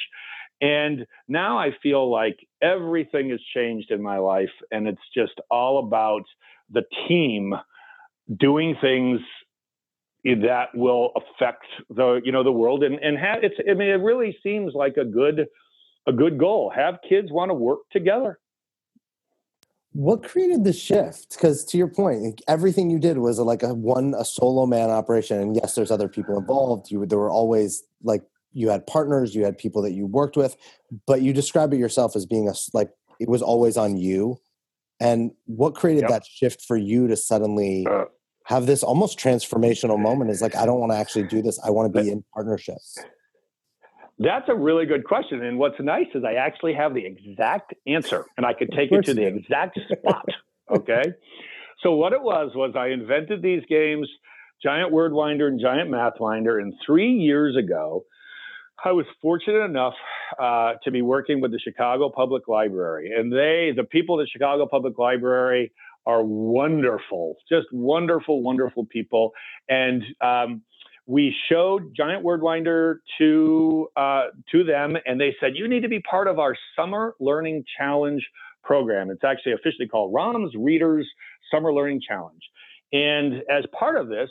And 0.61 1.05
now 1.27 1.59
I 1.59 1.71
feel 1.83 2.09
like 2.09 2.37
everything 2.61 3.29
has 3.29 3.41
changed 3.53 3.91
in 3.91 4.01
my 4.01 4.17
life, 4.17 4.53
and 4.71 4.87
it's 4.87 5.01
just 5.15 5.33
all 5.51 5.77
about 5.77 6.23
the 6.69 6.83
team 7.07 7.53
doing 8.39 8.75
things 8.81 9.19
that 10.23 10.67
will 10.73 11.11
affect 11.17 11.65
the 11.89 12.21
you 12.23 12.31
know 12.31 12.43
the 12.43 12.51
world 12.51 12.83
and 12.83 12.95
and 12.99 13.17
have, 13.17 13.43
it's 13.43 13.55
I 13.69 13.73
mean 13.73 13.89
it 13.89 14.01
really 14.01 14.37
seems 14.41 14.73
like 14.73 14.97
a 14.97 15.05
good 15.05 15.47
a 16.07 16.13
good 16.13 16.37
goal. 16.37 16.71
Have 16.75 16.95
kids 17.07 17.31
want 17.31 17.49
to 17.49 17.55
work 17.55 17.79
together. 17.91 18.39
What 19.93 20.23
created 20.23 20.63
the 20.63 20.73
shift? 20.73 21.31
Because 21.31 21.63
to 21.65 21.77
your 21.77 21.87
point, 21.87 22.41
everything 22.47 22.89
you 22.89 22.97
did 22.97 23.19
was 23.19 23.37
like 23.37 23.61
a 23.61 23.73
one 23.73 24.15
a 24.17 24.25
solo 24.25 24.65
man 24.65 24.89
operation. 24.89 25.39
And 25.39 25.55
yes, 25.55 25.75
there's 25.75 25.91
other 25.91 26.07
people 26.07 26.37
involved. 26.37 26.89
You 26.89 27.05
there 27.05 27.19
were 27.19 27.29
always 27.29 27.83
like 28.01 28.23
you 28.53 28.69
had 28.69 28.87
partners, 28.87 29.35
you 29.35 29.43
had 29.43 29.57
people 29.57 29.81
that 29.83 29.91
you 29.91 30.05
worked 30.05 30.37
with, 30.37 30.55
but 31.05 31.21
you 31.21 31.33
describe 31.33 31.73
it 31.73 31.77
yourself 31.77 32.15
as 32.15 32.25
being 32.25 32.47
a 32.47 32.53
like 32.73 32.89
it 33.19 33.29
was 33.29 33.41
always 33.41 33.77
on 33.77 33.97
you. 33.97 34.39
And 35.03 35.31
what 35.45 35.75
created 35.75 36.03
yep. 36.03 36.11
that 36.11 36.25
shift 36.25 36.61
for 36.61 36.77
you 36.77 37.07
to 37.07 37.17
suddenly 37.17 37.85
uh, 37.85 38.05
have 38.45 38.65
this 38.65 38.83
almost 38.83 39.19
transformational 39.19 39.99
moment? 39.99 40.31
Is 40.31 40.41
like 40.41 40.55
I 40.55 40.65
don't 40.65 40.79
want 40.79 40.93
to 40.93 40.97
actually 40.97 41.23
do 41.23 41.41
this. 41.41 41.59
I 41.63 41.71
want 41.71 41.93
to 41.93 42.01
be 42.01 42.09
in 42.09 42.23
partnership. 42.33 42.77
That's 44.17 44.47
a 44.47 44.55
really 44.55 44.85
good 44.85 45.03
question. 45.03 45.43
And 45.43 45.59
what's 45.59 45.75
nice 45.79 46.07
is 46.15 46.23
I 46.23 46.35
actually 46.35 46.73
have 46.75 46.93
the 46.93 47.05
exact 47.05 47.73
answer 47.85 48.25
and 48.37 48.45
I 48.45 48.53
could 48.53 48.71
take 48.71 48.91
it 48.91 49.03
to 49.05 49.13
the 49.13 49.27
exact 49.27 49.77
spot. 49.91 50.25
Okay. 50.69 51.03
So 51.81 51.95
what 51.95 52.13
it 52.13 52.21
was 52.21 52.51
was 52.55 52.73
I 52.77 52.87
invented 52.87 53.41
these 53.41 53.63
games, 53.67 54.07
Giant 54.61 54.93
Wordwinder 54.93 55.47
and 55.47 55.59
Giant 55.59 55.89
Mathwinder, 55.89 56.61
and 56.61 56.73
three 56.85 57.11
years 57.11 57.57
ago, 57.57 58.05
I 58.85 58.91
was 58.91 59.05
fortunate 59.21 59.63
enough 59.63 59.93
uh, 60.37 60.73
to 60.83 60.91
be 60.91 61.01
working 61.01 61.39
with 61.39 61.51
the 61.51 61.59
Chicago 61.59 62.09
Public 62.09 62.47
Library, 62.47 63.11
and 63.17 63.31
they, 63.31 63.71
the 63.75 63.85
people 63.85 64.19
at 64.19 64.23
the 64.23 64.27
Chicago 64.27 64.67
Public 64.67 64.97
Library, 64.97 65.71
are 66.05 66.21
wonderful, 66.21 67.37
just 67.47 67.67
wonderful, 67.71 68.43
wonderful 68.43 68.85
people, 68.85 69.31
and 69.69 70.03
um, 70.19 70.61
we 71.05 71.33
showed 71.49 71.93
Giant 71.95 72.25
Wordwinder 72.25 72.97
to 73.19 73.87
uh, 73.95 74.23
to 74.51 74.63
them, 74.65 74.97
and 75.05 75.19
they 75.19 75.35
said, 75.39 75.51
"You 75.55 75.69
need 75.69 75.81
to 75.81 75.89
be 75.89 76.01
part 76.01 76.27
of 76.27 76.39
our 76.39 76.55
Summer 76.75 77.15
Learning 77.21 77.63
Challenge 77.77 78.25
program." 78.63 79.09
It's 79.11 79.23
actually 79.23 79.53
officially 79.53 79.87
called 79.87 80.13
Rahm's 80.13 80.53
Readers 80.57 81.07
Summer 81.51 81.73
Learning 81.73 82.01
Challenge. 82.05 82.41
And 82.91 83.43
as 83.49 83.63
part 83.77 83.97
of 83.97 84.07
this, 84.09 84.29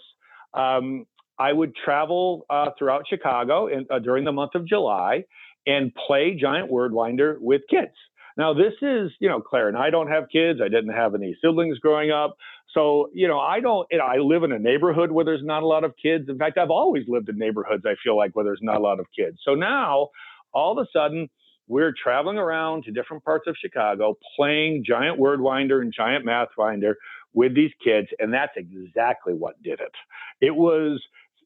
um, 0.55 1.07
I 1.39 1.53
would 1.53 1.75
travel 1.75 2.47
uh, 2.51 2.71
throughout 2.79 3.05
Chicago 3.09 3.67
in, 3.67 3.87
uh, 3.91 3.99
during 3.99 4.25
the 4.25 4.33
month 4.33 4.55
of 4.55 4.67
July 4.67 5.25
and 5.67 5.93
play 5.95 6.37
Giant 6.41 6.71
Wordwinder 6.71 7.37
with 7.41 7.63
kids. 7.71 7.95
Now, 8.37 8.55
this 8.55 8.73
is, 8.81 9.11
you 9.21 9.29
know, 9.29 9.41
Claire 9.41 9.69
and 9.69 9.77
I 9.77 9.91
don't 9.91 10.09
have 10.09 10.25
kids. 10.33 10.61
I 10.65 10.69
didn't 10.69 10.95
have 10.95 11.15
any 11.15 11.37
siblings 11.45 11.79
growing 11.79 12.11
up. 12.11 12.37
So, 12.73 13.11
you 13.13 13.29
know, 13.29 13.39
I 13.39 13.61
don't, 13.61 13.87
you 13.91 13.99
know, 13.99 14.05
I 14.05 14.17
live 14.17 14.43
in 14.43 14.53
a 14.53 14.59
neighborhood 14.59 15.11
where 15.13 15.25
there's 15.25 15.45
not 15.45 15.63
a 15.63 15.67
lot 15.67 15.85
of 15.85 15.95
kids. 16.03 16.29
In 16.29 16.39
fact, 16.39 16.57
I've 16.57 16.71
always 16.71 17.05
lived 17.07 17.29
in 17.29 17.37
neighborhoods, 17.37 17.85
I 17.87 17.95
feel 18.03 18.17
like, 18.17 18.35
where 18.35 18.45
there's 18.45 18.61
not 18.63 18.77
a 18.77 18.81
lot 18.81 19.01
of 19.01 19.07
kids. 19.15 19.39
So 19.45 19.55
now, 19.55 20.09
all 20.55 20.73
of 20.73 20.79
a 20.79 20.89
sudden, 20.93 21.29
we're 21.69 21.93
traveling 21.93 22.39
around 22.39 22.85
to 22.85 22.91
different 22.91 23.23
parts 23.25 23.47
of 23.47 23.57
Chicago 23.61 24.17
playing 24.37 24.85
Giant 24.87 25.21
Wordwinder 25.21 25.83
and 25.83 25.93
Giant 25.95 26.25
Mathwinder 26.25 26.95
with 27.35 27.55
these 27.55 27.71
kids. 27.85 28.09
And 28.19 28.33
that's 28.33 28.53
exactly 28.57 29.35
what 29.35 29.63
did 29.63 29.81
it. 29.81 29.93
It 30.41 30.55
was, 30.55 31.03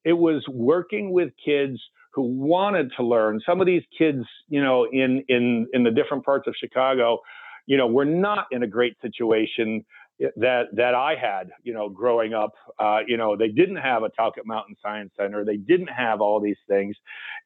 it 0.07 0.15
was 0.15 0.43
working 0.49 1.13
with 1.13 1.31
kids 1.45 1.79
who 2.15 2.23
wanted 2.23 2.91
to 2.97 3.05
learn. 3.05 3.41
Some 3.45 3.61
of 3.61 3.67
these 3.67 3.83
kids, 3.99 4.25
you 4.49 4.63
know, 4.63 4.87
in 4.91 5.23
in 5.29 5.67
in 5.75 5.83
the 5.83 5.91
different 5.91 6.25
parts 6.25 6.47
of 6.47 6.55
Chicago, 6.59 7.19
you 7.67 7.77
know, 7.77 7.89
were 7.89 8.07
not 8.07 8.47
in 8.53 8.63
a 8.63 8.67
great 8.69 8.97
situation 9.03 9.85
that 10.37 10.67
that 10.73 10.95
I 10.95 11.17
had, 11.21 11.51
you 11.65 11.75
know, 11.75 11.89
growing 11.89 12.33
up. 12.33 12.53
Uh, 12.79 13.01
you 13.07 13.17
know, 13.17 13.37
they 13.37 13.49
didn't 13.49 13.77
have 13.77 14.05
a 14.05 14.09
Talcott 14.09 14.47
Mountain 14.47 14.77
Science 14.81 15.11
Center. 15.19 15.45
They 15.45 15.57
didn't 15.57 15.89
have 15.89 16.21
all 16.21 16.41
these 16.41 16.63
things, 16.69 16.97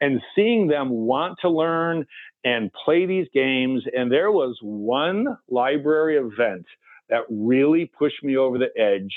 and 0.03 0.21
seeing 0.37 0.69
them 0.69 0.91
want 0.91 1.39
to 1.41 1.49
learn 1.49 2.07
and 2.45 2.71
play 2.85 3.07
these 3.07 3.27
games. 3.35 3.85
And 3.97 4.13
there 4.13 4.31
was 4.31 4.59
one 4.63 5.39
library 5.49 6.19
event 6.19 6.67
that 7.09 7.23
really 7.31 7.91
pushed 7.99 8.23
me 8.23 8.37
over 8.37 8.59
the 8.59 8.71
edge 8.79 9.15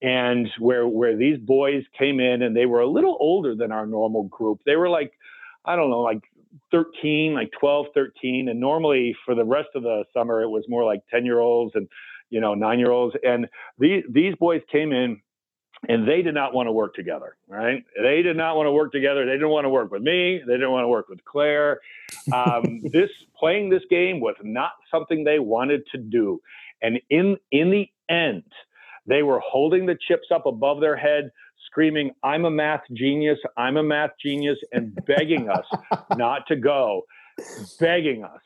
and 0.00 0.48
where 0.58 0.86
where 0.86 1.16
these 1.16 1.38
boys 1.38 1.84
came 1.98 2.20
in 2.20 2.42
and 2.42 2.56
they 2.56 2.66
were 2.66 2.80
a 2.80 2.86
little 2.86 3.16
older 3.20 3.54
than 3.54 3.72
our 3.72 3.86
normal 3.86 4.24
group. 4.24 4.60
They 4.64 4.76
were 4.76 4.88
like 4.88 5.12
i 5.64 5.76
don't 5.76 5.90
know 5.90 6.00
like 6.00 6.22
13 6.70 7.34
like 7.34 7.50
12 7.58 7.86
13 7.94 8.48
and 8.48 8.60
normally 8.60 9.16
for 9.24 9.34
the 9.34 9.44
rest 9.44 9.68
of 9.74 9.82
the 9.82 10.04
summer 10.14 10.42
it 10.42 10.48
was 10.48 10.64
more 10.68 10.84
like 10.84 11.02
10 11.10 11.24
year 11.24 11.40
olds 11.40 11.72
and 11.74 11.88
you 12.30 12.40
know 12.40 12.54
9 12.54 12.78
year 12.78 12.90
olds 12.90 13.16
and 13.22 13.48
these 13.78 14.04
these 14.08 14.34
boys 14.36 14.62
came 14.70 14.92
in 14.92 15.20
and 15.88 16.08
they 16.08 16.22
did 16.22 16.34
not 16.34 16.54
want 16.54 16.66
to 16.66 16.72
work 16.72 16.94
together 16.94 17.36
right? 17.48 17.84
They 18.00 18.22
did 18.22 18.36
not 18.36 18.56
want 18.56 18.66
to 18.66 18.72
work 18.72 18.92
together. 18.92 19.24
They 19.26 19.32
didn't 19.32 19.50
want 19.50 19.64
to 19.64 19.70
work 19.70 19.90
with 19.90 20.02
me. 20.02 20.40
They 20.46 20.54
didn't 20.54 20.72
want 20.72 20.84
to 20.84 20.88
work 20.88 21.08
with 21.08 21.24
claire. 21.24 21.80
Um, 22.32 22.80
this 22.92 23.10
playing 23.38 23.70
this 23.70 23.82
game 23.88 24.20
was 24.20 24.34
not 24.42 24.72
something 24.90 25.24
they 25.24 25.38
wanted 25.38 25.86
to 25.92 25.98
do 25.98 26.40
and 26.82 27.00
in 27.10 27.36
in 27.50 27.70
the 27.70 27.88
end 28.08 28.44
they 29.08 29.22
were 29.22 29.40
holding 29.40 29.86
the 29.86 29.96
chips 30.06 30.28
up 30.32 30.46
above 30.46 30.80
their 30.80 30.96
head, 30.96 31.30
screaming, 31.66 32.12
I'm 32.22 32.44
a 32.44 32.50
math 32.50 32.82
genius, 32.92 33.38
I'm 33.56 33.76
a 33.76 33.82
math 33.82 34.10
genius, 34.22 34.58
and 34.72 34.94
begging 35.06 35.48
us 35.58 35.64
not 36.16 36.46
to 36.48 36.56
go, 36.56 37.02
begging 37.80 38.24
us. 38.24 38.40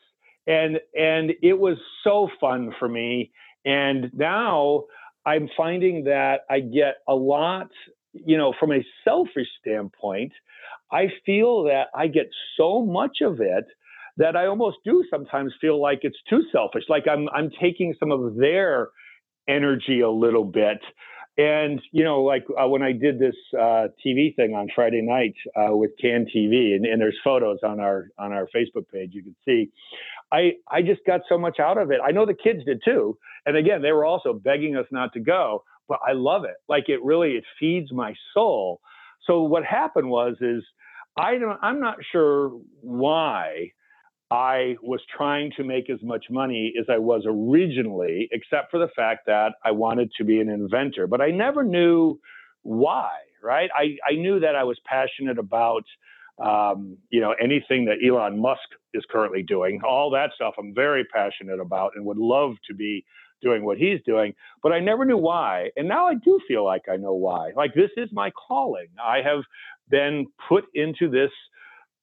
And 0.47 0.79
and 0.93 1.31
it 1.41 1.57
was 1.57 1.77
so 2.03 2.29
fun 2.39 2.73
for 2.79 2.89
me. 2.89 3.31
And 3.65 4.11
now 4.13 4.83
I'm 5.25 5.49
finding 5.55 6.05
that 6.05 6.41
I 6.49 6.59
get 6.59 6.95
a 7.07 7.15
lot, 7.15 7.69
you 8.13 8.37
know, 8.37 8.53
from 8.59 8.73
a 8.73 8.85
selfish 9.05 9.47
standpoint, 9.61 10.33
I 10.91 11.07
feel 11.25 11.63
that 11.63 11.87
I 11.95 12.07
get 12.07 12.29
so 12.57 12.85
much 12.85 13.17
of 13.21 13.39
it 13.39 13.65
that 14.17 14.35
I 14.35 14.45
almost 14.45 14.77
do 14.85 15.03
sometimes 15.09 15.53
feel 15.59 15.81
like 15.81 15.99
it's 16.03 16.19
too 16.29 16.43
selfish. 16.51 16.83
Like 16.87 17.07
I'm 17.09 17.29
I'm 17.29 17.49
taking 17.61 17.95
some 17.99 18.11
of 18.11 18.35
their 18.35 18.89
energy 19.47 20.01
a 20.01 20.09
little 20.09 20.45
bit. 20.45 20.79
And 21.37 21.81
you 21.91 22.03
know, 22.03 22.21
like 22.21 22.45
uh, 22.49 22.67
when 22.67 22.83
I 22.83 22.91
did 22.91 23.17
this 23.17 23.35
uh, 23.57 23.87
TV 24.05 24.35
thing 24.35 24.53
on 24.53 24.67
Friday 24.75 25.01
night 25.01 25.33
uh, 25.55 25.75
with 25.75 25.91
CAN 25.99 26.27
TV, 26.33 26.75
and, 26.75 26.85
and, 26.85 27.01
there's 27.01 27.17
photos 27.23 27.57
on 27.63 27.79
our 27.79 28.09
on 28.19 28.31
our 28.31 28.47
Facebook 28.55 28.87
page. 28.93 29.11
You 29.13 29.23
can 29.23 29.35
see, 29.43 29.71
I 30.31 30.51
I 30.69 30.83
just 30.83 31.01
got 31.07 31.21
so 31.27 31.39
much 31.39 31.59
out 31.59 31.79
of 31.79 31.89
it. 31.89 31.99
I 32.05 32.11
know 32.11 32.27
the 32.27 32.35
kids 32.35 32.63
did 32.65 32.81
too. 32.85 33.17
And 33.47 33.57
again, 33.57 33.81
they 33.81 33.91
were 33.91 34.05
also 34.05 34.31
begging 34.31 34.75
us 34.77 34.85
not 34.91 35.11
to 35.13 35.19
go, 35.19 35.63
but 35.87 35.99
I 36.07 36.11
love 36.13 36.43
it. 36.43 36.57
Like 36.69 36.87
it 36.87 37.03
really 37.03 37.31
it 37.31 37.45
feeds 37.59 37.91
my 37.91 38.13
soul. 38.35 38.79
So 39.25 39.41
what 39.41 39.65
happened 39.65 40.09
was 40.09 40.35
is 40.39 40.63
I 41.17 41.39
don't 41.39 41.57
I'm 41.63 41.79
not 41.79 41.97
sure 42.11 42.51
why 42.81 43.71
I 44.33 44.77
was 44.81 44.99
trying 45.15 45.51
to 45.57 45.63
make 45.63 45.91
as 45.91 45.99
much 46.01 46.25
money 46.31 46.73
as 46.79 46.87
I 46.89 46.97
was 46.97 47.21
originally, 47.27 48.27
except 48.31 48.71
for 48.71 48.79
the 48.79 48.87
fact 48.95 49.27
that 49.27 49.53
I 49.63 49.69
wanted 49.69 50.11
to 50.17 50.23
be 50.23 50.39
an 50.39 50.49
inventor. 50.49 51.05
But 51.05 51.21
I 51.21 51.29
never 51.29 51.63
knew 51.63 52.19
why, 52.63 53.11
right? 53.43 53.69
I, 53.75 53.97
I 54.09 54.15
knew 54.15 54.39
that 54.39 54.55
I 54.55 54.63
was 54.63 54.79
passionate 54.85 55.37
about, 55.37 55.83
um, 56.43 56.97
you 57.11 57.21
know, 57.21 57.35
anything 57.39 57.85
that 57.85 57.97
Elon 58.03 58.41
Musk 58.41 58.67
is 58.95 59.03
currently 59.07 59.43
doing. 59.43 59.81
All 59.87 60.09
that 60.09 60.31
stuff 60.33 60.55
I'm 60.57 60.73
very 60.73 61.05
passionate 61.05 61.59
about 61.59 61.91
and 61.95 62.03
would 62.03 62.17
love 62.17 62.53
to 62.67 62.73
be 62.73 63.05
doing 63.43 63.63
what 63.63 63.77
he's 63.77 63.99
doing. 64.03 64.33
But 64.63 64.71
I 64.71 64.79
never 64.79 65.05
knew 65.05 65.17
why. 65.17 65.69
And 65.77 65.87
now 65.87 66.07
I 66.07 66.15
do 66.15 66.39
feel 66.47 66.65
like 66.65 66.89
I 66.91 66.97
know 66.97 67.13
why. 67.13 67.51
Like 67.55 67.75
this 67.75 67.91
is 67.97 68.09
my 68.11 68.31
calling. 68.31 68.87
I 68.99 69.17
have 69.21 69.43
been 69.89 70.25
put 70.49 70.63
into 70.73 71.07
this 71.07 71.29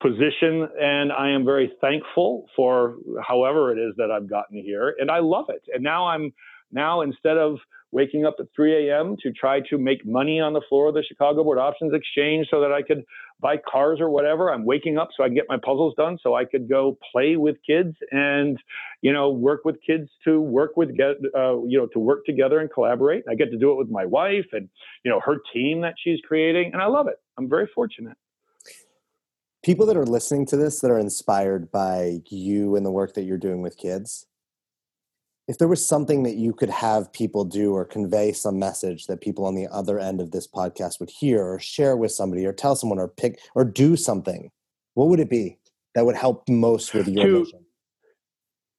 position 0.00 0.68
and 0.80 1.12
I 1.12 1.30
am 1.30 1.44
very 1.44 1.72
thankful 1.80 2.46
for 2.56 2.96
however 3.26 3.72
it 3.72 3.80
is 3.80 3.94
that 3.96 4.10
I've 4.10 4.28
gotten 4.28 4.62
here 4.62 4.94
and 4.98 5.10
I 5.10 5.18
love 5.18 5.46
it. 5.48 5.62
And 5.72 5.82
now 5.82 6.06
I'm 6.06 6.32
now 6.72 7.02
instead 7.02 7.36
of 7.36 7.58
waking 7.92 8.24
up 8.24 8.36
at 8.38 8.46
3 8.54 8.88
a.m. 8.88 9.16
to 9.20 9.32
try 9.32 9.60
to 9.68 9.76
make 9.76 10.06
money 10.06 10.40
on 10.40 10.52
the 10.52 10.60
floor 10.68 10.88
of 10.88 10.94
the 10.94 11.02
Chicago 11.02 11.42
Board 11.42 11.58
Options 11.58 11.92
Exchange 11.92 12.46
so 12.50 12.60
that 12.60 12.72
I 12.72 12.82
could 12.82 13.04
buy 13.40 13.56
cars 13.56 13.98
or 14.00 14.10
whatever. 14.10 14.52
I'm 14.52 14.64
waking 14.64 14.96
up 14.96 15.08
so 15.16 15.24
I 15.24 15.26
can 15.26 15.34
get 15.34 15.46
my 15.48 15.56
puzzles 15.56 15.94
done 15.96 16.18
so 16.22 16.34
I 16.34 16.44
could 16.44 16.68
go 16.68 16.96
play 17.10 17.36
with 17.36 17.56
kids 17.66 17.96
and, 18.12 18.58
you 19.02 19.12
know, 19.12 19.30
work 19.30 19.64
with 19.64 19.76
kids 19.84 20.08
to 20.24 20.40
work 20.40 20.76
with, 20.76 20.96
get, 20.96 21.16
uh, 21.36 21.62
you 21.64 21.78
know, 21.78 21.86
to 21.92 21.98
work 21.98 22.24
together 22.26 22.60
and 22.60 22.72
collaborate. 22.72 23.24
I 23.28 23.34
get 23.34 23.50
to 23.50 23.58
do 23.58 23.72
it 23.72 23.76
with 23.76 23.90
my 23.90 24.06
wife 24.06 24.46
and, 24.52 24.68
you 25.04 25.10
know, 25.10 25.20
her 25.24 25.38
team 25.52 25.80
that 25.80 25.94
she's 26.02 26.20
creating. 26.26 26.70
And 26.72 26.80
I 26.80 26.86
love 26.86 27.08
it. 27.08 27.16
I'm 27.38 27.48
very 27.48 27.68
fortunate. 27.74 28.16
People 29.62 29.86
that 29.86 29.96
are 29.96 30.06
listening 30.06 30.46
to 30.46 30.56
this 30.56 30.80
that 30.80 30.90
are 30.90 30.98
inspired 30.98 31.70
by 31.70 32.20
you 32.28 32.76
and 32.76 32.86
the 32.86 32.90
work 32.90 33.14
that 33.14 33.22
you're 33.22 33.36
doing 33.36 33.60
with 33.60 33.76
kids, 33.76 34.26
if 35.48 35.58
there 35.58 35.68
was 35.68 35.84
something 35.84 36.22
that 36.22 36.36
you 36.36 36.52
could 36.52 36.70
have 36.70 37.12
people 37.12 37.44
do 37.44 37.74
or 37.74 37.84
convey 37.84 38.32
some 38.32 38.58
message 38.58 39.06
that 39.06 39.20
people 39.20 39.44
on 39.44 39.56
the 39.56 39.66
other 39.66 39.98
end 39.98 40.20
of 40.20 40.30
this 40.30 40.46
podcast 40.46 41.00
would 41.00 41.10
hear 41.10 41.42
or 41.42 41.58
share 41.58 41.96
with 41.96 42.12
somebody 42.12 42.46
or 42.46 42.52
tell 42.52 42.76
someone 42.76 43.00
or 43.00 43.08
pick 43.08 43.40
or 43.54 43.64
do 43.64 43.96
something, 43.96 44.50
what 44.94 45.08
would 45.08 45.18
it 45.18 45.28
be 45.28 45.58
that 45.94 46.06
would 46.06 46.14
help 46.14 46.48
most 46.48 46.94
with 46.94 47.08
your 47.08 47.26
to 47.26 47.40
mission? 47.40 47.64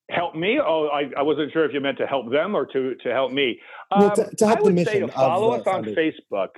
Help 0.10 0.36
me? 0.36 0.60
Oh, 0.60 0.88
I, 0.88 1.10
I, 1.18 1.22
wasn't 1.22 1.52
sure 1.52 1.66
if 1.66 1.74
you 1.74 1.82
meant 1.82 1.98
to 1.98 2.08
help 2.08 2.32
them 2.32 2.56
or 2.56 2.66
to 2.66 2.96
to 2.96 3.10
help 3.12 3.32
me. 3.32 3.60
Um, 3.92 4.02
well, 4.02 4.16
to, 4.16 4.36
to, 4.36 4.48
help 4.48 4.60
I 4.60 4.62
would 4.62 4.76
the 4.76 4.86
say 4.86 5.00
to 5.00 5.08
follow 5.08 5.52
us 5.52 5.66
on 5.68 5.84
Facebook. 5.84 6.50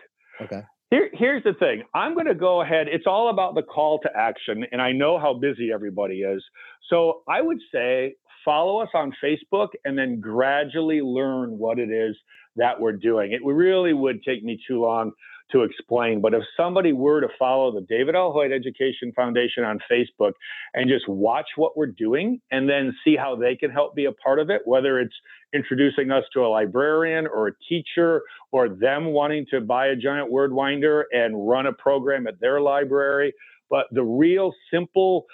Okay. 0.41 0.61
Here, 0.93 1.09
here's 1.11 1.43
the 1.43 1.55
thing. 1.55 1.81
I'm 1.95 2.13
going 2.13 2.27
to 2.27 2.35
go 2.35 2.61
ahead. 2.61 2.85
It's 2.87 3.07
all 3.07 3.31
about 3.31 3.55
the 3.55 3.63
call 3.63 3.97
to 4.01 4.09
action, 4.15 4.63
and 4.71 4.79
I 4.79 4.91
know 4.91 5.17
how 5.17 5.33
busy 5.33 5.71
everybody 5.73 6.21
is. 6.21 6.43
So 6.87 7.23
I 7.27 7.41
would 7.41 7.57
say 7.73 8.13
follow 8.45 8.77
us 8.79 8.89
on 8.93 9.11
Facebook 9.23 9.69
and 9.85 9.97
then 9.97 10.19
gradually 10.19 11.01
learn 11.01 11.57
what 11.57 11.79
it 11.79 11.89
is 11.89 12.15
that 12.57 12.79
we're 12.79 12.91
doing. 12.91 13.31
It 13.31 13.43
really 13.43 13.93
would 13.93 14.21
take 14.21 14.43
me 14.43 14.59
too 14.67 14.83
long 14.83 15.13
to 15.53 15.63
explain, 15.63 16.19
but 16.19 16.33
if 16.33 16.43
somebody 16.57 16.91
were 16.91 17.21
to 17.21 17.29
follow 17.39 17.71
the 17.71 17.85
David 17.87 18.15
L. 18.15 18.33
Hoyt 18.33 18.51
Education 18.51 19.13
Foundation 19.15 19.63
on 19.63 19.79
Facebook 19.89 20.33
and 20.73 20.89
just 20.89 21.07
watch 21.07 21.45
what 21.55 21.77
we're 21.77 21.87
doing 21.87 22.41
and 22.51 22.67
then 22.67 22.93
see 23.05 23.15
how 23.15 23.35
they 23.35 23.55
can 23.55 23.71
help 23.71 23.95
be 23.95 24.05
a 24.05 24.11
part 24.11 24.39
of 24.39 24.49
it, 24.49 24.61
whether 24.65 24.99
it's 24.99 25.15
introducing 25.53 26.11
us 26.11 26.23
to 26.33 26.41
a 26.41 26.47
librarian 26.47 27.27
or 27.27 27.47
a 27.47 27.51
teacher 27.69 28.23
or 28.51 28.67
them 28.67 29.05
wanting 29.05 29.45
to 29.51 29.61
buy 29.61 29.87
a 29.87 29.95
giant 29.95 30.31
word 30.31 30.51
winder 30.51 31.05
and 31.11 31.47
run 31.47 31.67
a 31.67 31.73
program 31.73 32.27
at 32.27 32.39
their 32.41 32.59
library. 32.59 33.31
But 33.69 33.85
the 33.91 34.03
real 34.03 34.51
simple, 34.71 35.25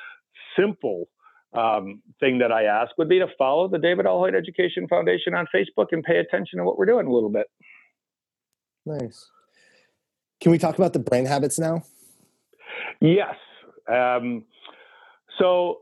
simple 0.58 1.08
um, 1.54 2.02
thing 2.20 2.40
that 2.40 2.52
I 2.52 2.66
ask 2.66 2.92
would 2.98 3.10
be 3.10 3.20
to 3.20 3.28
follow 3.38 3.68
the 3.68 3.80
David 3.80 4.06
L. 4.06 4.20
Hoyt 4.20 4.36
Education 4.36 4.88
Foundation 4.88 5.34
on 5.34 5.48
Facebook 5.56 5.88
and 5.92 6.04
pay 6.04 6.18
attention 6.18 6.60
to 6.60 6.66
what 6.66 6.78
we're 6.78 6.86
doing 6.86 7.08
a 7.08 7.12
little 7.12 7.30
bit. 7.30 7.48
Nice. 8.86 9.30
Can 10.42 10.52
we 10.52 10.58
talk 10.58 10.78
about 10.78 10.94
the 10.94 11.00
brain 11.00 11.26
habits 11.26 11.60
now? 11.60 11.84
Yes. 13.02 13.36
Um, 13.92 14.46
so 15.38 15.80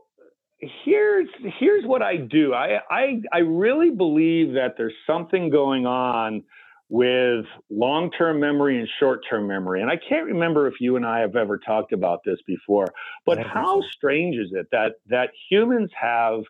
here's 0.84 1.28
here's 1.58 1.84
what 1.84 2.02
I 2.02 2.16
do. 2.16 2.54
I, 2.54 2.80
I 2.90 3.20
I 3.32 3.38
really 3.38 3.90
believe 3.90 4.54
that 4.54 4.74
there's 4.76 4.94
something 5.06 5.50
going 5.50 5.86
on 5.86 6.42
with 6.88 7.44
long 7.70 8.10
term 8.10 8.40
memory 8.40 8.78
and 8.78 8.88
short 8.98 9.20
term 9.28 9.46
memory. 9.46 9.82
And 9.82 9.90
I 9.90 9.96
can't 10.08 10.26
remember 10.26 10.66
if 10.66 10.74
you 10.80 10.96
and 10.96 11.04
I 11.04 11.20
have 11.20 11.36
ever 11.36 11.58
talked 11.58 11.92
about 11.92 12.20
this 12.24 12.38
before, 12.46 12.86
but 13.26 13.38
how 13.38 13.80
so. 13.80 13.86
strange 13.92 14.36
is 14.36 14.50
it 14.52 14.68
that, 14.72 14.92
that 15.08 15.30
humans 15.50 15.90
have 16.00 16.40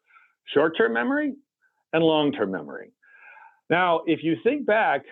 short 0.55 0.77
term 0.77 0.93
memory 0.93 1.35
and 1.93 2.05
long 2.05 2.33
term 2.33 2.53
memory? 2.53 2.93
Now, 3.71 4.01
if 4.07 4.21
you 4.23 4.37
think 4.43 4.65
back 4.67 5.03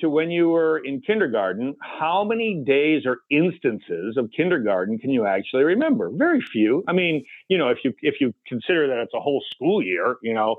to 0.00 0.10
when 0.10 0.30
you 0.30 0.48
were 0.48 0.78
in 0.78 1.00
kindergarten, 1.00 1.76
how 1.80 2.24
many 2.24 2.62
days 2.66 3.02
or 3.06 3.18
instances 3.30 4.16
of 4.16 4.30
kindergarten 4.36 4.98
can 4.98 5.10
you 5.10 5.26
actually 5.26 5.62
remember? 5.62 6.10
Very 6.12 6.40
few. 6.40 6.82
I 6.88 6.92
mean, 6.92 7.24
you 7.48 7.56
know, 7.56 7.68
if 7.68 7.78
you 7.84 7.94
if 8.02 8.16
you 8.20 8.34
consider 8.48 8.88
that 8.88 8.98
it's 8.98 9.14
a 9.14 9.20
whole 9.20 9.42
school 9.54 9.80
year, 9.80 10.16
you 10.22 10.34
know, 10.34 10.56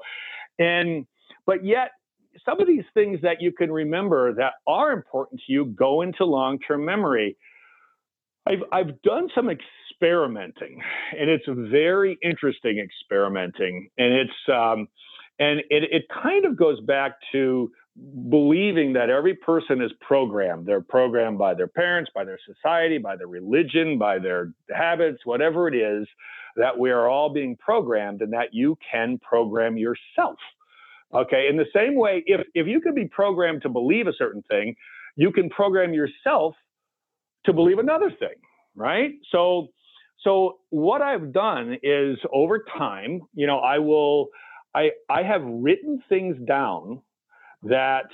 and 0.59 1.05
but 1.45 1.65
yet 1.65 1.91
some 2.45 2.61
of 2.61 2.67
these 2.67 2.85
things 2.93 3.19
that 3.23 3.41
you 3.41 3.51
can 3.51 3.69
remember 3.69 4.33
that 4.35 4.53
are 4.65 4.93
important 4.93 5.41
to 5.45 5.51
you 5.51 5.65
go 5.65 6.01
into 6.01 6.23
long-term 6.23 6.85
memory. 6.85 7.35
I've 8.47 8.63
I've 8.71 9.01
done 9.01 9.27
some 9.35 9.49
experimenting, 9.49 10.81
and 11.19 11.29
it's 11.29 11.45
very 11.47 12.17
interesting 12.23 12.79
experimenting, 12.79 13.89
and 13.97 14.13
it's 14.13 14.49
um, 14.51 14.87
and 15.39 15.59
it 15.69 15.83
it 15.91 16.03
kind 16.23 16.45
of 16.45 16.55
goes 16.55 16.79
back 16.81 17.13
to 17.31 17.71
believing 18.29 18.93
that 18.93 19.09
every 19.09 19.35
person 19.35 19.81
is 19.81 19.91
programmed. 19.99 20.65
They're 20.65 20.81
programmed 20.81 21.37
by 21.37 21.53
their 21.53 21.67
parents, 21.67 22.09
by 22.15 22.23
their 22.23 22.39
society, 22.45 22.97
by 22.97 23.15
their 23.17 23.27
religion, 23.27 23.97
by 23.97 24.19
their 24.19 24.53
habits, 24.73 25.25
whatever 25.25 25.67
it 25.67 25.75
is. 25.75 26.07
That 26.57 26.77
we 26.77 26.91
are 26.91 27.07
all 27.07 27.29
being 27.33 27.55
programmed, 27.55 28.21
and 28.21 28.33
that 28.33 28.53
you 28.53 28.77
can 28.91 29.19
program 29.19 29.77
yourself. 29.77 30.37
Okay. 31.13 31.47
In 31.49 31.57
the 31.57 31.65
same 31.73 31.95
way, 31.95 32.23
if, 32.25 32.41
if 32.53 32.67
you 32.67 32.79
can 32.81 32.93
be 32.95 33.05
programmed 33.05 33.61
to 33.63 33.69
believe 33.69 34.07
a 34.07 34.13
certain 34.13 34.43
thing, 34.43 34.75
you 35.15 35.31
can 35.31 35.49
program 35.49 35.93
yourself 35.93 36.55
to 37.45 37.53
believe 37.53 37.79
another 37.79 38.09
thing, 38.09 38.35
right? 38.75 39.11
So, 39.31 39.67
so 40.23 40.59
what 40.69 41.01
I've 41.01 41.33
done 41.33 41.77
is 41.83 42.17
over 42.31 42.63
time, 42.77 43.21
you 43.33 43.47
know, 43.47 43.59
I 43.59 43.79
will, 43.79 44.29
I, 44.73 44.91
I 45.09 45.23
have 45.23 45.41
written 45.43 46.03
things 46.07 46.37
down 46.47 47.01
that 47.63 48.05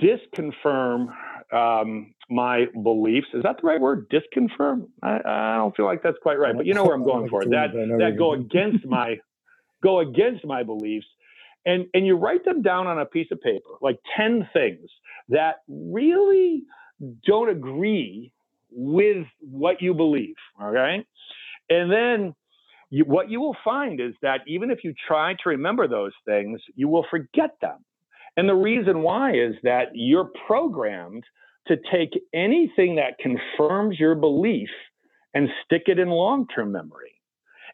disconfirm 0.00 1.08
um, 1.52 2.14
my 2.30 2.66
beliefs. 2.82 3.26
Is 3.34 3.42
that 3.42 3.56
the 3.60 3.66
right 3.66 3.80
word? 3.80 4.08
Disconfirm? 4.10 4.88
I, 5.02 5.18
I 5.24 5.56
don't 5.56 5.76
feel 5.76 5.86
like 5.86 6.02
that's 6.02 6.18
quite 6.22 6.38
right, 6.38 6.56
but 6.56 6.66
you 6.66 6.74
know 6.74 6.84
where 6.84 6.94
I'm 6.94 7.04
going 7.04 7.28
for. 7.30 7.42
it. 7.42 7.50
That 7.50 7.72
that 7.72 8.16
go 8.18 8.32
against 8.32 8.86
my 8.86 9.16
go 9.82 10.00
against 10.00 10.44
my 10.44 10.62
beliefs 10.62 11.06
and 11.66 11.86
and 11.92 12.06
you 12.06 12.16
write 12.16 12.44
them 12.44 12.62
down 12.62 12.86
on 12.86 12.98
a 12.98 13.04
piece 13.04 13.26
of 13.30 13.40
paper 13.42 13.68
like 13.82 13.98
10 14.16 14.48
things 14.52 14.88
that 15.28 15.56
really 15.68 16.62
don't 17.26 17.50
agree 17.50 18.32
with 18.70 19.26
what 19.40 19.82
you 19.82 19.92
believe 19.92 20.36
okay 20.62 21.04
and 21.68 21.92
then 21.92 22.34
you, 22.90 23.04
what 23.04 23.30
you 23.30 23.40
will 23.40 23.56
find 23.64 24.00
is 24.00 24.14
that 24.22 24.40
even 24.46 24.70
if 24.70 24.84
you 24.84 24.94
try 25.06 25.34
to 25.34 25.48
remember 25.48 25.88
those 25.88 26.12
things 26.24 26.60
you 26.74 26.88
will 26.88 27.06
forget 27.10 27.50
them 27.60 27.84
and 28.36 28.48
the 28.48 28.54
reason 28.54 29.02
why 29.02 29.32
is 29.32 29.54
that 29.62 29.86
you're 29.94 30.30
programmed 30.46 31.24
to 31.68 31.76
take 31.90 32.10
anything 32.34 32.96
that 32.96 33.18
confirms 33.18 33.98
your 33.98 34.14
belief 34.14 34.68
and 35.34 35.48
stick 35.64 35.84
it 35.86 35.98
in 35.98 36.08
long-term 36.08 36.70
memory 36.70 37.12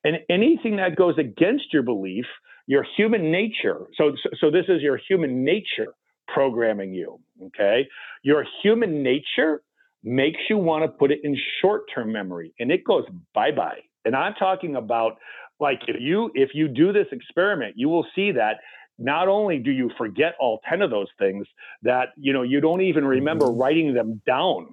and 0.04 0.16
anything 0.30 0.76
that 0.76 0.96
goes 0.96 1.16
against 1.18 1.72
your 1.72 1.82
belief 1.82 2.26
your 2.66 2.86
human 2.96 3.30
nature. 3.30 3.86
So, 3.96 4.12
so 4.40 4.50
this 4.50 4.66
is 4.68 4.82
your 4.82 4.98
human 5.08 5.44
nature 5.44 5.94
programming 6.28 6.94
you. 6.94 7.18
Okay. 7.46 7.88
Your 8.22 8.44
human 8.62 9.02
nature 9.02 9.62
makes 10.04 10.40
you 10.48 10.56
want 10.56 10.84
to 10.84 10.88
put 10.88 11.12
it 11.12 11.20
in 11.22 11.36
short 11.60 11.82
term 11.94 12.12
memory 12.12 12.54
and 12.58 12.70
it 12.70 12.84
goes 12.84 13.04
bye 13.34 13.52
bye. 13.52 13.80
And 14.04 14.16
I'm 14.16 14.34
talking 14.34 14.76
about 14.76 15.18
like 15.60 15.82
if 15.86 15.96
you 16.00 16.30
if 16.34 16.50
you 16.54 16.68
do 16.68 16.92
this 16.92 17.06
experiment, 17.12 17.74
you 17.76 17.88
will 17.88 18.06
see 18.14 18.32
that 18.32 18.56
not 18.98 19.28
only 19.28 19.58
do 19.58 19.70
you 19.70 19.90
forget 19.96 20.34
all 20.38 20.60
10 20.68 20.82
of 20.82 20.90
those 20.90 21.08
things 21.18 21.46
that 21.82 22.08
you 22.16 22.32
know 22.32 22.42
you 22.42 22.60
don't 22.60 22.82
even 22.82 23.04
remember 23.04 23.46
mm-hmm. 23.46 23.60
writing 23.60 23.94
them 23.94 24.20
down 24.26 24.68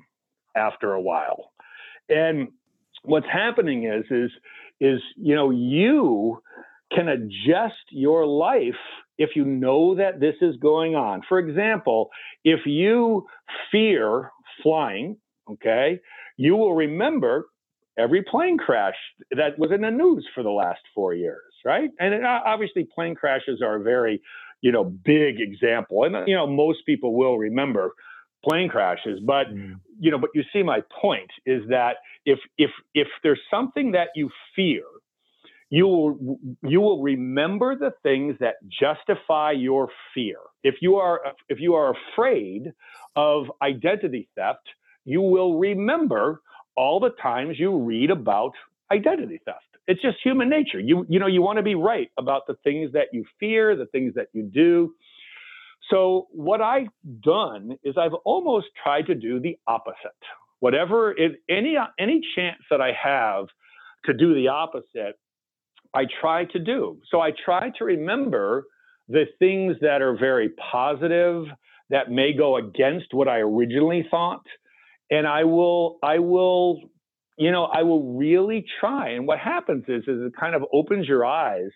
after 0.56 0.94
a 0.94 1.02
while. 1.02 1.52
And 2.10 2.50
what's 3.04 3.28
happening 3.32 3.86
is 3.86 4.06
is 4.10 4.32
is 4.80 5.02
you 5.16 5.36
know 5.36 5.52
you 5.52 6.42
can 6.94 7.08
adjust 7.08 7.76
your 7.92 8.26
life 8.26 8.80
if 9.18 9.32
you 9.36 9.46
know 9.46 9.96
that 9.96 10.20
this 10.20 10.36
is 10.42 10.56
going 10.58 10.96
on. 10.96 11.22
For 11.28 11.40
example, 11.40 12.10
if 12.44 12.62
you 12.66 13.28
fear 13.72 14.32
flying, 14.64 15.18
okay, 15.52 16.00
you 16.38 16.56
will 16.56 16.74
remember 16.74 17.48
every 18.00 18.24
plane 18.24 18.58
crash 18.58 18.96
that 19.32 19.60
was 19.60 19.72
in 19.72 19.82
the 19.82 19.92
news 19.92 20.28
for 20.34 20.44
the 20.44 20.50
last 20.50 20.82
four 20.96 21.14
years, 21.14 21.54
right? 21.66 21.90
And 22.00 22.26
obviously, 22.26 22.88
plane 22.96 23.16
crashes 23.16 23.62
are 23.62 23.76
a 23.76 23.84
very, 23.84 24.22
you 24.62 24.72
know, 24.72 24.84
big 24.84 25.40
example, 25.40 26.04
and 26.06 26.28
you 26.28 26.36
know 26.36 26.48
most 26.48 26.86
people 26.86 27.14
will 27.16 27.38
remember 27.38 27.94
plane 28.48 28.70
crashes. 28.70 29.20
But 29.26 29.48
mm. 29.48 29.80
you 30.00 30.12
know, 30.12 30.18
but 30.18 30.30
you 30.34 30.44
see 30.54 30.64
my 30.64 30.82
point 31.02 31.30
is 31.46 31.64
that 31.70 31.98
if 32.26 32.40
if 32.58 32.72
if 32.94 33.08
there's 33.24 33.42
something 33.52 33.92
that 33.92 34.10
you 34.16 34.30
fear 34.56 34.84
you 35.72 35.86
will 35.86 36.40
you 36.64 36.82
will 36.82 37.02
remember 37.02 37.76
the 37.76 37.92
things 38.02 38.36
that 38.40 38.56
justify 38.68 39.52
your 39.52 39.90
fear 40.14 40.38
if 40.64 40.76
you 40.82 40.96
are 40.96 41.22
if 41.48 41.60
you 41.60 41.76
are 41.76 41.94
afraid 41.94 42.74
of 43.16 43.46
identity 43.62 44.28
theft 44.36 44.68
you 45.06 45.22
will 45.22 45.60
remember 45.60 46.42
all 46.80 47.02
the 47.02 47.12
times 47.22 47.60
you 47.60 47.78
read 47.78 48.12
about 48.12 48.54
identity 48.94 49.42
theft 49.46 49.66
it's 49.88 50.02
just 50.02 50.18
human 50.24 50.50
nature 50.50 50.82
you 50.82 51.06
you 51.10 51.20
know 51.20 51.28
you 51.28 51.44
want 51.44 51.58
to 51.58 51.64
be 51.64 51.76
right 51.76 52.10
about 52.20 52.48
the 52.48 52.56
things 52.66 52.94
that 52.94 53.08
you 53.14 53.26
fear 53.42 53.76
the 53.78 53.88
things 53.88 54.16
that 54.16 54.30
you 54.34 54.44
do 54.44 54.92
So 55.92 56.28
what 56.32 56.62
I've 56.62 56.90
done 57.22 57.78
is 57.84 57.96
I've 57.98 58.16
almost 58.26 58.68
tried 58.84 59.08
to 59.08 59.16
do 59.16 59.40
the 59.42 59.58
opposite. 59.68 59.98
Whatever 60.62 61.14
is 61.14 61.34
any 61.50 61.78
any 62.00 62.22
chance 62.36 62.62
that 62.72 62.82
I 62.82 62.94
have 63.02 63.48
to 64.06 64.14
do 64.16 64.36
the 64.36 64.50
opposite, 64.50 65.20
I 65.94 66.06
try 66.22 66.46
to 66.48 66.60
do. 66.60 67.00
So 67.12 67.22
I 67.22 67.32
try 67.46 67.72
to 67.80 67.86
remember 67.86 68.66
the 69.10 69.26
things 69.40 69.78
that 69.82 70.02
are 70.02 70.18
very 70.18 70.52
positive 70.72 71.46
that 71.92 72.12
may 72.12 72.34
go 72.34 72.58
against 72.58 73.08
what 73.14 73.30
I 73.30 73.40
originally 73.40 74.08
thought 74.12 74.44
and 75.12 75.28
I 75.28 75.44
will 75.44 75.98
I 76.04 76.20
will 76.20 76.82
you 77.38 77.52
know 77.52 77.66
I 77.66 77.84
will 77.84 78.18
really 78.18 78.66
try. 78.80 79.10
And 79.10 79.28
what 79.28 79.40
happens 79.40 79.86
is 79.88 80.04
is 80.04 80.22
it 80.22 80.34
kind 80.40 80.56
of 80.56 80.64
opens 80.74 81.08
your 81.08 81.26
eyes 81.26 81.72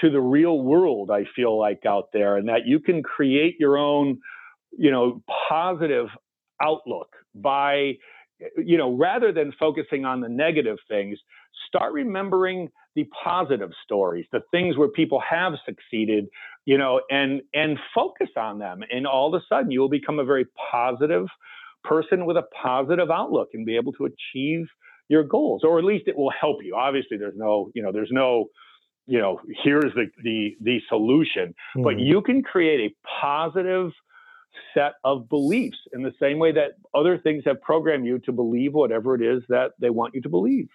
to 0.00 0.10
the 0.10 0.20
real 0.20 0.60
world 0.60 1.10
I 1.10 1.24
feel 1.36 1.58
like 1.58 1.86
out 1.86 2.08
there 2.12 2.36
and 2.36 2.48
that 2.48 2.66
you 2.66 2.80
can 2.80 3.02
create 3.02 3.56
your 3.60 3.78
own 3.78 4.18
you 4.76 4.90
know 4.90 5.22
positive 5.48 6.06
outlook 6.62 7.08
by 7.34 7.92
you 8.56 8.76
know 8.78 8.96
rather 8.96 9.32
than 9.32 9.52
focusing 9.58 10.04
on 10.04 10.20
the 10.20 10.28
negative 10.28 10.78
things 10.88 11.18
start 11.68 11.92
remembering 11.92 12.68
the 12.96 13.06
positive 13.24 13.70
stories 13.84 14.26
the 14.32 14.40
things 14.50 14.76
where 14.76 14.88
people 14.88 15.20
have 15.20 15.54
succeeded 15.64 16.26
you 16.64 16.78
know 16.78 17.00
and 17.10 17.42
and 17.52 17.78
focus 17.94 18.30
on 18.36 18.58
them. 18.58 18.80
And 18.90 19.06
all 19.06 19.34
of 19.34 19.40
a 19.40 19.44
sudden 19.48 19.70
you 19.70 19.80
will 19.80 19.88
become 19.88 20.18
a 20.18 20.24
very 20.24 20.46
positive 20.70 21.26
person 21.84 22.26
with 22.26 22.36
a 22.36 22.44
positive 22.62 23.10
outlook 23.10 23.48
and 23.54 23.64
be 23.64 23.76
able 23.76 23.92
to 23.92 24.06
achieve 24.06 24.66
your 25.08 25.22
goals 25.22 25.62
or 25.64 25.78
at 25.78 25.84
least 25.84 26.08
it 26.08 26.16
will 26.16 26.30
help 26.30 26.58
you. 26.62 26.74
Obviously 26.74 27.16
there's 27.16 27.36
no 27.36 27.70
you 27.74 27.82
know 27.82 27.92
there's 27.92 28.10
no 28.10 28.46
you 29.06 29.18
know 29.18 29.40
here's 29.62 29.92
the 29.94 30.06
the 30.22 30.56
the 30.60 30.80
solution 30.88 31.48
mm-hmm. 31.48 31.82
but 31.82 31.98
you 31.98 32.22
can 32.22 32.42
create 32.42 32.90
a 32.90 32.94
positive 33.20 33.90
set 34.72 34.94
of 35.04 35.28
beliefs 35.28 35.78
in 35.92 36.02
the 36.02 36.12
same 36.20 36.38
way 36.38 36.52
that 36.52 36.72
other 36.94 37.18
things 37.18 37.42
have 37.44 37.60
programmed 37.60 38.06
you 38.06 38.18
to 38.20 38.32
believe 38.32 38.72
whatever 38.72 39.14
it 39.14 39.20
is 39.20 39.42
that 39.48 39.72
they 39.80 39.90
want 39.90 40.14
you 40.14 40.22
to 40.22 40.28
believe. 40.28 40.68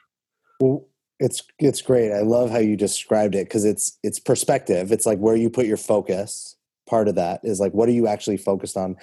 Well 0.60 0.86
it's 1.20 1.44
it's 1.58 1.82
great. 1.82 2.14
I 2.14 2.22
love 2.22 2.50
how 2.50 2.60
you 2.60 2.78
described 2.78 3.36
it 3.36 3.46
because 3.46 3.66
it's 3.66 3.98
it's 4.04 4.20
perspective. 4.20 4.92
It's 4.92 5.06
like 5.06 5.20
where 5.20 5.36
you 5.36 5.50
put 5.50 5.66
your 5.66 5.78
focus 5.78 6.56
part 6.90 7.08
of 7.08 7.16
that 7.16 7.40
is 7.44 7.60
like 7.60 7.74
what 7.74 7.88
are 7.88 7.94
you 7.94 8.08
actually 8.08 8.38
focused 8.38 8.78
on? 8.78 8.96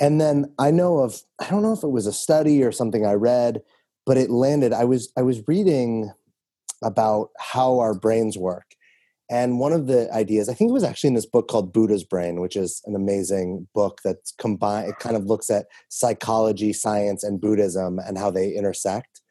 And 0.00 0.20
then 0.20 0.52
i 0.58 0.70
know 0.70 0.98
of 0.98 1.22
i 1.38 1.48
don't 1.48 1.62
know 1.62 1.72
if 1.72 1.84
it 1.84 1.88
was 1.88 2.06
a 2.06 2.12
study 2.12 2.62
or 2.62 2.72
something 2.72 3.06
i 3.06 3.12
read 3.12 3.62
but 4.06 4.16
it 4.16 4.30
landed 4.30 4.72
i 4.72 4.84
was 4.84 5.12
i 5.16 5.22
was 5.22 5.46
reading 5.46 6.10
about 6.82 7.30
how 7.38 7.78
our 7.78 7.94
brains 7.94 8.36
work. 8.36 8.74
And 9.30 9.58
one 9.58 9.72
of 9.72 9.86
the 9.86 10.12
ideas 10.12 10.48
i 10.48 10.54
think 10.54 10.68
it 10.68 10.74
was 10.74 10.84
actually 10.84 11.08
in 11.08 11.14
this 11.14 11.26
book 11.26 11.48
called 11.48 11.72
buddha's 11.72 12.04
brain 12.04 12.40
which 12.40 12.56
is 12.56 12.82
an 12.84 12.94
amazing 12.94 13.66
book 13.74 14.00
that's 14.04 14.32
combined 14.32 14.90
it 14.90 14.98
kind 14.98 15.16
of 15.16 15.24
looks 15.24 15.48
at 15.48 15.66
psychology 15.88 16.72
science 16.72 17.24
and 17.24 17.40
buddhism 17.40 17.98
and 17.98 18.18
how 18.18 18.30
they 18.30 18.50
intersect. 18.52 19.22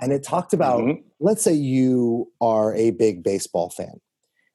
And 0.00 0.12
it 0.12 0.24
talked 0.24 0.52
about 0.52 0.80
mm-hmm. 0.82 1.00
let's 1.20 1.42
say 1.42 1.54
you 1.54 2.30
are 2.40 2.74
a 2.74 2.90
big 2.90 3.22
baseball 3.22 3.70
fan 3.70 4.00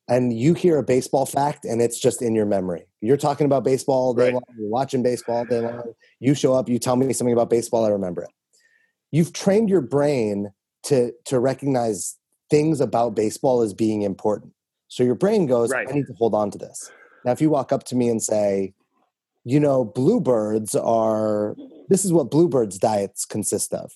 and 0.09 0.33
you 0.33 0.53
hear 0.55 0.77
a 0.77 0.83
baseball 0.83 1.25
fact 1.25 1.65
and 1.65 1.81
it's 1.81 1.99
just 1.99 2.21
in 2.21 2.33
your 2.33 2.45
memory. 2.45 2.85
You're 2.99 3.17
talking 3.17 3.45
about 3.45 3.63
baseball 3.63 4.07
all 4.07 4.13
day 4.13 4.25
right. 4.25 4.33
long, 4.33 4.43
you're 4.57 4.69
watching 4.69 5.03
baseball 5.03 5.37
all 5.37 5.45
day 5.45 5.59
long. 5.59 5.93
You 6.19 6.33
show 6.33 6.53
up, 6.53 6.67
you 6.67 6.79
tell 6.79 6.95
me 6.95 7.13
something 7.13 7.33
about 7.33 7.49
baseball, 7.49 7.85
I 7.85 7.89
remember 7.89 8.23
it. 8.23 8.31
You've 9.11 9.31
trained 9.33 9.69
your 9.69 9.81
brain 9.81 10.51
to 10.83 11.13
to 11.25 11.39
recognize 11.39 12.17
things 12.49 12.81
about 12.81 13.15
baseball 13.15 13.61
as 13.61 13.73
being 13.73 14.01
important. 14.01 14.53
So 14.87 15.03
your 15.03 15.15
brain 15.15 15.45
goes, 15.45 15.69
right. 15.69 15.87
I 15.87 15.93
need 15.93 16.07
to 16.07 16.13
hold 16.13 16.33
on 16.33 16.49
to 16.51 16.57
this. 16.57 16.91
Now, 17.23 17.31
if 17.31 17.41
you 17.41 17.49
walk 17.49 17.71
up 17.71 17.83
to 17.85 17.95
me 17.95 18.09
and 18.09 18.21
say, 18.21 18.73
you 19.43 19.59
know, 19.59 19.85
bluebirds 19.85 20.75
are 20.75 21.55
this 21.89 22.05
is 22.05 22.11
what 22.11 22.31
bluebirds 22.31 22.79
diets 22.79 23.25
consist 23.25 23.73
of. 23.73 23.91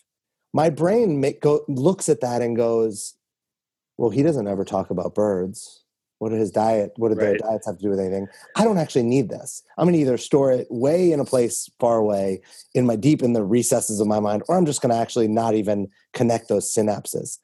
My 0.53 0.69
brain 0.69 1.19
make, 1.19 1.41
go, 1.41 1.65
looks 1.67 2.09
at 2.09 2.21
that 2.21 2.43
and 2.43 2.55
goes, 2.55 3.15
well, 3.97 4.11
he 4.11 4.21
doesn't 4.21 4.47
ever 4.47 4.63
talk 4.63 4.91
about 4.91 5.15
birds 5.15 5.82
what 6.23 6.29
did 6.29 6.39
his 6.39 6.51
diet? 6.51 6.93
What 6.95 7.09
did 7.09 7.17
right. 7.17 7.25
their 7.25 7.37
diets 7.37 7.65
have 7.65 7.75
to 7.75 7.83
do 7.83 7.89
with 7.89 7.99
anything? 7.99 8.29
I 8.55 8.63
don't 8.63 8.77
actually 8.77 9.03
need 9.03 9.27
this. 9.27 9.61
I'm 9.77 9.83
going 9.83 9.93
to 9.93 9.99
either 9.99 10.17
store 10.17 10.53
it 10.53 10.67
way 10.69 11.11
in 11.11 11.19
a 11.19 11.25
place 11.25 11.69
far 11.81 11.97
away 11.97 12.41
in 12.73 12.85
my 12.85 12.95
deep 12.95 13.21
in 13.21 13.33
the 13.33 13.43
recesses 13.43 13.99
of 13.99 14.07
my 14.07 14.21
mind, 14.21 14.43
or 14.47 14.57
I'm 14.57 14.65
just 14.65 14.81
going 14.81 14.91
to 14.91 14.97
actually 14.97 15.27
not 15.27 15.53
even 15.53 15.89
connect 16.13 16.47
those 16.47 16.73
synapses. 16.73 17.39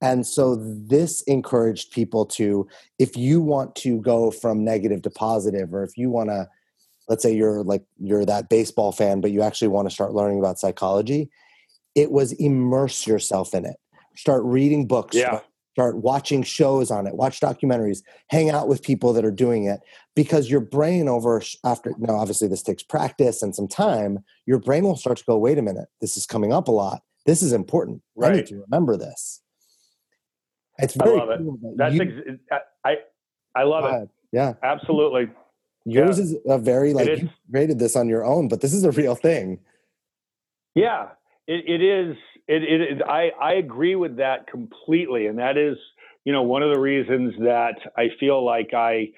And 0.00 0.24
so 0.24 0.54
this 0.54 1.22
encouraged 1.22 1.90
people 1.90 2.24
to, 2.26 2.68
if 3.00 3.16
you 3.16 3.40
want 3.40 3.74
to 3.76 4.00
go 4.00 4.30
from 4.30 4.64
negative 4.64 5.02
to 5.02 5.10
positive, 5.10 5.74
or 5.74 5.82
if 5.82 5.98
you 5.98 6.08
want 6.08 6.30
to, 6.30 6.48
let's 7.08 7.24
say 7.24 7.34
you're 7.34 7.64
like 7.64 7.82
you're 7.98 8.24
that 8.24 8.48
baseball 8.48 8.92
fan, 8.92 9.20
but 9.20 9.32
you 9.32 9.42
actually 9.42 9.68
want 9.68 9.88
to 9.88 9.94
start 9.94 10.14
learning 10.14 10.38
about 10.38 10.60
psychology, 10.60 11.28
it 11.96 12.12
was 12.12 12.30
immerse 12.34 13.04
yourself 13.04 13.52
in 13.52 13.64
it. 13.64 13.78
Start 14.14 14.44
reading 14.44 14.86
books, 14.86 15.16
yeah 15.16 15.40
start 15.72 15.96
watching 15.96 16.42
shows 16.42 16.90
on 16.90 17.06
it 17.06 17.14
watch 17.14 17.40
documentaries 17.40 18.02
hang 18.28 18.50
out 18.50 18.68
with 18.68 18.82
people 18.82 19.12
that 19.12 19.24
are 19.24 19.30
doing 19.30 19.64
it 19.64 19.80
because 20.14 20.50
your 20.50 20.60
brain 20.60 21.08
over 21.08 21.42
after 21.64 21.94
now 21.98 22.14
obviously 22.14 22.48
this 22.48 22.62
takes 22.62 22.82
practice 22.82 23.42
and 23.42 23.54
some 23.54 23.68
time 23.68 24.18
your 24.46 24.58
brain 24.58 24.84
will 24.84 24.96
start 24.96 25.16
to 25.16 25.24
go 25.24 25.36
wait 25.36 25.58
a 25.58 25.62
minute 25.62 25.88
this 26.00 26.16
is 26.16 26.26
coming 26.26 26.52
up 26.52 26.68
a 26.68 26.72
lot 26.72 27.02
this 27.26 27.42
is 27.42 27.52
important 27.52 28.02
right. 28.16 28.32
i 28.32 28.36
need 28.36 28.46
to 28.46 28.56
remember 28.56 28.96
this 28.96 29.42
it's 30.78 30.94
very 30.94 31.20
I 31.20 31.24
love 31.24 31.38
cool 31.38 31.58
it. 31.62 31.76
That 31.76 31.92
you, 31.92 32.02
ex- 32.02 32.64
I 32.84 32.96
I 33.54 33.62
love 33.64 33.84
it. 33.84 34.08
Yeah, 34.32 34.54
absolutely. 34.62 35.30
Yours 35.84 36.18
yeah. 36.18 36.24
is 36.24 36.36
a 36.46 36.58
very 36.58 36.94
like 36.94 37.08
you 37.08 37.28
created 37.50 37.78
this 37.78 37.96
on 37.96 38.08
your 38.08 38.24
own, 38.24 38.48
but 38.48 38.60
this 38.60 38.72
is 38.72 38.84
a 38.84 38.90
real 38.90 39.14
thing. 39.14 39.60
Yeah, 40.74 41.08
it, 41.52 41.80
it 41.80 41.84
is 41.84 42.16
it, 42.48 42.62
it, 42.62 43.02
I, 43.06 43.30
I 43.40 43.54
agree 43.54 43.94
with 43.94 44.16
that 44.16 44.46
completely. 44.46 45.26
And 45.26 45.38
that 45.38 45.56
is, 45.56 45.76
you 46.24 46.32
know, 46.32 46.42
one 46.42 46.62
of 46.62 46.74
the 46.74 46.80
reasons 46.80 47.34
that 47.38 47.76
I 47.96 48.08
feel 48.18 48.44
like 48.44 48.70
I, 48.74 49.08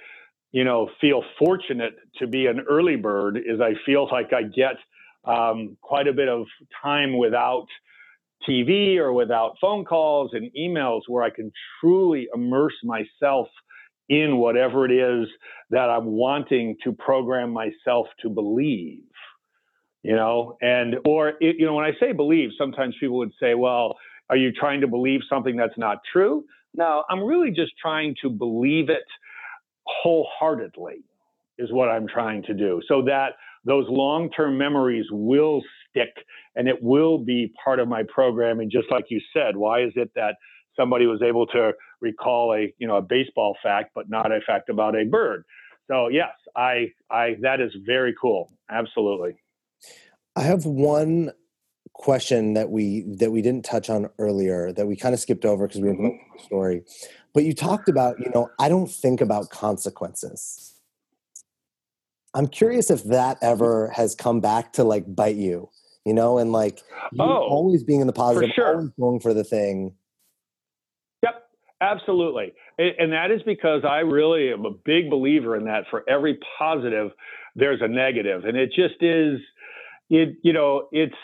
you 0.53 0.65
know, 0.65 0.91
feel 1.01 1.23
fortunate 1.39 1.95
to 2.19 2.27
be 2.27 2.47
an 2.47 2.61
early 2.69 2.97
bird 2.97 3.39
is 3.39 3.61
I 3.61 3.75
feel 3.87 4.09
like 4.11 4.33
I 4.33 4.43
get 4.43 4.77
um, 5.25 5.77
quite 5.81 6.07
a 6.07 6.13
bit 6.13 6.29
of 6.29 6.47
time 6.83 7.17
without 7.17 7.67
TV 8.49 8.99
or 8.99 9.13
without 9.13 9.57
phone 9.61 9.85
calls 9.85 10.33
and 10.35 10.51
emails 10.59 11.03
where 11.09 11.25
I 11.25 11.31
can 11.31 11.51
truly 11.81 12.29
immerse 12.35 12.75
myself 12.85 13.49
in 14.09 14.37
whatever 14.37 14.85
it 14.85 14.93
is 14.93 15.29
that 15.71 15.89
I'm 15.89 16.07
wanting 16.07 16.77
to 16.85 16.93
program 16.93 17.51
myself 17.53 18.07
to 18.21 18.29
believe 18.29 19.01
you 20.05 20.15
know? 20.15 20.57
And 20.61 20.97
or 21.05 21.31
it, 21.41 21.57
you 21.59 21.67
know 21.67 21.75
when 21.75 21.85
i 21.85 21.93
say 21.99 22.13
believe 22.13 22.51
sometimes 22.57 22.95
people 23.01 23.19
would 23.19 23.33
say 23.41 23.55
well 23.55 23.97
are 24.31 24.37
you 24.37 24.53
trying 24.53 24.81
to 24.81 24.87
believe 24.87 25.21
something 25.29 25.57
that's 25.57 25.77
not 25.77 25.99
true? 26.13 26.45
No 26.75 27.03
i'm 27.11 27.23
really 27.23 27.51
just 27.51 27.73
trying 27.81 28.15
to 28.23 28.31
believe 28.31 28.91
it 28.91 29.05
wholeheartedly 29.87 31.03
is 31.59 31.73
what 31.73 31.89
i'm 31.89 32.07
trying 32.07 32.43
to 32.45 32.55
do 32.55 32.81
so 32.87 33.03
that 33.03 33.31
those 33.65 33.87
long-term 33.89 34.59
memories 34.59 35.07
will 35.11 35.63
stick 35.89 36.13
and 36.55 36.69
it 36.69 36.83
will 36.83 37.17
be 37.17 37.51
part 37.65 37.81
of 37.81 37.89
my 37.89 38.03
programming. 38.15 38.71
Just 38.71 38.91
like 38.91 39.07
you 39.09 39.21
said 39.33 39.57
why 39.57 39.83
is 39.83 39.93
it 39.97 40.11
that 40.15 40.37
somebody 40.77 41.07
was 41.07 41.23
able 41.23 41.47
to 41.47 41.73
recall 42.01 42.55
a 42.55 42.73
you 42.79 42.87
know 42.87 42.97
a 42.97 43.03
baseball 43.03 43.57
fact 43.63 43.93
but 43.95 44.11
not 44.11 44.31
a 44.33 44.41
fact 44.47 44.69
about 44.69 44.95
a 44.97 45.05
bird? 45.05 45.45
So 45.89 46.09
yes 46.09 46.33
i 46.57 46.93
i 47.11 47.37
that 47.41 47.61
is 47.61 47.73
very 47.87 48.15
cool. 48.21 48.51
Absolutely 48.71 49.37
I 50.37 50.43
have 50.43 50.65
one 50.65 51.33
question 51.93 52.55
that 52.55 52.71
we 52.71 53.05
that 53.19 53.31
we 53.31 53.41
didn't 53.41 53.65
touch 53.65 53.89
on 53.89 54.09
earlier 54.19 54.73
that 54.73 54.87
we 54.87 54.97
kind 54.97 55.15
of 55.15 55.21
skipped 55.21 55.45
over 55.45 55.67
because 55.67 55.81
we 55.81 55.89
were 55.89 55.95
mm-hmm. 55.95 56.37
the 56.37 56.45
story. 56.45 56.83
But 57.33 57.45
you 57.45 57.55
talked 57.55 57.89
about, 57.89 58.19
you 58.21 58.31
know, 58.35 58.49
I 58.61 58.69
don't 58.69 58.91
think 58.91 59.21
about 59.21 59.51
consequences. 59.51 60.75
I'm 62.35 62.49
curious 62.49 62.91
if 62.91 63.05
that 63.05 63.39
ever 63.43 63.91
has 63.91 64.15
come 64.15 64.41
back 64.41 64.73
to 64.75 64.85
like 64.85 65.15
bite 65.15 65.37
you, 65.37 65.69
you 66.05 66.15
know, 66.15 66.39
and 66.39 66.53
like 66.53 66.81
oh, 67.19 67.25
always 67.25 67.85
being 67.85 68.01
in 68.01 68.07
the 68.07 68.13
positive, 68.13 68.51
sure. 68.55 68.75
always 68.75 68.91
going 68.99 69.21
for 69.21 69.33
the 69.33 69.45
thing. 69.45 69.95
Yep, 71.23 71.45
absolutely. 71.81 72.55
And 72.79 73.13
that 73.13 73.31
is 73.31 73.41
because 73.43 73.85
I 73.85 73.99
really 73.99 74.53
am 74.53 74.65
a 74.65 74.73
big 74.85 75.11
believer 75.11 75.57
in 75.57 75.65
that 75.67 75.85
for 75.91 76.03
every 76.09 76.39
positive, 76.59 77.13
there's 77.55 77.81
a 77.83 77.89
negative. 77.89 78.45
And 78.45 78.57
it 78.57 78.73
just 78.75 79.01
is 79.01 79.39
it 80.11 80.37
you 80.43 80.53
know 80.53 80.89
it's 80.93 81.15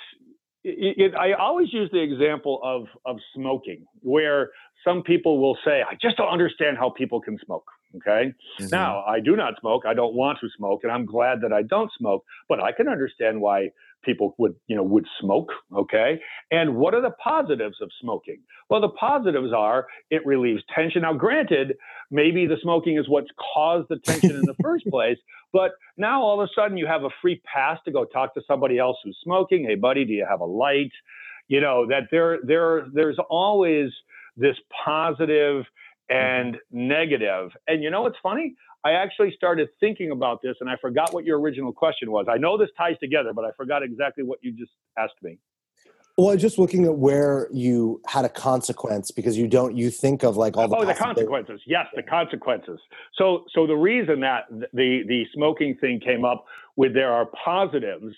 it, 0.63 0.99
it, 0.99 1.15
I 1.15 1.33
always 1.33 1.73
use 1.73 1.91
the 1.93 2.03
example 2.03 2.61
of 2.63 2.87
of 3.07 3.17
smoking, 3.35 3.87
where 4.01 4.51
some 4.85 5.03
people 5.03 5.41
will 5.41 5.57
say, 5.65 5.83
"I 5.83 5.95
just 6.01 6.17
don't 6.17 6.29
understand 6.29 6.79
how 6.79 6.91
people 6.91 7.21
can 7.21 7.39
smoke." 7.45 7.71
Okay. 7.97 8.33
Mm-hmm. 8.61 8.67
Now, 8.71 9.03
I 9.05 9.21
do 9.21 9.37
not 9.37 9.55
smoke. 9.61 9.83
I 9.87 9.95
don't 9.95 10.15
want 10.15 10.39
to 10.41 10.49
smoke, 10.57 10.81
and 10.83 10.93
I'm 10.93 11.07
glad 11.07 11.41
that 11.43 11.53
I 11.53 11.63
don't 11.63 11.91
smoke. 11.99 12.25
But 12.49 12.63
I 12.63 12.73
can 12.73 12.89
understand 12.89 13.41
why 13.41 13.71
people 14.03 14.35
would, 14.39 14.55
you 14.67 14.77
know, 14.77 14.83
would 14.83 15.07
smoke. 15.21 15.51
Okay. 15.75 16.21
And 16.51 16.77
what 16.77 16.95
are 16.95 17.03
the 17.03 17.15
positives 17.23 17.77
of 17.81 17.91
smoking? 18.01 18.41
Well, 18.69 18.81
the 18.81 18.89
positives 18.89 19.53
are 19.53 19.87
it 20.11 20.25
relieves 20.25 20.63
tension. 20.75 21.03
Now, 21.03 21.15
granted, 21.15 21.77
maybe 22.11 22.47
the 22.47 22.57
smoking 22.63 22.99
is 22.99 23.09
what's 23.09 23.31
caused 23.55 23.89
the 23.89 23.99
tension 23.99 24.31
in 24.31 24.43
the 24.43 24.55
first 24.63 24.87
place. 24.87 25.19
But 25.53 25.73
now 25.97 26.23
all 26.23 26.41
of 26.41 26.49
a 26.49 26.53
sudden 26.55 26.77
you 26.77 26.87
have 26.87 27.05
a 27.05 27.11
free 27.21 27.41
pass 27.45 27.79
to 27.85 27.91
go 27.91 28.05
talk 28.05 28.35
to 28.35 28.43
somebody 28.47 28.79
else 28.79 28.97
who's 29.05 29.19
smoking. 29.23 29.65
Hey, 29.65 29.75
buddy, 29.75 30.05
do 30.05 30.13
you 30.13 30.27
have 30.29 30.41
a 30.41 30.47
light? 30.47 30.93
You 31.49 31.61
know 31.61 31.87
that 31.89 32.05
there, 32.11 32.39
there, 32.45 32.87
there's 32.93 33.19
always 33.29 33.91
this 34.37 34.57
positive 34.85 35.65
and 36.09 36.57
negative. 36.71 37.51
And 37.67 37.83
you 37.83 37.91
know 37.91 38.03
what's 38.03 38.19
funny? 38.23 38.55
I 38.85 38.93
actually 38.93 39.33
started 39.37 39.69
thinking 39.79 40.11
about 40.11 40.41
this 40.43 40.57
and 40.61 40.71
I 40.71 40.77
forgot 40.81 41.13
what 41.13 41.25
your 41.25 41.39
original 41.39 41.73
question 41.73 42.11
was. 42.11 42.27
I 42.31 42.39
know 42.39 42.57
this 42.57 42.71
ties 42.77 42.97
together, 42.99 43.33
but 43.35 43.45
I 43.45 43.51
forgot 43.57 43.83
exactly 43.83 44.25
what 44.25 44.39
you 44.43 44.53
just 44.53 44.73
asked 44.99 45.23
me. 45.23 45.39
Well, 46.21 46.37
just 46.37 46.59
looking 46.59 46.85
at 46.85 46.97
where 46.97 47.49
you 47.53 48.01
had 48.07 48.25
a 48.25 48.29
consequence 48.29 49.11
because 49.11 49.39
you 49.39 49.49
don't 49.49 49.77
you 49.77 49.91
think 49.91 50.23
of 50.23 50.37
like 50.37 50.57
all 50.57 50.69
the 50.69 50.77
oh 50.77 50.85
the 50.85 50.95
consequences. 50.95 51.61
Yes, 51.67 51.87
the 51.95 52.03
consequences. 52.03 52.79
So 53.15 53.45
so 53.55 53.67
the 53.67 53.77
reason 53.77 54.21
that 54.21 54.45
the 54.51 55.03
the 55.07 55.25
smoking 55.33 55.77
thing 55.81 56.01
came 56.01 56.25
up 56.25 56.45
with 56.77 56.95
there 56.95 57.13
are 57.13 57.27
positives 57.45 58.15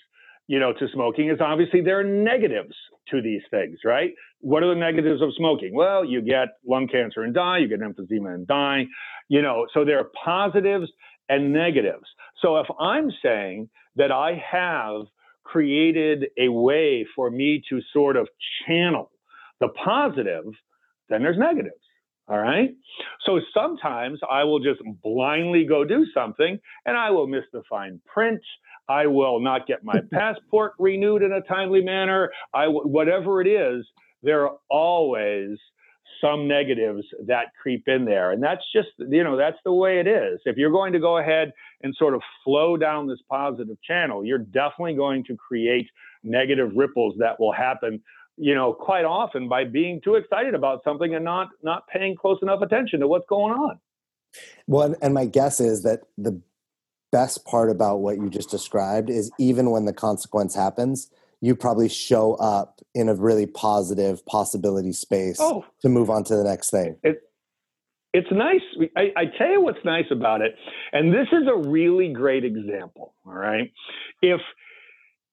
you 0.47 0.59
know, 0.59 0.73
to 0.73 0.87
smoking 0.93 1.29
is 1.29 1.39
obviously 1.39 1.81
there 1.81 1.99
are 1.99 2.03
negatives 2.03 2.75
to 3.09 3.21
these 3.21 3.41
things, 3.49 3.79
right? 3.85 4.11
What 4.39 4.61
are 4.61 4.73
the 4.73 4.79
negatives 4.79 5.21
of 5.21 5.29
smoking? 5.37 5.73
Well, 5.73 6.03
you 6.03 6.21
get 6.21 6.49
lung 6.67 6.87
cancer 6.87 7.21
and 7.23 7.33
die, 7.33 7.59
you 7.59 7.67
get 7.67 7.79
emphysema 7.79 8.33
and 8.33 8.45
die, 8.45 8.83
you 9.29 9.41
know, 9.41 9.67
so 9.73 9.85
there 9.85 9.99
are 9.99 10.11
positives 10.23 10.91
and 11.29 11.53
negatives. 11.53 12.05
So 12.41 12.57
if 12.57 12.67
I'm 12.79 13.09
saying 13.23 13.69
that 13.95 14.11
I 14.11 14.41
have 14.51 15.05
created 15.43 16.25
a 16.37 16.49
way 16.49 17.05
for 17.15 17.29
me 17.29 17.61
to 17.69 17.79
sort 17.91 18.15
of 18.15 18.27
channel 18.65 19.11
the 19.59 19.69
positive, 19.69 20.45
then 21.09 21.21
there's 21.21 21.37
negatives. 21.37 21.75
All 22.27 22.37
right. 22.37 22.69
So 23.25 23.39
sometimes 23.53 24.19
I 24.29 24.45
will 24.45 24.59
just 24.59 24.81
blindly 25.03 25.65
go 25.65 25.83
do 25.83 26.05
something 26.13 26.57
and 26.85 26.97
I 26.97 27.11
will 27.11 27.27
miss 27.27 27.43
the 27.51 27.63
fine 27.69 27.99
print. 28.05 28.41
I 28.87 29.07
will 29.07 29.41
not 29.41 29.67
get 29.67 29.83
my 29.83 29.99
passport 30.13 30.73
renewed 30.79 31.21
in 31.21 31.33
a 31.33 31.41
timely 31.41 31.81
manner. 31.81 32.31
I 32.53 32.67
whatever 32.67 33.41
it 33.41 33.47
is, 33.47 33.85
there 34.21 34.47
are 34.47 34.57
always 34.69 35.57
some 36.23 36.47
negatives 36.47 37.03
that 37.25 37.47
creep 37.61 37.87
in 37.87 38.05
there. 38.05 38.31
And 38.31 38.41
that's 38.41 38.63
just, 38.73 38.89
you 38.97 39.23
know, 39.23 39.35
that's 39.35 39.57
the 39.65 39.73
way 39.73 39.99
it 39.99 40.07
is. 40.07 40.39
If 40.45 40.57
you're 40.57 40.71
going 40.71 40.93
to 40.93 40.99
go 40.99 41.17
ahead 41.17 41.51
and 41.81 41.93
sort 41.97 42.13
of 42.13 42.21
flow 42.43 42.77
down 42.77 43.07
this 43.07 43.19
positive 43.29 43.77
channel, 43.81 44.23
you're 44.23 44.37
definitely 44.37 44.95
going 44.95 45.23
to 45.25 45.35
create 45.35 45.89
negative 46.23 46.71
ripples 46.75 47.15
that 47.19 47.39
will 47.39 47.51
happen 47.51 48.01
you 48.35 48.55
know 48.55 48.73
quite 48.73 49.05
often 49.05 49.47
by 49.47 49.63
being 49.63 50.01
too 50.03 50.15
excited 50.15 50.55
about 50.55 50.83
something 50.83 51.13
and 51.13 51.23
not 51.23 51.49
not 51.61 51.87
paying 51.87 52.15
close 52.15 52.39
enough 52.41 52.63
attention 52.63 52.99
to 52.99 53.07
what's 53.07 53.27
going 53.29 53.53
on 53.53 53.77
well 54.65 54.95
and 55.03 55.13
my 55.13 55.23
guess 55.23 55.59
is 55.59 55.83
that 55.83 55.99
the 56.17 56.41
best 57.13 57.45
part 57.45 57.69
about 57.69 57.97
what 57.97 58.17
you 58.17 58.27
just 58.27 58.49
described 58.49 59.07
is 59.07 59.31
even 59.39 59.69
when 59.69 59.85
the 59.85 59.93
consequence 59.93 60.55
happens, 60.55 61.11
you 61.43 61.57
probably 61.57 61.89
show 61.89 62.35
up 62.35 62.79
in 62.95 63.09
a 63.09 63.15
really 63.15 63.45
positive 63.45 64.25
possibility 64.25 64.93
space 64.93 65.35
oh, 65.41 65.65
to 65.81 65.89
move 65.89 66.09
on 66.09 66.23
to 66.23 66.37
the 66.37 66.43
next 66.43 66.69
thing. 66.69 66.95
It, 67.03 67.21
it's 68.13 68.29
nice. 68.31 68.61
I, 68.95 69.11
I 69.17 69.25
tell 69.37 69.49
you 69.49 69.61
what's 69.61 69.83
nice 69.83 70.05
about 70.09 70.39
it, 70.39 70.55
and 70.93 71.13
this 71.13 71.27
is 71.33 71.45
a 71.53 71.67
really 71.67 72.13
great 72.13 72.45
example. 72.45 73.13
All 73.25 73.33
right, 73.33 73.73
if 74.21 74.39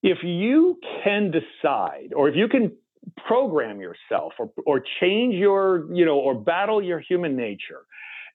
if 0.02 0.18
you 0.24 0.80
can 1.04 1.30
decide, 1.30 2.12
or 2.16 2.28
if 2.28 2.34
you 2.34 2.48
can 2.48 2.72
program 3.28 3.80
yourself, 3.80 4.32
or 4.40 4.50
or 4.66 4.82
change 5.00 5.36
your, 5.36 5.86
you 5.94 6.04
know, 6.04 6.18
or 6.18 6.34
battle 6.34 6.82
your 6.82 6.98
human 6.98 7.36
nature, 7.36 7.82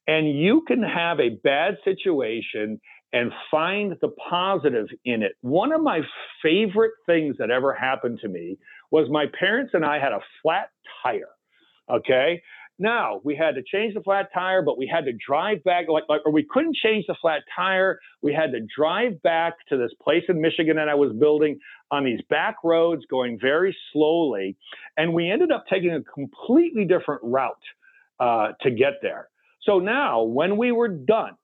and 0.08 0.40
you 0.40 0.64
can 0.66 0.82
have 0.82 1.20
a 1.20 1.30
bad 1.44 1.76
situation 1.84 2.80
and 3.16 3.32
find 3.50 3.96
the 4.02 4.10
positive 4.30 4.88
in 5.06 5.24
it. 5.24 5.38
One 5.40 5.72
of 5.72 5.82
my 5.82 6.02
favorite 6.44 6.92
things 7.06 7.38
that 7.40 7.50
ever 7.50 7.74
happened 7.74 8.20
to 8.24 8.28
me 8.28 8.58
was 8.92 9.08
my 9.10 9.26
parents 9.40 9.72
and 9.74 9.86
I 9.86 10.00
had 10.00 10.12
a 10.12 10.20
flat 10.44 10.70
tire. 11.02 11.30
Okay. 11.90 12.42
Now 12.78 13.22
we 13.24 13.34
had 13.34 13.56
to 13.56 13.64
change 13.64 13.94
the 13.94 14.02
flat 14.02 14.28
tire, 14.34 14.62
but 14.62 14.78
we 14.78 14.86
had 14.86 15.06
to 15.06 15.14
drive 15.14 15.64
back, 15.64 15.86
like, 15.88 16.04
like, 16.10 16.20
or 16.26 16.34
we 16.34 16.46
couldn't 16.50 16.76
change 16.76 17.06
the 17.08 17.16
flat 17.22 17.44
tire. 17.56 18.00
We 18.22 18.34
had 18.34 18.52
to 18.52 18.60
drive 18.78 19.22
back 19.22 19.54
to 19.70 19.78
this 19.78 19.92
place 20.04 20.24
in 20.28 20.42
Michigan 20.42 20.76
that 20.76 20.90
I 20.90 20.96
was 20.96 21.14
building 21.18 21.58
on 21.92 22.04
these 22.04 22.20
back 22.30 22.58
roads, 22.66 23.04
going 23.10 23.40
very 23.42 23.74
slowly, 23.94 24.58
and 24.98 25.14
we 25.14 25.32
ended 25.32 25.54
up 25.54 25.64
taking 25.70 25.92
a 25.92 26.02
completely 26.02 26.84
different 26.84 27.22
route 27.24 27.56
uh, 28.20 28.50
to 28.64 28.72
get 28.72 28.96
there. 29.02 29.30
So 29.62 29.80
now, 29.80 30.24
when 30.24 30.58
we 30.58 30.74
were 30.74 30.90
done, 30.90 31.38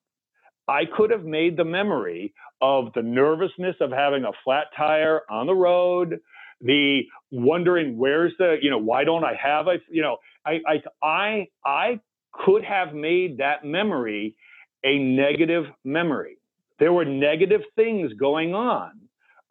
I 0.72 0.86
could 0.86 1.11
have 1.11 1.26
made 1.26 1.57
the 1.57 1.65
memory 1.65 2.34
of 2.61 2.93
the 2.95 3.01
nervousness 3.01 3.76
of 3.82 3.91
having 3.91 4.24
a 4.24 4.32
flat 4.45 4.67
tire 4.78 5.22
on 5.30 5.45
the 5.45 5.53
road, 5.53 6.22
the 6.61 7.01
wondering 7.30 7.97
where's 7.97 8.32
the, 8.38 8.55
you 8.61 8.69
know, 8.69 8.78
why 8.78 9.03
don't 9.03 9.26
I 9.26 9.34
have 9.34 9.67
a, 9.67 9.80
you 9.89 10.01
know, 10.01 10.15
I, 10.45 10.59
I, 10.65 11.05
I, 11.05 11.47
I 11.65 11.99
could 12.32 12.63
have 12.63 12.93
made 12.93 13.39
that 13.39 13.65
memory 13.65 14.38
a 14.86 14.97
negative 14.97 15.65
memory. 15.84 16.38
There 16.80 16.93
were 16.93 17.03
negative 17.03 17.61
things 17.76 18.13
going 18.13 18.55
on 18.55 18.91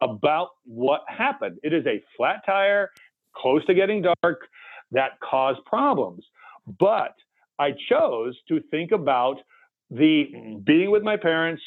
about 0.01 0.49
what 0.65 1.01
happened. 1.07 1.59
It 1.61 1.71
is 1.71 1.85
a 1.85 2.01
flat 2.17 2.41
tire, 2.47 2.89
close 3.35 3.63
to 3.67 3.75
getting 3.75 4.01
dark, 4.01 4.39
that 4.91 5.19
caused 5.21 5.63
problems. 5.65 6.25
But 6.79 7.13
I 7.59 7.73
chose 7.89 8.35
to 8.47 8.59
think 8.71 8.91
about 8.91 9.37
the 9.91 10.59
being 10.65 10.89
with 10.89 11.03
my 11.03 11.17
parents, 11.17 11.61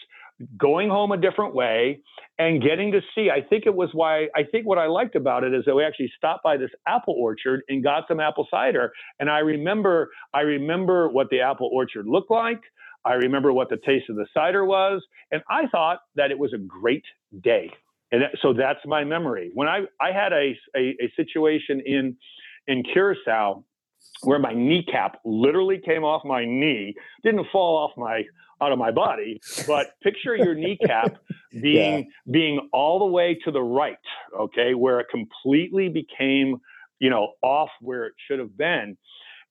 going 0.58 0.88
home 0.88 1.12
a 1.12 1.16
different 1.16 1.54
way, 1.54 2.00
and 2.38 2.62
getting 2.62 2.90
to 2.92 3.00
see. 3.14 3.30
I 3.30 3.40
think 3.40 3.66
it 3.66 3.74
was 3.74 3.90
why 3.92 4.24
I 4.34 4.42
think 4.50 4.66
what 4.66 4.78
I 4.78 4.86
liked 4.86 5.14
about 5.14 5.44
it 5.44 5.54
is 5.54 5.64
that 5.66 5.74
we 5.74 5.84
actually 5.84 6.10
stopped 6.16 6.42
by 6.42 6.56
this 6.56 6.70
apple 6.88 7.14
orchard 7.16 7.62
and 7.68 7.84
got 7.84 8.04
some 8.08 8.18
apple 8.18 8.48
cider. 8.50 8.92
And 9.20 9.30
I 9.30 9.38
remember, 9.38 10.10
I 10.32 10.40
remember 10.40 11.08
what 11.08 11.28
the 11.30 11.40
apple 11.40 11.70
orchard 11.72 12.06
looked 12.06 12.30
like. 12.30 12.60
I 13.04 13.14
remember 13.14 13.52
what 13.52 13.68
the 13.68 13.76
taste 13.76 14.08
of 14.08 14.16
the 14.16 14.26
cider 14.32 14.64
was, 14.64 15.02
and 15.30 15.42
I 15.48 15.66
thought 15.68 16.00
that 16.16 16.30
it 16.30 16.38
was 16.38 16.54
a 16.54 16.58
great 16.58 17.04
day. 17.42 17.70
And 18.10 18.22
so 18.40 18.54
that's 18.54 18.80
my 18.86 19.04
memory. 19.04 19.50
When 19.54 19.68
I 19.68 19.80
I 20.00 20.12
had 20.12 20.32
a 20.32 20.54
a, 20.76 20.96
a 21.02 21.12
situation 21.16 21.82
in 21.84 22.16
in 22.66 22.82
Curacao 22.82 23.64
where 24.22 24.38
my 24.38 24.52
kneecap 24.52 25.20
literally 25.24 25.80
came 25.84 26.04
off 26.04 26.24
my 26.24 26.44
knee, 26.44 26.94
didn't 27.22 27.46
fall 27.52 27.76
off 27.76 27.92
my 27.96 28.24
out 28.60 28.72
of 28.72 28.78
my 28.78 28.90
body, 28.90 29.40
but 29.66 29.88
picture 30.02 30.36
your 30.36 30.54
kneecap 30.54 31.16
being 31.52 31.98
yeah. 31.98 32.32
being 32.32 32.68
all 32.72 32.98
the 32.98 33.06
way 33.06 33.38
to 33.44 33.50
the 33.50 33.62
right, 33.62 33.96
okay, 34.38 34.74
where 34.74 35.00
it 35.00 35.06
completely 35.10 35.88
became, 35.88 36.56
you 36.98 37.10
know, 37.10 37.32
off 37.42 37.70
where 37.80 38.06
it 38.06 38.14
should 38.26 38.38
have 38.38 38.56
been. 38.56 38.96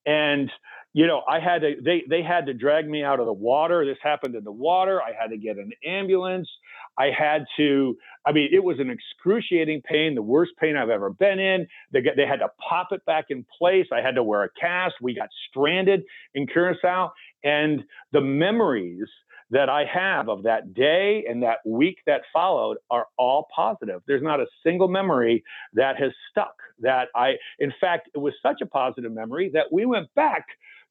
And 0.06 0.50
you 0.94 1.08
know, 1.08 1.24
I 1.28 1.40
had 1.40 1.62
to 1.62 1.76
they 1.84 2.04
they 2.10 2.22
had 2.22 2.46
to 2.46 2.54
drag 2.54 2.88
me 2.88 3.04
out 3.04 3.20
of 3.20 3.26
the 3.26 3.34
water. 3.34 3.86
This 3.86 3.98
happened 4.02 4.36
in 4.36 4.44
the 4.44 4.52
water. 4.52 5.02
I 5.02 5.12
had 5.20 5.32
to 5.32 5.38
get 5.38 5.58
an 5.58 5.72
ambulance. 5.86 6.50
I 6.98 7.10
had 7.18 7.46
to, 7.58 7.98
I 8.26 8.32
mean, 8.32 8.50
it 8.52 8.64
was 8.64 8.80
an 8.80 8.90
excruciating 8.90 9.82
pain, 9.82 10.16
the 10.16 10.22
worst 10.22 10.52
pain 10.60 10.78
I've 10.78 10.90
ever 10.90 11.10
been 11.10 11.40
in. 11.40 11.68
They, 11.92 12.02
get, 12.02 12.16
they 12.16 12.26
had 12.26 12.40
to 12.40 12.50
pop 12.70 12.90
it 12.92 13.06
back 13.06 13.26
in 13.30 13.46
place. 13.58 13.88
I 13.92 14.02
had 14.02 14.16
to 14.16 14.24
wear 14.24 14.44
a 14.44 14.50
cast. 14.60 14.96
We 15.02 15.14
got 15.14 15.30
stranded 15.50 16.04
in 16.34 16.48
Curacao. 16.48 17.12
And 17.44 17.84
the 18.12 18.22
memories 18.22 19.08
that 19.52 19.70
I 19.70 19.84
have 19.94 20.30
of 20.30 20.44
that 20.44 20.74
day 20.74 21.26
and 21.30 21.44
that 21.44 21.58
week 21.66 21.98
that 22.08 22.22
followed 22.32 22.78
are 22.90 23.08
all 23.18 23.48
positive. 23.54 24.02
There's 24.08 24.24
not 24.24 24.40
a 24.40 24.46
single 24.64 24.88
memory 24.88 25.44
that 25.74 25.98
has 26.00 26.12
stuck. 26.32 26.56
That 26.80 27.10
I, 27.16 27.34
in 27.60 27.72
fact, 27.80 28.10
it 28.16 28.20
was 28.20 28.34
such 28.42 28.62
a 28.62 28.66
positive 28.66 29.12
memory 29.12 29.52
that 29.54 29.66
we 29.72 29.86
went 29.86 30.14
back 30.16 30.46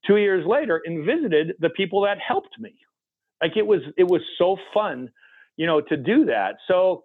two 0.06 0.18
years 0.18 0.46
later 0.46 0.80
and 0.84 1.04
visited 1.04 1.54
the 1.60 1.70
people 1.70 2.02
that 2.02 2.18
helped 2.26 2.58
me. 2.58 2.74
Like 3.40 3.56
it 3.56 3.66
was, 3.66 3.80
it 3.96 4.04
was 4.04 4.20
so 4.38 4.56
fun 4.72 5.10
you 5.56 5.66
know, 5.66 5.80
to 5.80 5.96
do 5.96 6.26
that. 6.26 6.56
So, 6.66 7.04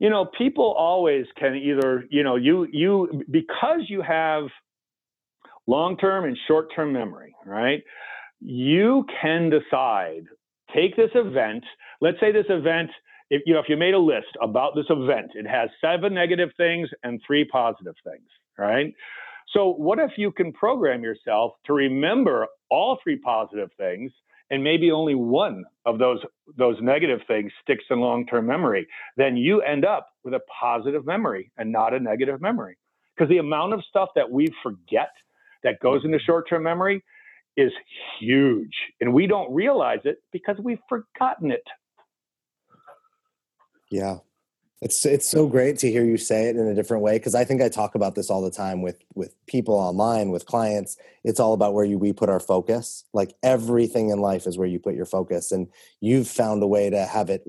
you 0.00 0.10
know, 0.10 0.24
people 0.36 0.74
always 0.76 1.26
can 1.38 1.54
either, 1.54 2.06
you 2.10 2.24
know, 2.24 2.36
you 2.36 2.66
you 2.72 3.22
because 3.30 3.82
you 3.88 4.02
have 4.02 4.44
long-term 5.66 6.24
and 6.24 6.36
short-term 6.48 6.92
memory, 6.92 7.36
right? 7.46 7.82
You 8.40 9.04
can 9.20 9.50
decide 9.50 10.24
take 10.74 10.96
this 10.96 11.10
event, 11.14 11.64
let's 12.00 12.18
say 12.18 12.32
this 12.32 12.46
event 12.48 12.90
if 13.30 13.42
you 13.46 13.54
know 13.54 13.60
if 13.60 13.68
you 13.68 13.76
made 13.76 13.94
a 13.94 13.98
list 13.98 14.36
about 14.42 14.74
this 14.74 14.86
event, 14.90 15.32
it 15.34 15.46
has 15.46 15.70
seven 15.80 16.12
negative 16.14 16.50
things 16.56 16.88
and 17.04 17.20
three 17.24 17.44
positive 17.44 17.94
things, 18.04 18.26
right? 18.58 18.92
So 19.52 19.72
what 19.72 19.98
if 19.98 20.12
you 20.16 20.32
can 20.32 20.52
program 20.52 21.02
yourself 21.02 21.52
to 21.66 21.72
remember 21.72 22.46
all 22.70 22.98
three 23.02 23.18
positive 23.18 23.70
things 23.76 24.12
and 24.50 24.64
maybe 24.64 24.90
only 24.90 25.14
one 25.14 25.64
of 25.86 25.98
those 25.98 26.18
those 26.56 26.76
negative 26.80 27.20
things 27.26 27.52
sticks 27.62 27.84
in 27.90 28.00
long-term 28.00 28.46
memory, 28.46 28.86
then 29.16 29.36
you 29.36 29.62
end 29.62 29.84
up 29.84 30.08
with 30.24 30.34
a 30.34 30.40
positive 30.60 31.06
memory 31.06 31.50
and 31.56 31.70
not 31.70 31.94
a 31.94 32.00
negative 32.00 32.40
memory. 32.40 32.76
Because 33.14 33.28
the 33.28 33.38
amount 33.38 33.74
of 33.74 33.82
stuff 33.88 34.08
that 34.16 34.30
we 34.30 34.48
forget 34.62 35.10
that 35.62 35.78
goes 35.80 36.04
into 36.04 36.16
mm-hmm. 36.16 36.24
short-term 36.24 36.62
memory 36.62 37.04
is 37.56 37.72
huge, 38.18 38.74
and 39.00 39.12
we 39.12 39.26
don't 39.26 39.52
realize 39.52 40.00
it 40.04 40.18
because 40.32 40.56
we've 40.62 40.78
forgotten 40.88 41.50
it. 41.50 41.64
Yeah, 43.90 44.18
it's 44.80 45.04
it's 45.04 45.28
so 45.28 45.46
great 45.46 45.76
to 45.78 45.90
hear 45.90 46.04
you 46.04 46.16
say 46.16 46.48
it 46.48 46.56
in 46.56 46.66
a 46.66 46.74
different 46.74 47.02
way 47.02 47.18
because 47.18 47.34
I 47.34 47.44
think 47.44 47.60
I 47.60 47.68
talk 47.68 47.94
about 47.94 48.14
this 48.14 48.30
all 48.30 48.40
the 48.40 48.50
time 48.50 48.80
with 48.80 49.02
with 49.14 49.34
people 49.46 49.74
online, 49.74 50.30
with 50.30 50.46
clients. 50.46 50.96
It's 51.22 51.38
all 51.38 51.52
about 51.52 51.74
where 51.74 51.84
you 51.84 51.98
we 51.98 52.12
put 52.12 52.30
our 52.30 52.40
focus. 52.40 53.04
Like 53.12 53.34
everything 53.42 54.08
in 54.08 54.20
life 54.20 54.46
is 54.46 54.56
where 54.56 54.68
you 54.68 54.78
put 54.78 54.94
your 54.94 55.06
focus, 55.06 55.52
and 55.52 55.68
you've 56.00 56.28
found 56.28 56.62
a 56.62 56.66
way 56.66 56.88
to 56.88 57.04
have 57.04 57.28
it 57.28 57.44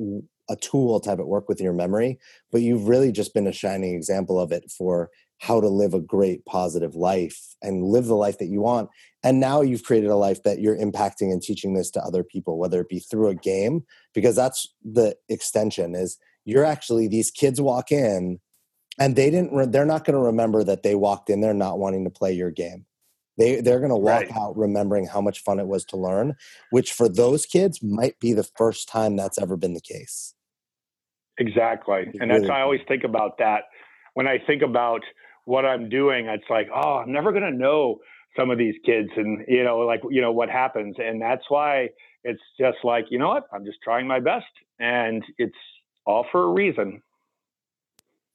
a 0.50 0.56
tool 0.58 1.00
to 1.00 1.10
have 1.10 1.20
it 1.20 1.28
work 1.28 1.48
with 1.48 1.62
your 1.62 1.72
memory. 1.72 2.20
But 2.52 2.62
you've 2.62 2.90
really 2.90 3.14
just 3.14 3.34
been 3.34 3.48
a 3.48 3.54
shining 3.54 3.96
example 3.96 4.38
of 4.38 4.52
it 4.52 4.70
for 4.70 5.10
how 5.40 5.62
to 5.62 5.70
live 5.70 5.94
a 5.94 6.02
great 6.02 6.46
positive 6.46 6.96
life 6.96 7.56
and 7.64 7.84
live 7.84 8.06
the 8.06 8.16
life 8.16 8.38
that 8.38 8.48
you 8.48 8.62
want. 8.62 8.90
And 9.24 9.40
now 9.40 9.62
you've 9.62 9.84
created 9.84 10.10
a 10.10 10.16
life 10.16 10.44
that 10.44 10.60
you're 10.60 10.78
impacting 10.78 11.32
and 11.32 11.42
teaching 11.42 11.74
this 11.74 11.90
to 11.92 12.02
other 12.02 12.24
people, 12.24 12.60
whether 12.60 12.82
it 12.82 12.90
be 12.90 13.00
through 13.00 13.30
a 13.30 13.36
game, 13.36 13.84
because 14.14 14.36
that's 14.36 14.68
the 14.84 15.16
extension 15.30 15.96
is 15.96 16.18
you're 16.46 16.66
actually 16.66 17.08
these 17.08 17.32
kids 17.32 17.62
walk 17.62 17.92
in 17.92 18.40
and 19.00 19.16
they 19.16 19.30
didn't 19.30 19.72
they're 19.72 19.86
not 19.86 20.06
going 20.06 20.16
to 20.16 20.26
remember 20.26 20.64
that 20.64 20.84
they 20.84 20.96
walked 20.96 21.30
in 21.30 21.42
there 21.42 21.54
not 21.54 21.80
wanting 21.80 22.04
to 22.04 22.10
play 22.10 22.34
your 22.34 22.52
game. 22.52 22.86
They 23.38 23.62
they're 23.62 23.80
going 23.80 23.92
to 23.92 23.98
walk 23.98 24.24
right. 24.24 24.38
out 24.38 24.58
remembering 24.58 25.08
how 25.08 25.22
much 25.22 25.42
fun 25.42 25.60
it 25.60 25.68
was 25.68 25.86
to 25.86 25.98
learn 25.98 26.36
which 26.70 26.92
for 26.92 27.08
those 27.08 27.46
kids 27.46 27.82
might 27.82 28.20
be 28.20 28.34
the 28.34 28.44
first 28.44 28.88
time 28.88 29.16
that's 29.16 29.42
ever 29.42 29.58
been 29.58 29.74
the 29.74 29.82
case. 29.82 30.36
Exactly 31.38 32.12
and 32.20 32.30
that's 32.30 32.42
really 32.42 32.52
i 32.52 32.62
always 32.62 32.82
think 32.88 33.04
about 33.04 33.38
that. 33.40 33.64
When 34.14 34.28
i 34.28 34.38
think 34.46 34.62
about 34.62 35.02
what 35.46 35.66
i'm 35.66 35.90
doing 35.90 36.28
it's 36.28 36.50
like 36.50 36.68
oh 36.74 36.98
i'm 36.98 37.12
never 37.12 37.32
going 37.32 37.50
to 37.50 37.58
know 37.58 38.00
some 38.38 38.52
of 38.52 38.58
these 38.58 38.76
kids 38.86 39.10
and 39.16 39.44
you 39.48 39.64
know 39.64 39.80
like 39.80 40.02
you 40.10 40.22
know 40.22 40.32
what 40.32 40.50
happens 40.50 40.96
and 41.00 41.22
that's 41.22 41.44
why 41.50 41.90
it's 42.24 42.42
just 42.60 42.78
like 42.84 43.06
you 43.10 43.18
know 43.18 43.30
what? 43.30 43.48
I'm 43.54 43.66
just 43.66 43.80
trying 43.84 44.08
my 44.08 44.20
best 44.20 44.46
and 44.80 45.24
it's 45.38 45.56
all 46.06 46.26
for 46.32 46.44
a 46.44 46.48
reason. 46.48 47.02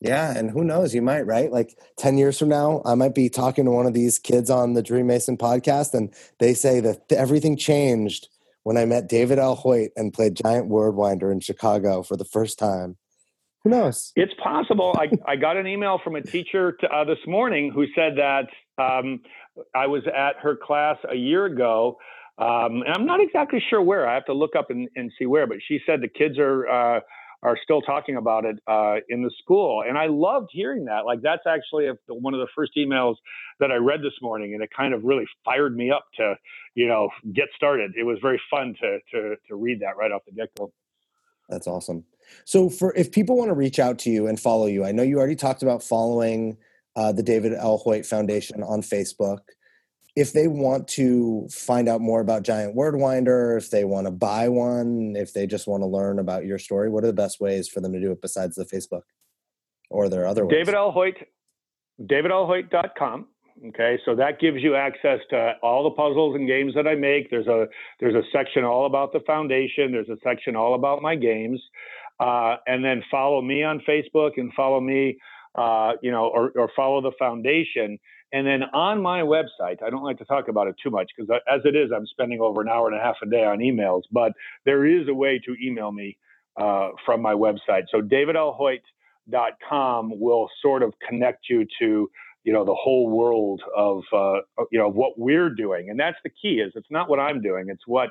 Yeah, 0.01 0.37
and 0.37 0.51
who 0.51 0.63
knows, 0.63 0.95
you 0.95 1.01
might, 1.01 1.23
right? 1.23 1.51
Like 1.51 1.79
10 1.97 2.19
years 2.19 2.39
from 2.39 2.49
now, 2.49 2.83
I 2.85 2.95
might 2.95 3.15
be 3.15 3.29
talking 3.31 3.65
to 3.65 3.71
one 3.71 3.87
of 3.87 3.95
these 3.95 4.19
kids 4.19 4.51
on 4.51 4.75
the 4.75 4.83
DreamMason 4.83 5.39
podcast, 5.39 5.95
and 5.95 6.13
they 6.39 6.53
say 6.53 6.81
that 6.81 7.11
everything 7.11 7.57
changed 7.57 8.29
when 8.65 8.77
I 8.77 8.85
met 8.85 9.09
David 9.09 9.39
L. 9.39 9.55
Hoyt 9.55 9.93
and 9.97 10.13
played 10.13 10.35
Giant 10.35 10.69
Wordwinder 10.69 11.33
in 11.33 11.41
Chicago 11.41 12.03
for 12.03 12.17
the 12.17 12.25
first 12.25 12.59
time. 12.59 12.97
Who 13.65 13.71
knows? 13.71 14.13
It's 14.17 14.35
possible. 14.43 14.95
I, 14.99 15.09
I 15.27 15.37
got 15.37 15.57
an 15.57 15.67
email 15.67 15.99
from 16.05 16.15
a 16.15 16.23
teacher 16.23 16.73
to, 16.73 16.89
uh, 16.89 17.05
this 17.05 17.19
morning 17.27 17.73
who 17.75 17.87
said 17.95 18.17
that 18.17 18.47
um, 18.79 19.21
I 19.75 19.87
was 19.87 20.03
at 20.07 20.37
her 20.43 20.57
class 20.57 20.99
a 21.11 21.17
year 21.17 21.47
ago. 21.47 21.99
Um, 22.39 22.83
and 22.83 22.93
I'm 22.95 23.07
not 23.07 23.21
exactly 23.21 23.65
sure 23.71 23.81
where. 23.81 24.07
I 24.07 24.15
have 24.15 24.27
to 24.27 24.35
look 24.35 24.55
up 24.55 24.71
and, 24.71 24.89
and 24.95 25.11
see 25.19 25.25
where, 25.25 25.47
but 25.47 25.57
she 25.67 25.81
said 25.87 26.03
the 26.03 26.09
kids 26.09 26.39
are. 26.39 26.69
Uh, 26.69 27.01
are 27.43 27.59
still 27.63 27.81
talking 27.81 28.17
about 28.17 28.45
it 28.45 28.59
uh, 28.67 28.97
in 29.09 29.23
the 29.23 29.31
school. 29.43 29.85
And 29.87 29.97
I 29.97 30.07
loved 30.07 30.49
hearing 30.53 30.87
that. 30.87 31.05
Like 31.05 31.23
that's 31.23 31.47
actually 31.47 31.87
a, 31.87 31.95
one 32.09 32.35
of 32.35 32.41
the 32.41 32.49
first 32.55 32.73
emails 32.77 33.17
that 33.61 33.71
I 33.71 33.77
read 33.77 34.01
this 34.01 34.15
morning, 34.21 34.55
and 34.55 34.63
it 34.63 34.71
kind 34.77 34.95
of 34.95 35.05
really 35.05 35.27
fired 35.45 35.77
me 35.77 35.91
up 35.91 36.07
to, 36.17 36.35
you 36.75 36.89
know, 36.89 37.09
get 37.33 37.49
started. 37.55 37.93
It 37.97 38.05
was 38.05 38.19
very 38.21 38.41
fun 38.51 38.75
to 38.81 38.99
to 39.13 39.37
to 39.49 39.55
read 39.55 39.81
that 39.81 39.97
right 39.97 40.11
off 40.11 40.23
the 40.27 40.33
get 40.33 40.55
go. 40.57 40.73
That's 41.49 41.67
awesome. 41.67 42.05
So, 42.45 42.69
for 42.69 42.95
if 42.97 43.13
people 43.13 43.37
want 43.37 43.51
to 43.51 43.55
reach 43.55 43.79
out 43.79 43.99
to 44.01 44.11
you 44.11 44.27
and 44.27 44.39
follow 44.39 44.67
you, 44.67 44.85
I 44.85 44.93
know 44.93 45.03
you 45.03 45.19
already 45.19 45.37
talked 45.37 45.63
about 45.63 45.83
following 45.83 46.57
uh, 46.97 47.13
the 47.13 47.23
David 47.23 47.53
L. 47.53 47.79
Hoyt 47.79 48.05
Foundation 48.05 48.63
on 48.63 48.81
Facebook 48.81 49.41
if 50.17 50.33
they 50.33 50.49
want 50.49 50.89
to 50.89 51.47
find 51.53 51.89
out 51.91 52.01
more 52.01 52.21
about 52.21 52.43
Giant 52.43 52.75
Wordwinder, 52.75 53.59
if 53.59 53.71
they 53.71 53.85
want 53.85 54.07
to 54.07 54.11
buy 54.11 54.49
one, 54.49 55.15
if 55.15 55.35
they 55.35 55.47
just 55.47 55.69
want 55.69 55.83
to 55.83 55.87
learn 55.87 56.19
about 56.19 56.47
your 56.47 56.59
story, 56.59 56.89
what 56.89 57.05
are 57.05 57.09
the 57.09 57.13
best 57.13 57.39
ways 57.39 57.69
for 57.69 57.83
them 57.83 57.93
to 57.93 58.01
do 58.01 58.11
it 58.11 58.23
besides 58.23 58.57
the 58.57 58.65
Facebook? 58.65 59.03
Or 59.91 60.09
there 60.09 60.27
other 60.27 60.47
ways? 60.47 60.57
David 60.57 60.75
L. 60.75 60.91
Hoyt, 60.91 61.17
davidlhoyt.com. 62.01 63.27
Okay, 63.69 63.99
so 64.05 64.15
that 64.17 64.39
gives 64.41 64.63
you 64.63 64.75
access 64.75 65.21
to 65.31 65.53
all 65.63 65.85
the 65.85 65.91
puzzles 65.91 66.35
and 66.35 66.47
games 66.47 66.75
that 66.75 66.87
I 66.87 66.95
make. 66.95 67.31
There's 67.31 67.47
a 67.47 67.67
there's 68.01 68.15
a 68.15 68.23
section 68.31 68.65
all 68.65 68.85
about 68.85 69.15
the 69.15 69.21
foundation. 69.27 69.93
There's 69.93 70.11
a 70.11 70.19
section 70.23 70.57
all 70.57 70.75
about 70.75 71.01
my 71.01 71.15
games, 71.15 71.63
uh, 72.21 72.57
and 72.67 72.85
then 72.85 73.03
follow 73.11 73.41
me 73.41 73.63
on 73.63 73.81
Facebook 73.89 74.33
and 74.37 74.53
follow 74.53 74.79
me, 74.79 75.17
uh, 75.55 75.93
you 76.03 76.11
know, 76.11 76.27
or, 76.27 76.53
or 76.55 76.71
follow 76.77 77.01
the 77.01 77.13
foundation 77.19 77.99
and 78.37 78.47
then 78.47 78.65
on 78.75 79.01
my 79.01 79.23
website, 79.23 79.83
I 79.83 79.89
don't 79.89 80.05
like 80.05 80.19
to 80.19 80.27
talk 80.27 80.49
about 80.49 80.67
it 80.67 80.75
too 80.83 80.91
much 80.91 81.11
because 81.17 81.31
as 81.51 81.63
it 81.65 81.75
is, 81.75 81.91
I'm 81.91 82.07
spending 82.07 82.43
over 82.43 82.61
an 82.61 82.69
hour 82.69 82.87
and 82.87 82.95
a 82.95 83.01
half 83.03 83.17
a 83.23 83.27
day 83.27 83.45
on 83.45 83.61
emails, 83.61 84.03
but 84.13 84.33
there 84.67 84.85
is 84.85 85.09
a 85.09 85.15
way 85.15 85.41
to 85.47 85.57
email 85.65 85.91
me 85.91 86.19
uh, 86.61 86.91
from 87.07 87.23
my 87.23 87.33
website. 87.33 87.85
So 87.91 88.03
davidlhoyt.com 88.03 90.21
will 90.21 90.51
sort 90.61 90.83
of 90.83 90.93
connect 91.09 91.49
you 91.49 91.67
to 91.79 92.11
you 92.45 92.53
know 92.53 92.67
the 92.67 92.75
whole 92.75 93.09
world 93.09 93.63
of 93.75 94.03
uh, 94.13 94.41
you 94.71 94.79
know 94.79 94.91
what 94.91 95.19
we're 95.19 95.49
doing 95.49 95.89
and 95.89 95.99
that's 95.99 96.19
the 96.23 96.31
key 96.31 96.61
is 96.61 96.75
it's 96.77 96.91
not 96.93 97.11
what 97.11 97.19
i'm 97.19 97.43
doing 97.43 97.67
it's 97.69 97.89
what 97.89 98.11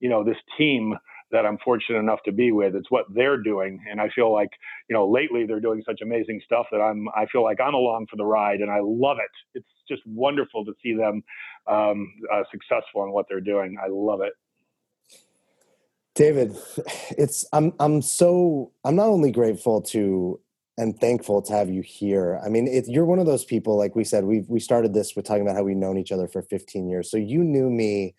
you 0.00 0.08
know 0.08 0.24
this 0.24 0.38
team 0.58 0.96
that 1.32 1.44
I'm 1.44 1.58
fortunate 1.58 1.98
enough 1.98 2.20
to 2.24 2.32
be 2.32 2.52
with. 2.52 2.74
It's 2.74 2.90
what 2.90 3.06
they're 3.12 3.36
doing, 3.38 3.84
and 3.90 4.00
I 4.00 4.08
feel 4.10 4.32
like 4.32 4.50
you 4.88 4.94
know 4.94 5.08
lately 5.08 5.46
they're 5.46 5.60
doing 5.60 5.82
such 5.86 6.00
amazing 6.02 6.40
stuff 6.44 6.66
that 6.70 6.80
I'm 6.80 7.08
I 7.16 7.26
feel 7.26 7.42
like 7.42 7.60
I'm 7.60 7.74
along 7.74 8.06
for 8.10 8.16
the 8.16 8.24
ride, 8.24 8.60
and 8.60 8.70
I 8.70 8.80
love 8.82 9.18
it. 9.18 9.30
It's 9.58 9.68
just 9.88 10.02
wonderful 10.06 10.64
to 10.64 10.72
see 10.82 10.94
them 10.94 11.22
um, 11.66 12.12
uh, 12.32 12.42
successful 12.50 13.04
in 13.04 13.12
what 13.12 13.26
they're 13.28 13.40
doing. 13.40 13.76
I 13.82 13.88
love 13.90 14.20
it. 14.20 14.32
David, 16.14 16.56
it's 17.10 17.44
I'm 17.52 17.72
I'm 17.78 18.02
so 18.02 18.72
I'm 18.84 18.96
not 18.96 19.08
only 19.08 19.32
grateful 19.32 19.82
to 19.82 20.40
and 20.78 20.98
thankful 20.98 21.40
to 21.42 21.52
have 21.52 21.70
you 21.70 21.82
here. 21.82 22.40
I 22.44 22.48
mean, 22.48 22.68
it, 22.68 22.86
you're 22.86 23.06
one 23.06 23.18
of 23.18 23.26
those 23.26 23.44
people, 23.44 23.78
like 23.78 23.96
we 23.96 24.04
said, 24.04 24.24
we 24.24 24.44
we 24.48 24.60
started 24.60 24.94
this 24.94 25.16
with 25.16 25.24
talking 25.24 25.42
about 25.42 25.56
how 25.56 25.62
we've 25.62 25.76
known 25.76 25.98
each 25.98 26.12
other 26.12 26.28
for 26.28 26.42
15 26.42 26.88
years. 26.88 27.10
So 27.10 27.16
you 27.16 27.42
knew 27.42 27.70
me 27.70 28.14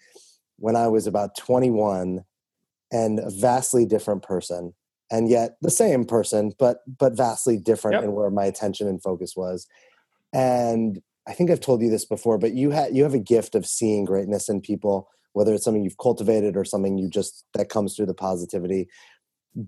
when 0.58 0.76
I 0.76 0.88
was 0.88 1.08
about 1.08 1.38
21 1.38 2.24
and 2.92 3.20
a 3.20 3.30
vastly 3.30 3.86
different 3.86 4.24
person 4.24 4.74
and 5.12 5.30
yet 5.30 5.58
the 5.62 5.72
same 5.72 6.06
person 6.06 6.54
but 6.58 6.80
but 6.98 7.16
vastly 7.16 7.58
different 7.58 7.96
yep. 7.96 8.04
in 8.04 8.14
where 8.14 8.30
my 8.30 8.46
attention 8.46 8.88
and 8.88 9.02
focus 9.02 9.34
was 9.36 9.68
and 10.34 11.02
i 11.28 11.34
think 11.34 11.50
i've 11.50 11.62
told 11.62 11.82
you 11.82 11.90
this 11.90 12.06
before 12.06 12.38
but 12.38 12.54
you 12.54 12.72
had 12.72 12.96
you 12.96 13.04
have 13.04 13.14
a 13.14 13.20
gift 13.20 13.56
of 13.56 13.66
seeing 13.66 14.06
greatness 14.06 14.50
in 14.50 14.62
people 14.62 15.10
whether 15.34 15.54
it's 15.54 15.64
something 15.64 15.84
you've 15.84 15.98
cultivated 15.98 16.58
or 16.58 16.66
something 16.66 16.98
you 16.98 17.10
just 17.10 17.46
that 17.54 17.70
comes 17.70 17.96
through 17.96 18.06
the 18.06 18.14
positivity 18.14 18.88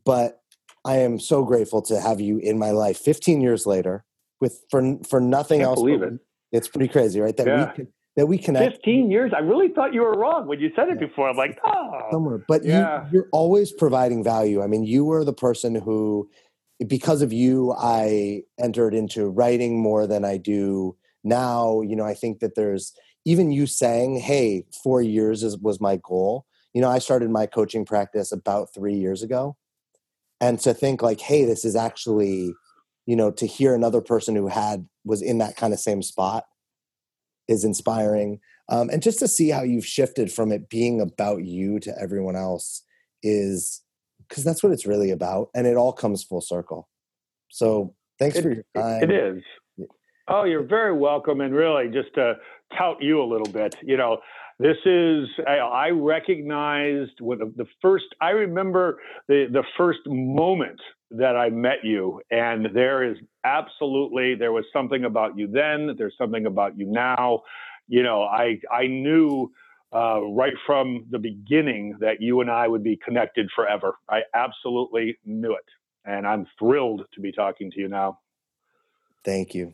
but 0.05 0.41
i 0.86 0.97
am 0.97 1.20
so 1.20 1.43
grateful 1.43 1.82
to 1.82 1.99
have 1.99 2.20
you 2.20 2.38
in 2.39 2.57
my 2.57 2.72
life 2.72 2.97
15 2.97 3.41
years 3.41 3.65
later 3.65 4.03
with 4.41 4.63
for 4.70 4.97
for 5.07 5.20
nothing 5.20 5.61
else 5.61 5.80
believe 5.80 6.01
it. 6.01 6.13
it's 6.51 6.67
pretty 6.67 6.88
crazy 6.88 7.20
right 7.20 7.38
that 7.38 7.47
yeah. 7.47 7.74
we 7.78 7.86
that 8.20 8.26
we 8.26 8.38
connect. 8.38 8.76
15 8.76 9.09
years. 9.09 9.32
I 9.34 9.39
really 9.39 9.70
thought 9.70 9.93
you 9.93 10.01
were 10.01 10.11
wrong 10.11 10.45
when 10.45 10.59
you 10.59 10.72
said 10.76 10.89
it 10.89 10.97
yeah. 10.99 11.07
before. 11.07 11.30
I'm 11.30 11.38
like, 11.38 11.57
oh. 11.65 12.01
Somewhere. 12.11 12.43
But 12.49 12.65
yeah. 12.65 13.05
you, 13.05 13.09
you're 13.13 13.30
always 13.32 13.72
providing 13.72 14.26
value. 14.26 14.61
I 14.61 14.67
mean, 14.67 14.84
you 14.84 15.05
were 15.05 15.24
the 15.24 15.32
person 15.32 15.74
who, 15.74 16.30
because 16.86 17.22
of 17.22 17.32
you, 17.32 17.74
I 17.80 18.41
entered 18.59 18.93
into 18.93 19.30
writing 19.30 19.82
more 19.82 20.05
than 20.05 20.26
I 20.26 20.36
do 20.36 20.97
now. 21.24 21.80
You 21.80 21.95
know, 21.95 22.03
I 22.03 22.13
think 22.13 22.39
that 22.41 22.55
there's 22.55 22.93
even 23.24 23.53
you 23.53 23.65
saying, 23.65 24.20
hey, 24.20 24.65
four 24.84 25.01
years 25.01 25.41
is, 25.41 25.57
was 25.57 25.80
my 25.80 25.97
goal. 26.03 26.45
You 26.74 26.82
know, 26.82 26.89
I 26.89 26.99
started 26.99 27.30
my 27.30 27.45
coaching 27.45 27.86
practice 27.86 28.34
about 28.34 28.74
three 28.74 28.95
years 28.95 29.24
ago. 29.24 29.55
And 30.41 30.59
to 30.59 30.74
think 30.74 31.01
like, 31.01 31.22
hey, 31.22 31.45
this 31.45 31.63
is 31.63 31.78
actually, 31.78 32.53
you 33.05 33.15
know, 33.15 33.32
to 33.32 33.45
hear 33.45 33.74
another 33.74 34.01
person 34.01 34.36
who 34.36 34.47
had 34.47 34.89
was 35.05 35.22
in 35.22 35.38
that 35.38 35.55
kind 35.55 35.72
of 35.72 35.80
same 35.80 36.01
spot 36.01 36.43
is 37.50 37.66
inspiring. 37.66 38.39
Um, 38.70 38.89
and 38.89 39.02
just 39.02 39.20
to 39.20 39.28
see 39.28 39.50
how 39.50 39.64
you've 39.64 39.86
shifted 39.86 40.32
from 40.32 40.52
it 40.52 40.70
being 40.70 41.02
about 41.02 41.43
you 41.43 41.80
to 41.80 41.93
everyone 42.00 42.36
else 42.36 42.84
is 43.24 43.82
because 44.28 44.43
that's 44.43 44.62
what 44.62 44.72
it's 44.72 44.86
really 44.86 45.10
about. 45.10 45.50
And 45.56 45.66
it 45.66 45.76
all 45.76 45.91
comes 45.91 46.24
full 46.24 46.41
circle. 46.41 46.88
So 47.50 47.95
thanks 48.20 48.38
it, 48.38 48.43
for 48.43 48.52
your 48.52 48.64
time. 48.76 49.04
It 49.04 49.12
is. 49.12 49.43
Oh, 50.28 50.43
you're 50.43 50.68
very 50.68 50.95
welcome. 50.95 51.41
And 51.41 51.54
really, 51.54 51.89
just 51.89 52.14
to 52.14 52.36
tout 52.78 52.97
you 53.02 53.22
a 53.22 53.26
little 53.26 53.52
bit, 53.52 53.76
you 53.82 53.97
know, 53.97 54.20
this 54.60 54.78
is 54.86 55.28
I, 55.47 55.56
I 55.56 55.89
recognized 55.89 57.20
with 57.20 57.39
the, 57.39 57.52
the 57.56 57.66
first. 57.82 58.06
I 58.22 58.30
remember 58.30 59.00
the 59.28 59.47
the 59.52 59.64
first 59.76 60.02
moment 60.06 60.80
that 61.12 61.36
I 61.36 61.49
met 61.49 61.84
you, 61.84 62.22
and 62.32 62.70
there 62.74 63.03
is 63.03 63.18
absolutely 63.43 64.36
there 64.36 64.51
was 64.51 64.66
something 64.72 65.05
about 65.05 65.38
you 65.38 65.47
then. 65.47 65.95
There's 65.97 66.16
something 66.18 66.45
about 66.45 66.78
you 66.78 66.86
now. 66.86 67.43
You 67.88 68.03
know, 68.03 68.24
I 68.24 68.60
I 68.72 68.88
knew 68.88 69.51
uh, 69.93 70.22
right 70.22 70.53
from 70.66 71.05
the 71.10 71.20
beginning 71.20 71.97
that 71.99 72.22
you 72.22 72.41
and 72.41 72.49
I 72.49 72.68
would 72.68 72.84
be 72.84 72.97
connected 73.03 73.49
forever. 73.55 73.95
I 74.10 74.22
absolutely 74.36 75.18
knew 75.26 75.53
it. 75.53 75.66
And 76.05 76.28
I'm 76.28 76.45
thrilled 76.57 77.03
to 77.14 77.22
be 77.22 77.32
talking 77.32 77.72
to 77.72 77.80
you 77.80 77.88
now. 77.88 78.20
Thank 79.24 79.53
you. 79.55 79.74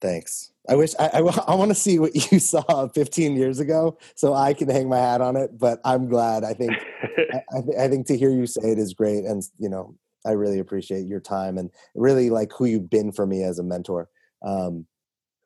Thanks. 0.00 0.52
I 0.68 0.76
wish 0.76 0.92
I, 0.98 1.08
I, 1.14 1.18
I 1.48 1.54
want 1.54 1.70
to 1.70 1.74
see 1.74 1.98
what 1.98 2.14
you 2.14 2.38
saw 2.40 2.88
15 2.88 3.36
years 3.36 3.60
ago 3.60 3.98
so 4.14 4.34
I 4.34 4.54
can 4.54 4.68
hang 4.68 4.88
my 4.88 4.98
hat 4.98 5.20
on 5.20 5.36
it, 5.36 5.58
but 5.58 5.80
I'm 5.84 6.08
glad. 6.08 6.44
I 6.44 6.54
think, 6.54 6.72
I, 7.52 7.84
I 7.84 7.88
think 7.88 8.06
to 8.06 8.16
hear 8.16 8.30
you 8.30 8.46
say 8.46 8.70
it 8.70 8.78
is 8.78 8.94
great. 8.94 9.24
And, 9.24 9.42
you 9.58 9.68
know, 9.68 9.96
I 10.26 10.32
really 10.32 10.58
appreciate 10.58 11.06
your 11.06 11.20
time 11.20 11.58
and 11.58 11.70
really 11.94 12.30
like 12.30 12.52
who 12.52 12.64
you've 12.64 12.90
been 12.90 13.12
for 13.12 13.26
me 13.26 13.42
as 13.42 13.58
a 13.58 13.62
mentor. 13.62 14.08
Um, 14.42 14.86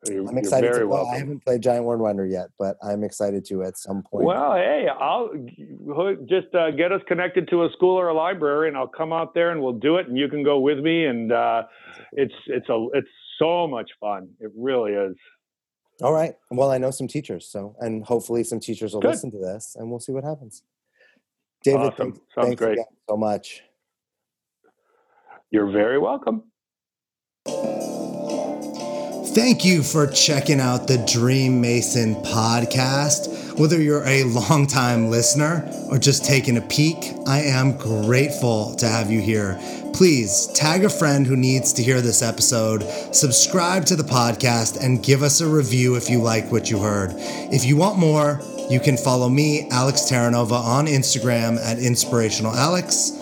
you're, 0.07 0.27
I'm 0.27 0.37
excited 0.37 0.73
to 0.73 0.87
play. 0.87 1.11
I 1.13 1.17
haven't 1.19 1.45
played 1.45 1.61
Giant 1.61 1.85
Wordwinder 1.85 2.29
yet, 2.29 2.47
but 2.57 2.75
I'm 2.83 3.03
excited 3.03 3.45
to 3.45 3.63
at 3.63 3.77
some 3.77 4.01
point. 4.01 4.25
Well, 4.25 4.55
hey, 4.55 4.87
I'll 4.89 5.29
just 6.27 6.55
uh, 6.55 6.71
get 6.71 6.91
us 6.91 7.01
connected 7.07 7.47
to 7.49 7.65
a 7.65 7.69
school 7.73 7.99
or 7.99 8.07
a 8.07 8.13
library, 8.13 8.67
and 8.67 8.75
I'll 8.75 8.87
come 8.87 9.13
out 9.13 9.35
there 9.35 9.51
and 9.51 9.61
we'll 9.61 9.73
do 9.73 9.97
it, 9.97 10.07
and 10.07 10.17
you 10.17 10.27
can 10.27 10.43
go 10.43 10.59
with 10.59 10.79
me. 10.79 11.05
And 11.05 11.31
uh, 11.31 11.63
it's 12.13 12.33
it's 12.47 12.67
a 12.69 12.87
it's 12.93 13.09
so 13.37 13.67
much 13.67 13.91
fun. 13.99 14.29
It 14.39 14.51
really 14.55 14.93
is. 14.93 15.15
All 16.01 16.13
right. 16.13 16.33
Well, 16.49 16.71
I 16.71 16.79
know 16.79 16.89
some 16.89 17.07
teachers, 17.07 17.47
so 17.47 17.75
and 17.79 18.03
hopefully 18.03 18.43
some 18.43 18.59
teachers 18.59 18.93
will 18.93 19.01
Good. 19.01 19.11
listen 19.11 19.29
to 19.31 19.37
this, 19.37 19.75
and 19.77 19.91
we'll 19.91 19.99
see 19.99 20.13
what 20.13 20.23
happens. 20.23 20.63
David, 21.63 21.93
awesome. 21.93 22.13
thanks, 22.13 22.19
thanks 22.35 22.59
great. 22.59 22.79
so 23.07 23.15
much. 23.15 23.61
You're 25.51 25.69
very 25.69 25.99
welcome. 25.99 26.43
Thank 29.33 29.65
you 29.65 29.83
for 29.83 30.07
checking 30.07 30.61
out 30.61 30.87
the 30.87 30.95
DreamMason 30.97 32.25
podcast. 32.25 33.59
Whether 33.59 33.81
you're 33.81 34.05
a 34.05 34.23
longtime 34.23 35.09
listener 35.09 35.69
or 35.89 35.97
just 35.97 36.23
taking 36.23 36.55
a 36.55 36.61
peek, 36.61 36.97
I 37.27 37.41
am 37.41 37.77
grateful 37.77 38.75
to 38.75 38.87
have 38.87 39.11
you 39.11 39.19
here. 39.19 39.59
Please 39.93 40.47
tag 40.53 40.85
a 40.85 40.89
friend 40.89 41.27
who 41.27 41.35
needs 41.35 41.73
to 41.73 41.83
hear 41.83 41.99
this 41.99 42.21
episode, 42.21 42.83
subscribe 43.13 43.85
to 43.87 43.97
the 43.97 44.03
podcast, 44.03 44.81
and 44.81 45.03
give 45.03 45.21
us 45.21 45.41
a 45.41 45.47
review 45.47 45.95
if 45.95 46.09
you 46.09 46.21
like 46.21 46.49
what 46.49 46.69
you 46.69 46.79
heard. 46.79 47.11
If 47.15 47.65
you 47.65 47.75
want 47.75 47.99
more, 47.99 48.39
you 48.69 48.79
can 48.79 48.95
follow 48.95 49.27
me, 49.27 49.67
Alex 49.69 50.03
Terranova, 50.03 50.53
on 50.53 50.85
Instagram 50.87 51.57
at 51.57 51.77
Inspirational 51.77 52.53
Alex 52.53 53.20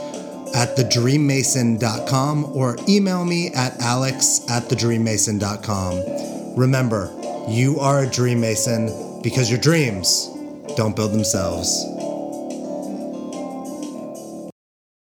at 0.55 0.75
thedreammason.com 0.75 2.45
or 2.55 2.77
email 2.87 3.25
me 3.25 3.47
at 3.53 3.79
alex 3.81 4.41
at 4.49 4.63
thedreammason.com. 4.63 6.55
Remember, 6.55 7.13
you 7.47 7.79
are 7.79 8.03
a 8.03 8.09
dream 8.09 8.41
mason 8.41 9.21
because 9.21 9.49
your 9.49 9.59
dreams 9.59 10.29
don't 10.75 10.95
build 10.95 11.11
themselves. 11.11 11.98